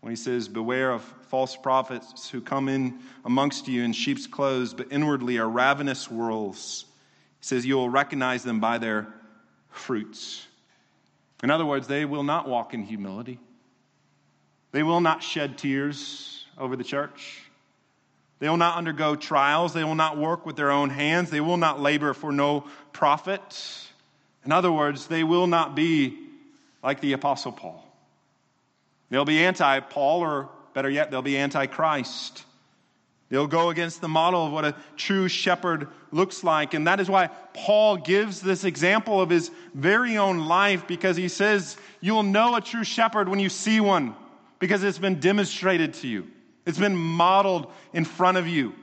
when 0.00 0.10
he 0.10 0.16
says, 0.16 0.48
Beware 0.48 0.92
of 0.92 1.02
false 1.28 1.56
prophets 1.56 2.30
who 2.30 2.40
come 2.40 2.68
in 2.68 3.00
amongst 3.24 3.68
you 3.68 3.82
in 3.82 3.92
sheep's 3.92 4.26
clothes, 4.26 4.74
but 4.74 4.92
inwardly 4.92 5.38
are 5.38 5.48
ravenous 5.48 6.10
wolves. 6.10 6.84
He 7.40 7.46
says, 7.46 7.66
You 7.66 7.76
will 7.76 7.90
recognize 7.90 8.42
them 8.42 8.60
by 8.60 8.78
their 8.78 9.08
fruits. 9.70 10.46
In 11.42 11.50
other 11.50 11.66
words, 11.66 11.86
they 11.86 12.04
will 12.04 12.22
not 12.22 12.48
walk 12.48 12.74
in 12.74 12.82
humility, 12.82 13.38
they 14.72 14.82
will 14.82 15.00
not 15.00 15.22
shed 15.22 15.58
tears 15.58 16.44
over 16.58 16.76
the 16.76 16.84
church. 16.84 17.42
They 18.38 18.48
will 18.48 18.58
not 18.58 18.76
undergo 18.76 19.16
trials. 19.16 19.72
They 19.72 19.84
will 19.84 19.94
not 19.94 20.18
work 20.18 20.44
with 20.44 20.56
their 20.56 20.70
own 20.70 20.90
hands. 20.90 21.30
They 21.30 21.40
will 21.40 21.56
not 21.56 21.80
labor 21.80 22.12
for 22.12 22.32
no 22.32 22.64
profit. 22.92 23.40
In 24.44 24.52
other 24.52 24.70
words, 24.70 25.06
they 25.06 25.24
will 25.24 25.46
not 25.46 25.74
be 25.74 26.18
like 26.82 27.00
the 27.00 27.14
Apostle 27.14 27.52
Paul. 27.52 27.85
They'll 29.10 29.24
be 29.24 29.44
anti 29.44 29.80
Paul, 29.80 30.20
or 30.20 30.48
better 30.74 30.90
yet, 30.90 31.10
they'll 31.10 31.22
be 31.22 31.36
anti 31.36 31.66
Christ. 31.66 32.44
They'll 33.28 33.48
go 33.48 33.70
against 33.70 34.00
the 34.00 34.08
model 34.08 34.46
of 34.46 34.52
what 34.52 34.64
a 34.64 34.76
true 34.96 35.26
shepherd 35.26 35.88
looks 36.12 36.44
like. 36.44 36.74
And 36.74 36.86
that 36.86 37.00
is 37.00 37.10
why 37.10 37.26
Paul 37.54 37.96
gives 37.96 38.40
this 38.40 38.62
example 38.62 39.20
of 39.20 39.30
his 39.30 39.50
very 39.74 40.16
own 40.16 40.46
life 40.46 40.86
because 40.86 41.16
he 41.16 41.28
says, 41.28 41.76
You'll 42.00 42.22
know 42.22 42.54
a 42.54 42.60
true 42.60 42.84
shepherd 42.84 43.28
when 43.28 43.40
you 43.40 43.48
see 43.48 43.80
one 43.80 44.14
because 44.60 44.84
it's 44.84 44.98
been 44.98 45.18
demonstrated 45.18 45.94
to 45.94 46.08
you, 46.08 46.28
it's 46.64 46.78
been 46.78 46.96
modeled 46.96 47.72
in 47.92 48.04
front 48.04 48.38
of 48.38 48.46
you. 48.46 48.74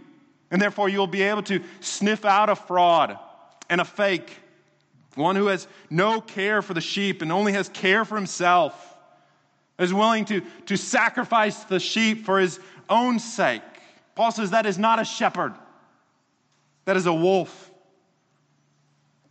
And 0.52 0.62
therefore, 0.62 0.88
you'll 0.88 1.08
be 1.08 1.24
able 1.24 1.42
to 1.44 1.62
sniff 1.80 2.26
out 2.26 2.50
a 2.50 2.56
fraud 2.56 3.18
and 3.70 3.82
a 3.82 3.86
fake, 3.86 4.38
one 5.16 5.36
who 5.36 5.48
has 5.48 5.68
no 5.90 6.22
care 6.22 6.62
for 6.62 6.76
the 6.76 6.82
sheep 6.82 7.24
and 7.24 7.32
only 7.32 7.54
has 7.54 7.70
care 7.70 8.06
for 8.06 8.16
himself 8.16 8.93
is 9.80 9.94
willing 9.94 10.26
to, 10.26 10.42
to 10.68 10.78
sacrifice 10.78 11.64
the 11.64 11.80
sheep 11.80 12.26
for 12.26 12.40
his 12.40 12.60
own 12.90 13.20
sake. 13.20 13.62
Paul 14.16 14.32
says 14.32 14.52
that 14.52 14.66
is 14.66 14.78
not 14.78 15.00
a 15.00 15.06
shepherd, 15.06 15.54
that 16.86 16.98
is 16.98 17.06
a 17.06 17.14
wolf. 17.14 17.72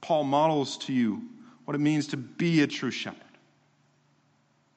Paul 0.00 0.24
models 0.24 0.78
to 0.78 0.92
you 0.92 1.22
what 1.64 1.76
it 1.76 1.78
means 1.78 2.08
to 2.08 2.16
be 2.16 2.62
a 2.62 2.66
true 2.66 2.90
shepherd. 2.90 3.20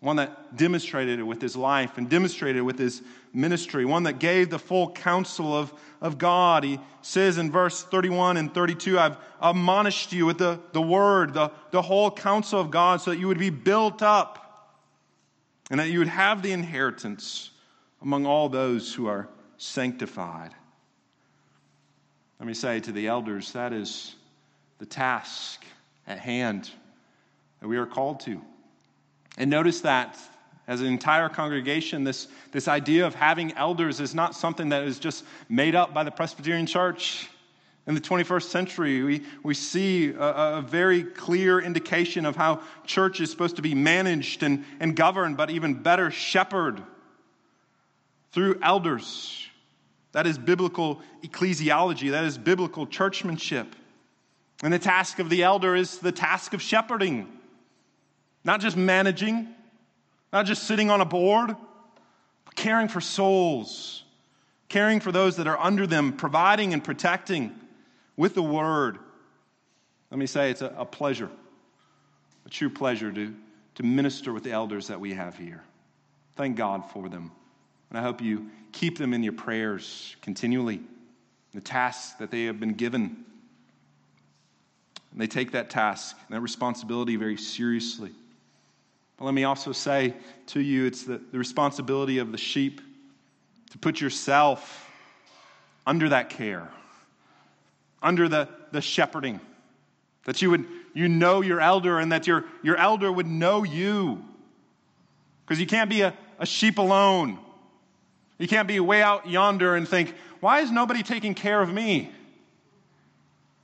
One 0.02 0.18
that 0.18 0.56
demonstrated 0.56 1.18
it 1.18 1.24
with 1.24 1.42
his 1.42 1.56
life 1.56 1.98
and 1.98 2.08
demonstrated 2.08 2.58
it 2.58 2.62
with 2.62 2.78
his 2.78 3.02
ministry. 3.34 3.86
One 3.86 4.04
that 4.04 4.20
gave 4.20 4.52
the 4.52 4.60
full 4.60 4.92
counsel 4.92 5.58
of, 5.58 5.74
of 6.00 6.20
God. 6.20 6.64
He 6.64 6.80
says 7.02 7.40
in 7.40 7.52
verse 7.52 7.82
31 7.82 8.38
and 8.38 8.54
32, 8.54 9.00
I've 9.00 9.18
admonished 9.42 10.14
you 10.14 10.28
with 10.28 10.38
the, 10.38 10.60
the 10.74 10.82
word, 10.82 11.34
the, 11.34 11.52
the 11.72 11.82
whole 11.82 12.12
counsel 12.12 12.62
of 12.62 12.70
God, 12.70 13.02
so 13.02 13.10
that 13.10 13.18
you 13.18 13.28
would 13.28 13.40
be 13.40 13.50
built 13.50 14.04
up 14.04 14.45
and 15.70 15.80
that 15.80 15.90
you 15.90 16.00
would 16.00 16.08
have 16.08 16.42
the 16.42 16.52
inheritance 16.52 17.52
among 18.02 18.26
all 18.26 18.50
those 18.50 18.94
who 18.94 19.08
are 19.08 19.28
sanctified. 19.58 20.52
Let 22.40 22.48
me 22.48 22.54
say 22.54 22.80
to 22.82 22.92
the 22.92 23.08
elders, 23.08 23.54
that 23.54 23.74
is 23.74 24.16
the 24.78 24.86
task 24.86 25.64
at 26.06 26.20
hand 26.20 26.70
that 27.62 27.68
we 27.68 27.78
are 27.78 27.86
called 27.86 28.20
to. 28.22 28.42
And 29.38 29.50
notice 29.50 29.82
that 29.82 30.18
as 30.68 30.82
an 30.82 30.88
entire 30.88 31.30
congregation, 31.30 32.04
this, 32.04 32.28
this 32.52 32.68
idea 32.68 33.06
of 33.06 33.16
having 33.16 33.54
elders 33.54 34.00
is 34.00 34.16
not 34.16 34.36
something 34.36 34.70
that 34.70 34.84
is 34.84 35.00
just 35.00 35.24
made 35.48 35.76
up 35.76 35.94
by 35.94 36.04
the 36.04 36.12
Presbyterian 36.12 36.66
Church. 36.66 37.30
In 37.88 37.94
the 37.94 38.02
21st 38.02 38.44
century, 38.44 39.04
we, 39.04 39.24
we 39.44 39.54
see 39.54 40.10
a, 40.10 40.58
a, 40.58 40.62
very 40.62 41.04
clear 41.04 41.60
indication 41.60 42.26
of 42.26 42.36
how 42.36 42.62
church 42.88 43.22
is 43.22 43.30
supposed 43.30 43.58
to 43.58 43.62
be 43.62 43.76
managed 43.76 44.42
and, 44.42 44.66
and 44.80 44.96
governed, 44.96 45.38
but 45.38 45.52
even 45.52 45.76
better, 45.76 46.10
shepherded 46.10 46.84
through 48.32 48.60
elders. 48.64 49.48
That 50.14 50.26
is 50.26 50.40
biblical 50.40 51.00
ecclesiology, 51.24 52.12
that 52.12 52.24
is 52.24 52.40
biblical 52.40 52.88
churchmanship. 52.88 53.76
And 54.64 54.74
the 54.74 54.80
task 54.80 55.20
of 55.20 55.30
the 55.30 55.44
elder 55.44 55.76
is 55.76 56.00
the 56.00 56.12
task 56.12 56.56
of 56.56 56.64
shepherding, 56.64 57.32
not 58.44 58.62
just 58.62 58.76
managing, 58.76 59.48
not 60.34 60.48
just 60.48 60.64
sitting 60.64 60.90
on 60.90 61.02
a 61.02 61.06
board, 61.06 61.56
but 62.46 62.56
caring 62.56 62.88
for 62.88 63.00
souls, 63.00 64.04
caring 64.70 65.00
for 65.00 65.12
those 65.12 65.36
that 65.36 65.46
are 65.46 65.60
under 65.60 65.86
them, 65.86 66.14
providing 66.14 66.74
and 66.74 66.84
protecting 66.84 67.54
with 68.18 68.36
the 68.36 68.44
word. 68.44 69.00
Let 70.12 70.20
me 70.20 70.26
say 70.26 70.52
it's 70.52 70.62
a, 70.62 70.74
a 70.78 70.86
pleasure, 70.86 71.30
a 72.46 72.50
true 72.50 72.70
pleasure 72.70 73.12
to, 73.12 73.36
to 73.76 73.84
minister 73.84 74.34
with 74.34 74.44
the 74.44 74.52
elders 74.52 74.88
that 74.88 75.00
we 75.00 75.14
have 75.14 75.38
here. 75.38 75.64
Thank 76.36 76.56
God 76.58 76.90
for 76.92 77.10
them. 77.10 77.32
And 77.90 78.00
I 78.00 78.02
hope 78.02 78.22
you 78.22 78.50
keep 78.72 78.98
them 78.98 79.14
in 79.14 79.24
your 79.24 79.34
prayers 79.34 80.16
continually, 80.22 80.82
the 81.54 81.62
tasks 81.62 82.14
that 82.20 82.32
they 82.32 82.46
have 82.46 82.60
been 82.60 82.74
given. 82.74 83.26
And 85.12 85.22
they 85.22 85.28
take 85.28 85.52
that 85.54 85.70
task 85.70 86.18
and 86.28 86.36
that 86.36 86.42
responsibility 86.42 87.16
very 87.16 87.38
seriously. 87.38 88.12
But 89.18 89.26
let 89.26 89.34
me 89.34 89.46
also 89.46 89.72
say 89.72 90.14
to 90.48 90.60
you 90.60 90.86
it's 90.86 91.04
the, 91.04 91.22
the 91.32 91.38
responsibility 91.38 92.18
of 92.18 92.34
the 92.34 92.38
sheep 92.38 92.82
to 93.72 93.78
put 93.78 94.02
yourself 94.02 94.92
under 95.88 96.10
that 96.10 96.30
care 96.30 96.70
under 98.06 98.30
the, 98.30 98.48
the 98.72 98.80
shepherding. 98.80 99.42
That 100.26 100.42
you 100.42 100.52
would 100.52 100.66
you 100.94 101.10
know 101.10 101.42
your 101.42 101.60
elder 101.60 102.00
and 102.00 102.12
that 102.14 102.26
your, 102.28 102.46
your 102.64 102.78
elder 102.78 103.12
would 103.12 103.28
know 103.28 103.64
you. 103.64 104.24
Because 105.46 105.60
you 105.60 105.68
can't 105.68 105.90
be 105.90 106.02
a, 106.02 106.14
a 106.40 106.46
sheep 106.46 106.78
alone. 106.78 107.38
You 108.38 108.48
can't 108.48 108.68
be 108.68 108.80
way 108.80 109.02
out 109.02 109.28
yonder 109.28 109.76
and 109.76 109.88
think, 109.88 110.14
why 110.40 110.62
is 110.62 110.72
nobody 110.72 111.04
taking 111.04 111.34
care 111.34 111.62
of 111.62 111.72
me? 111.72 112.12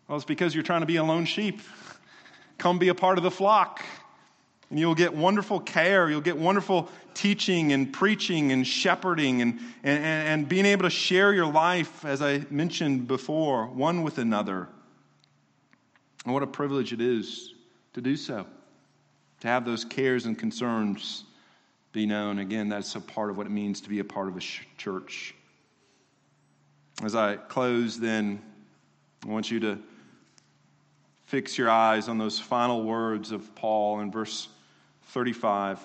Well, 0.07 0.17
it's 0.17 0.25
because 0.25 0.53
you're 0.53 0.63
trying 0.63 0.81
to 0.81 0.85
be 0.85 0.97
a 0.97 1.03
lone 1.03 1.25
sheep. 1.25 1.61
Come 2.57 2.79
be 2.79 2.89
a 2.89 2.95
part 2.95 3.17
of 3.17 3.23
the 3.23 3.31
flock. 3.31 3.83
And 4.72 4.80
you'll 4.80 4.95
get 4.95 5.13
wonderful 5.13 5.59
care. 5.59 6.09
You'll 6.09 6.22
get 6.22 6.38
wonderful 6.38 6.89
teaching 7.13 7.74
and 7.74 7.91
preaching 7.91 8.53
and 8.53 8.65
shepherding 8.65 9.41
and, 9.41 9.59
and, 9.84 10.03
and 10.03 10.49
being 10.49 10.65
able 10.65 10.84
to 10.84 10.89
share 10.89 11.34
your 11.34 11.45
life, 11.45 12.05
as 12.05 12.22
I 12.22 12.45
mentioned 12.49 13.05
before, 13.05 13.67
one 13.67 14.01
with 14.01 14.17
another. 14.17 14.69
And 16.24 16.34
what 16.34 16.41
a 16.41 16.47
privilege 16.47 16.93
it 16.93 17.01
is 17.01 17.53
to 17.93 18.01
do 18.01 18.15
so, 18.15 18.45
to 19.41 19.47
have 19.49 19.65
those 19.65 19.84
cares 19.84 20.26
and 20.26 20.39
concerns 20.39 21.26
be 21.91 22.05
known. 22.05 22.39
Again, 22.39 22.69
that's 22.69 22.95
a 22.95 23.01
part 23.01 23.30
of 23.30 23.38
what 23.38 23.47
it 23.47 23.51
means 23.51 23.82
to 23.82 23.89
be 23.89 23.99
a 23.99 24.05
part 24.05 24.30
of 24.30 24.38
a 24.38 24.41
church. 24.78 25.36
As 27.03 27.13
I 27.13 27.36
close, 27.36 27.99
then, 27.99 28.41
I 29.26 29.28
want 29.28 29.51
you 29.51 29.59
to 29.59 29.80
fix 31.26 31.57
your 31.57 31.69
eyes 31.69 32.07
on 32.07 32.17
those 32.17 32.39
final 32.39 32.84
words 32.84 33.34
of 33.34 33.53
Paul 33.55 33.99
in 33.99 34.11
verse 34.11 34.47
35 35.12 35.80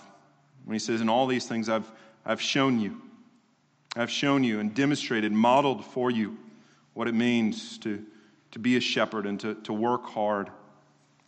when 0.64 0.74
he 0.74 0.79
says, 0.79 1.01
In 1.01 1.09
all 1.09 1.27
these 1.27 1.47
things 1.47 1.68
I've, 1.68 1.91
I've 2.24 2.41
shown 2.41 2.81
you. 2.81 3.01
I've 3.97 4.11
shown 4.11 4.45
you 4.45 4.61
and 4.61 4.74
demonstrated, 4.74 5.33
modeled 5.33 5.85
for 5.85 6.11
you 6.11 6.37
what 6.95 7.09
it 7.09 7.14
means 7.14 7.79
to, 7.79 8.05
to 8.53 8.59
be 8.59 8.77
a 8.77 8.81
shepherd 8.81 9.27
and 9.27 9.41
to, 9.41 9.55
to 9.64 9.72
work 9.72 10.07
hard. 10.07 10.51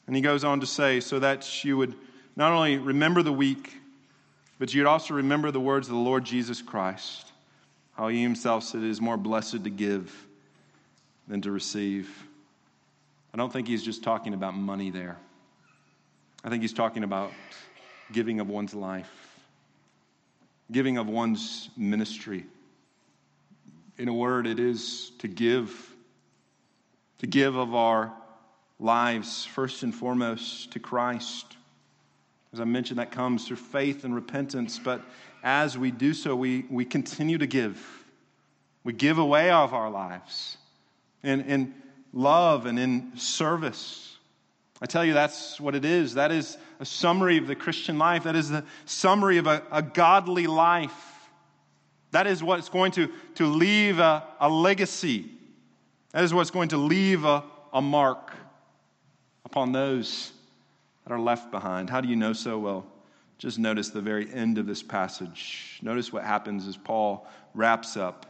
And 0.07 0.15
he 0.15 0.23
goes 0.23 0.45
on 0.45 0.61
to 0.61 0.67
say, 0.67 1.01
so 1.01 1.19
that 1.19 1.65
you 1.65 1.77
would 1.77 1.95
not 2.37 2.53
only 2.53 2.79
remember 2.79 3.23
the 3.23 3.33
weak, 3.33 3.73
but 4.59 4.73
you'd 4.73 4.87
also 4.87 5.15
remember 5.15 5.51
the 5.51 5.61
words 5.61 5.89
of 5.89 5.95
the 5.95 6.01
Lord 6.01 6.25
Jesus 6.25 6.63
Christ, 6.63 7.33
how 7.95 8.09
he 8.09 8.23
himself 8.23 8.65
said 8.65 8.83
it 8.83 8.91
is 8.91 9.01
more 9.01 9.17
blessed 9.17 9.65
to 9.65 9.71
give 9.71 10.27
than 11.27 11.41
to 11.43 11.51
receive. 11.51 12.11
I 13.33 13.37
don't 13.37 13.53
think 13.53 13.69
he's 13.69 13.83
just 13.83 14.03
talking 14.03 14.35
about 14.35 14.57
money 14.57 14.91
there. 14.91 15.17
I 16.45 16.49
think 16.49 16.63
he's 16.63 16.73
talking 16.73 17.05
about 17.05 17.33
giving 18.13 18.41
of 18.41 18.49
one's 18.49 18.75
life, 18.75 19.11
giving 20.71 20.99
of 20.99 21.09
one's 21.09 21.71
ministry. 21.77 22.45
In 23.99 24.09
a 24.09 24.15
word, 24.15 24.47
it 24.47 24.61
is 24.61 25.13
to 25.19 25.29
give, 25.29 25.95
to 27.19 27.27
give 27.27 27.57
of 27.57 27.75
our 27.75 28.13
lives, 28.79 29.45
first 29.45 29.83
and 29.83 29.95
foremost, 29.95 30.73
to 30.73 30.79
Christ. 30.79 31.57
As 32.53 32.61
I 32.61 32.65
mentioned, 32.65 32.99
that 32.99 33.11
comes 33.11 33.47
through 33.47 33.57
faith 33.57 34.05
and 34.05 34.15
repentance, 34.15 34.79
but 34.79 35.03
as 35.43 35.77
we 35.77 35.91
do 35.91 36.15
so, 36.15 36.35
we, 36.35 36.65
we 36.71 36.85
continue 36.85 37.39
to 37.39 37.47
give. 37.47 37.85
We 38.85 38.93
give 38.93 39.19
away 39.19 39.51
of 39.51 39.75
our 39.75 39.91
lives. 39.91 40.57
in, 41.23 41.41
and 41.43 41.75
love 42.13 42.67
and 42.67 42.79
in 42.79 43.17
service. 43.17 44.08
I 44.81 44.87
tell 44.87 45.05
you, 45.05 45.13
that's 45.13 45.61
what 45.61 45.75
it 45.75 45.85
is. 45.85 46.15
That 46.15 46.31
is 46.31 46.57
a 46.79 46.85
summary 46.85 47.39
of 47.39 47.47
the 47.47 47.57
Christian 47.57 47.99
life. 47.99 48.25
That 48.25 48.37
is 48.37 48.49
the 48.49 48.65
summary 48.85 49.39
of 49.39 49.47
a, 49.47 49.63
a 49.73 49.83
godly 49.83 50.47
life. 50.47 51.31
That 52.13 52.27
is 52.27 52.43
what's 52.43 52.69
going 52.69 52.93
to, 52.93 53.09
to 53.35 53.47
leave 53.47 53.99
a, 53.99 54.25
a 54.41 54.49
legacy. 54.49 55.27
That 56.13 56.23
is 56.23 56.33
what's 56.33 56.51
going 56.51 56.69
to 56.69 56.77
leave 56.77 57.25
a, 57.25 57.43
a 57.73 57.83
mark 57.83 58.33
upon 59.45 59.73
those 59.73 60.33
that 61.05 61.13
are 61.13 61.21
left 61.21 61.51
behind. 61.51 61.91
How 61.91 62.01
do 62.01 62.09
you 62.09 62.17
know 62.17 62.33
so 62.33 62.59
well? 62.59 62.87
Just 63.39 63.59
notice 63.59 63.91
the 63.91 64.01
very 64.01 64.33
end 64.33 64.59
of 64.59 64.67
this 64.67 64.83
passage. 64.83 65.79
Notice 65.83 66.13
what 66.13 66.25
happens 66.25 66.67
as 66.67 66.77
Paul 66.77 67.27
wraps 67.55 67.97
up. 67.97 68.27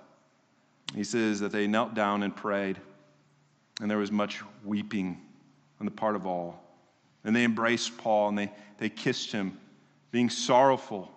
He 0.95 1.05
says 1.05 1.41
that 1.41 1.53
they 1.53 1.67
knelt 1.67 1.95
down 1.95 2.23
and 2.23 2.35
prayed. 2.35 2.81
And 3.81 3.91
there 3.91 3.99
was 3.99 4.11
much 4.11 4.43
weeping 4.65 5.21
on 5.81 5.87
the 5.87 5.93
part 5.93 6.17
of 6.17 6.27
all. 6.27 6.63
And 7.25 7.35
they 7.35 7.45
embraced 7.45 7.99
Paul 7.99 8.29
and 8.29 8.39
they, 8.39 8.53
they 8.79 8.89
kissed 8.89 9.33
him, 9.33 9.59
being 10.11 10.31
sorrowful 10.31 11.11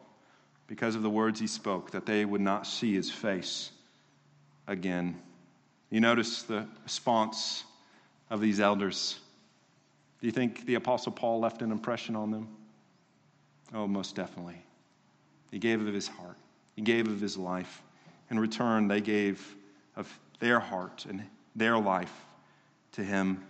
because 0.68 0.96
of 0.96 1.02
the 1.02 1.10
words 1.10 1.40
he 1.40 1.48
spoke, 1.48 1.92
that 1.92 2.06
they 2.06 2.24
would 2.26 2.42
not 2.42 2.66
see 2.66 2.94
his 2.94 3.12
face 3.12 3.72
again. 4.68 5.20
You 5.90 6.00
notice 6.00 6.44
the 6.44 6.66
response 6.84 7.66
of 8.30 8.40
these 8.40 8.60
elders. 8.60 9.20
Do 10.22 10.28
you 10.28 10.32
think 10.32 10.66
the 10.66 10.76
Apostle 10.76 11.12
Paul 11.12 11.40
left 11.40 11.62
an 11.62 11.72
impression 11.72 12.16
on 12.16 12.32
them? 12.32 12.48
Oh, 13.74 13.88
most 13.88 14.16
definitely. 14.16 14.62
He 15.52 15.60
gave 15.60 15.86
of 15.86 15.94
his 15.94 16.08
heart, 16.08 16.38
he 16.76 16.82
gave 16.82 17.08
of 17.08 17.20
his 17.20 17.38
life. 17.38 17.82
In 18.30 18.40
return, 18.40 18.88
they 18.88 19.02
gave 19.02 19.56
of 19.98 20.10
their 20.40 20.60
heart 20.60 21.06
and 21.10 21.22
their 21.54 21.78
life 21.78 22.14
to 22.94 23.04
him. 23.04 23.44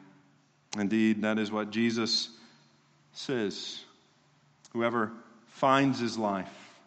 Indeed, 0.78 1.22
that 1.24 1.38
is 1.38 1.52
what 1.52 1.72
Jesus 1.72 2.30
says. 3.14 3.84
Whoever 4.74 5.12
finds 5.48 6.00
his 6.00 6.18
life 6.18 6.80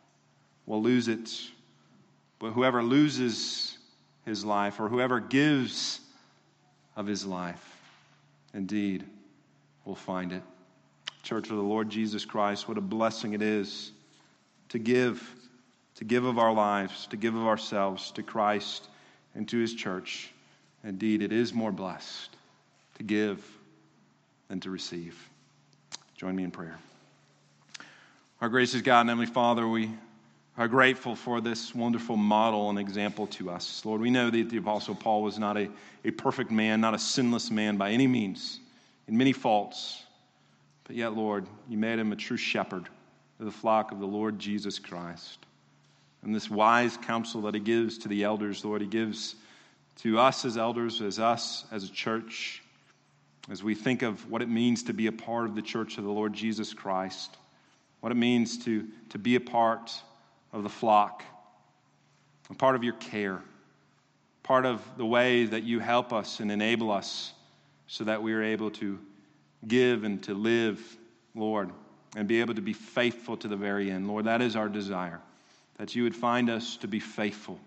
will 0.66 0.82
lose 0.82 1.08
it, 1.08 1.30
but 2.38 2.52
whoever 2.52 2.82
loses 2.82 3.76
his 4.24 4.44
life 4.44 4.80
or 4.80 4.88
whoever 4.88 5.20
gives 5.20 6.00
of 6.96 7.06
his 7.06 7.26
life, 7.26 7.76
indeed, 8.54 9.04
will 9.84 9.94
find 9.94 10.32
it. 10.32 10.42
Church 11.22 11.50
of 11.50 11.56
the 11.56 11.62
Lord 11.62 11.90
Jesus 11.90 12.24
Christ, 12.24 12.68
what 12.68 12.78
a 12.78 12.82
blessing 12.82 13.34
it 13.34 13.42
is 13.42 13.92
to 14.70 14.78
give, 14.78 15.34
to 15.96 16.04
give 16.04 16.24
of 16.24 16.38
our 16.38 16.52
lives, 16.52 17.06
to 17.08 17.16
give 17.16 17.34
of 17.34 17.46
ourselves 17.46 18.10
to 18.12 18.22
Christ 18.22 18.88
and 19.34 19.46
to 19.48 19.58
his 19.58 19.74
church. 19.74 20.30
Indeed, 20.84 21.22
it 21.22 21.32
is 21.32 21.52
more 21.52 21.72
blessed 21.72 22.36
to 22.96 23.02
give 23.02 23.44
than 24.48 24.60
to 24.60 24.70
receive. 24.70 25.16
Join 26.16 26.36
me 26.36 26.44
in 26.44 26.50
prayer. 26.50 26.78
Our 28.40 28.48
gracious 28.48 28.82
God 28.82 29.00
and 29.00 29.10
Heavenly 29.10 29.30
Father, 29.30 29.66
we 29.66 29.90
are 30.56 30.68
grateful 30.68 31.16
for 31.16 31.40
this 31.40 31.74
wonderful 31.74 32.16
model 32.16 32.70
and 32.70 32.78
example 32.78 33.26
to 33.28 33.50
us. 33.50 33.84
Lord, 33.84 34.00
we 34.00 34.10
know 34.10 34.30
that 34.30 34.50
the 34.50 34.56
Apostle 34.58 34.94
Paul 34.94 35.22
was 35.22 35.38
not 35.38 35.56
a, 35.56 35.68
a 36.04 36.10
perfect 36.10 36.50
man, 36.50 36.80
not 36.80 36.94
a 36.94 36.98
sinless 36.98 37.50
man 37.50 37.76
by 37.76 37.90
any 37.90 38.06
means, 38.06 38.60
in 39.08 39.16
many 39.16 39.32
faults. 39.32 40.02
But 40.84 40.96
yet, 40.96 41.14
Lord, 41.14 41.46
you 41.68 41.78
made 41.78 41.98
him 41.98 42.12
a 42.12 42.16
true 42.16 42.36
shepherd 42.36 42.88
of 43.40 43.46
the 43.46 43.52
flock 43.52 43.92
of 43.92 43.98
the 43.98 44.06
Lord 44.06 44.38
Jesus 44.38 44.78
Christ. 44.78 45.38
And 46.22 46.34
this 46.34 46.48
wise 46.48 46.96
counsel 46.96 47.42
that 47.42 47.54
he 47.54 47.60
gives 47.60 47.98
to 47.98 48.08
the 48.08 48.24
elders, 48.24 48.64
Lord, 48.64 48.80
he 48.80 48.86
gives 48.86 49.36
to 49.96 50.18
us 50.18 50.44
as 50.44 50.56
elders, 50.56 51.00
as 51.00 51.18
us 51.18 51.64
as 51.70 51.84
a 51.84 51.90
church 51.90 52.62
as 53.50 53.62
we 53.62 53.74
think 53.74 54.02
of 54.02 54.30
what 54.30 54.42
it 54.42 54.48
means 54.48 54.84
to 54.84 54.92
be 54.92 55.06
a 55.06 55.12
part 55.12 55.44
of 55.44 55.54
the 55.54 55.62
church 55.62 55.98
of 55.98 56.04
the 56.04 56.10
Lord 56.10 56.32
Jesus 56.32 56.72
Christ, 56.72 57.36
what 58.00 58.10
it 58.10 58.16
means 58.16 58.58
to, 58.64 58.86
to 59.10 59.18
be 59.18 59.34
a 59.36 59.40
part 59.40 59.92
of 60.52 60.62
the 60.62 60.68
flock, 60.68 61.22
a 62.50 62.54
part 62.54 62.74
of 62.74 62.84
your 62.84 62.94
care, 62.94 63.42
part 64.42 64.66
of 64.66 64.82
the 64.96 65.06
way 65.06 65.44
that 65.44 65.62
you 65.62 65.80
help 65.80 66.12
us 66.12 66.40
and 66.40 66.50
enable 66.50 66.90
us 66.90 67.32
so 67.86 68.04
that 68.04 68.22
we 68.22 68.32
are 68.32 68.42
able 68.42 68.70
to 68.70 68.98
give 69.66 70.04
and 70.04 70.22
to 70.22 70.34
live, 70.34 70.80
Lord, 71.34 71.70
and 72.16 72.28
be 72.28 72.40
able 72.40 72.54
to 72.54 72.62
be 72.62 72.72
faithful 72.72 73.36
to 73.38 73.48
the 73.48 73.56
very 73.56 73.90
end. 73.90 74.08
Lord, 74.08 74.26
that 74.26 74.40
is 74.40 74.56
our 74.56 74.68
desire, 74.68 75.20
that 75.78 75.94
you 75.94 76.02
would 76.04 76.16
find 76.16 76.48
us 76.48 76.76
to 76.78 76.88
be 76.88 77.00
faithful 77.00 77.58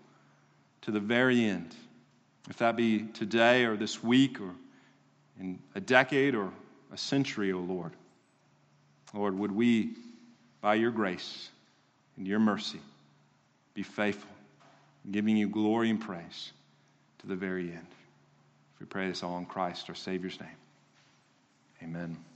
to 0.82 0.90
the 0.90 1.00
very 1.00 1.44
end. 1.44 1.74
If 2.48 2.58
that 2.58 2.76
be 2.76 3.02
today 3.02 3.64
or 3.64 3.76
this 3.76 4.02
week 4.02 4.40
or 4.40 4.50
in 5.38 5.58
a 5.74 5.80
decade 5.80 6.34
or 6.34 6.50
a 6.92 6.96
century, 6.96 7.52
O 7.52 7.58
oh 7.58 7.60
Lord. 7.60 7.92
Lord, 9.14 9.38
would 9.38 9.52
we, 9.52 9.94
by 10.60 10.74
your 10.74 10.90
grace 10.90 11.48
and 12.16 12.26
your 12.26 12.38
mercy, 12.38 12.80
be 13.74 13.82
faithful, 13.82 14.30
giving 15.10 15.36
you 15.36 15.48
glory 15.48 15.90
and 15.90 16.00
praise 16.00 16.52
to 17.20 17.26
the 17.26 17.36
very 17.36 17.70
end. 17.70 17.86
We 18.80 18.86
pray 18.86 19.08
this 19.08 19.22
all 19.22 19.38
in 19.38 19.46
Christ, 19.46 19.88
our 19.88 19.94
Savior's 19.94 20.38
name. 20.40 20.50
Amen. 21.82 22.18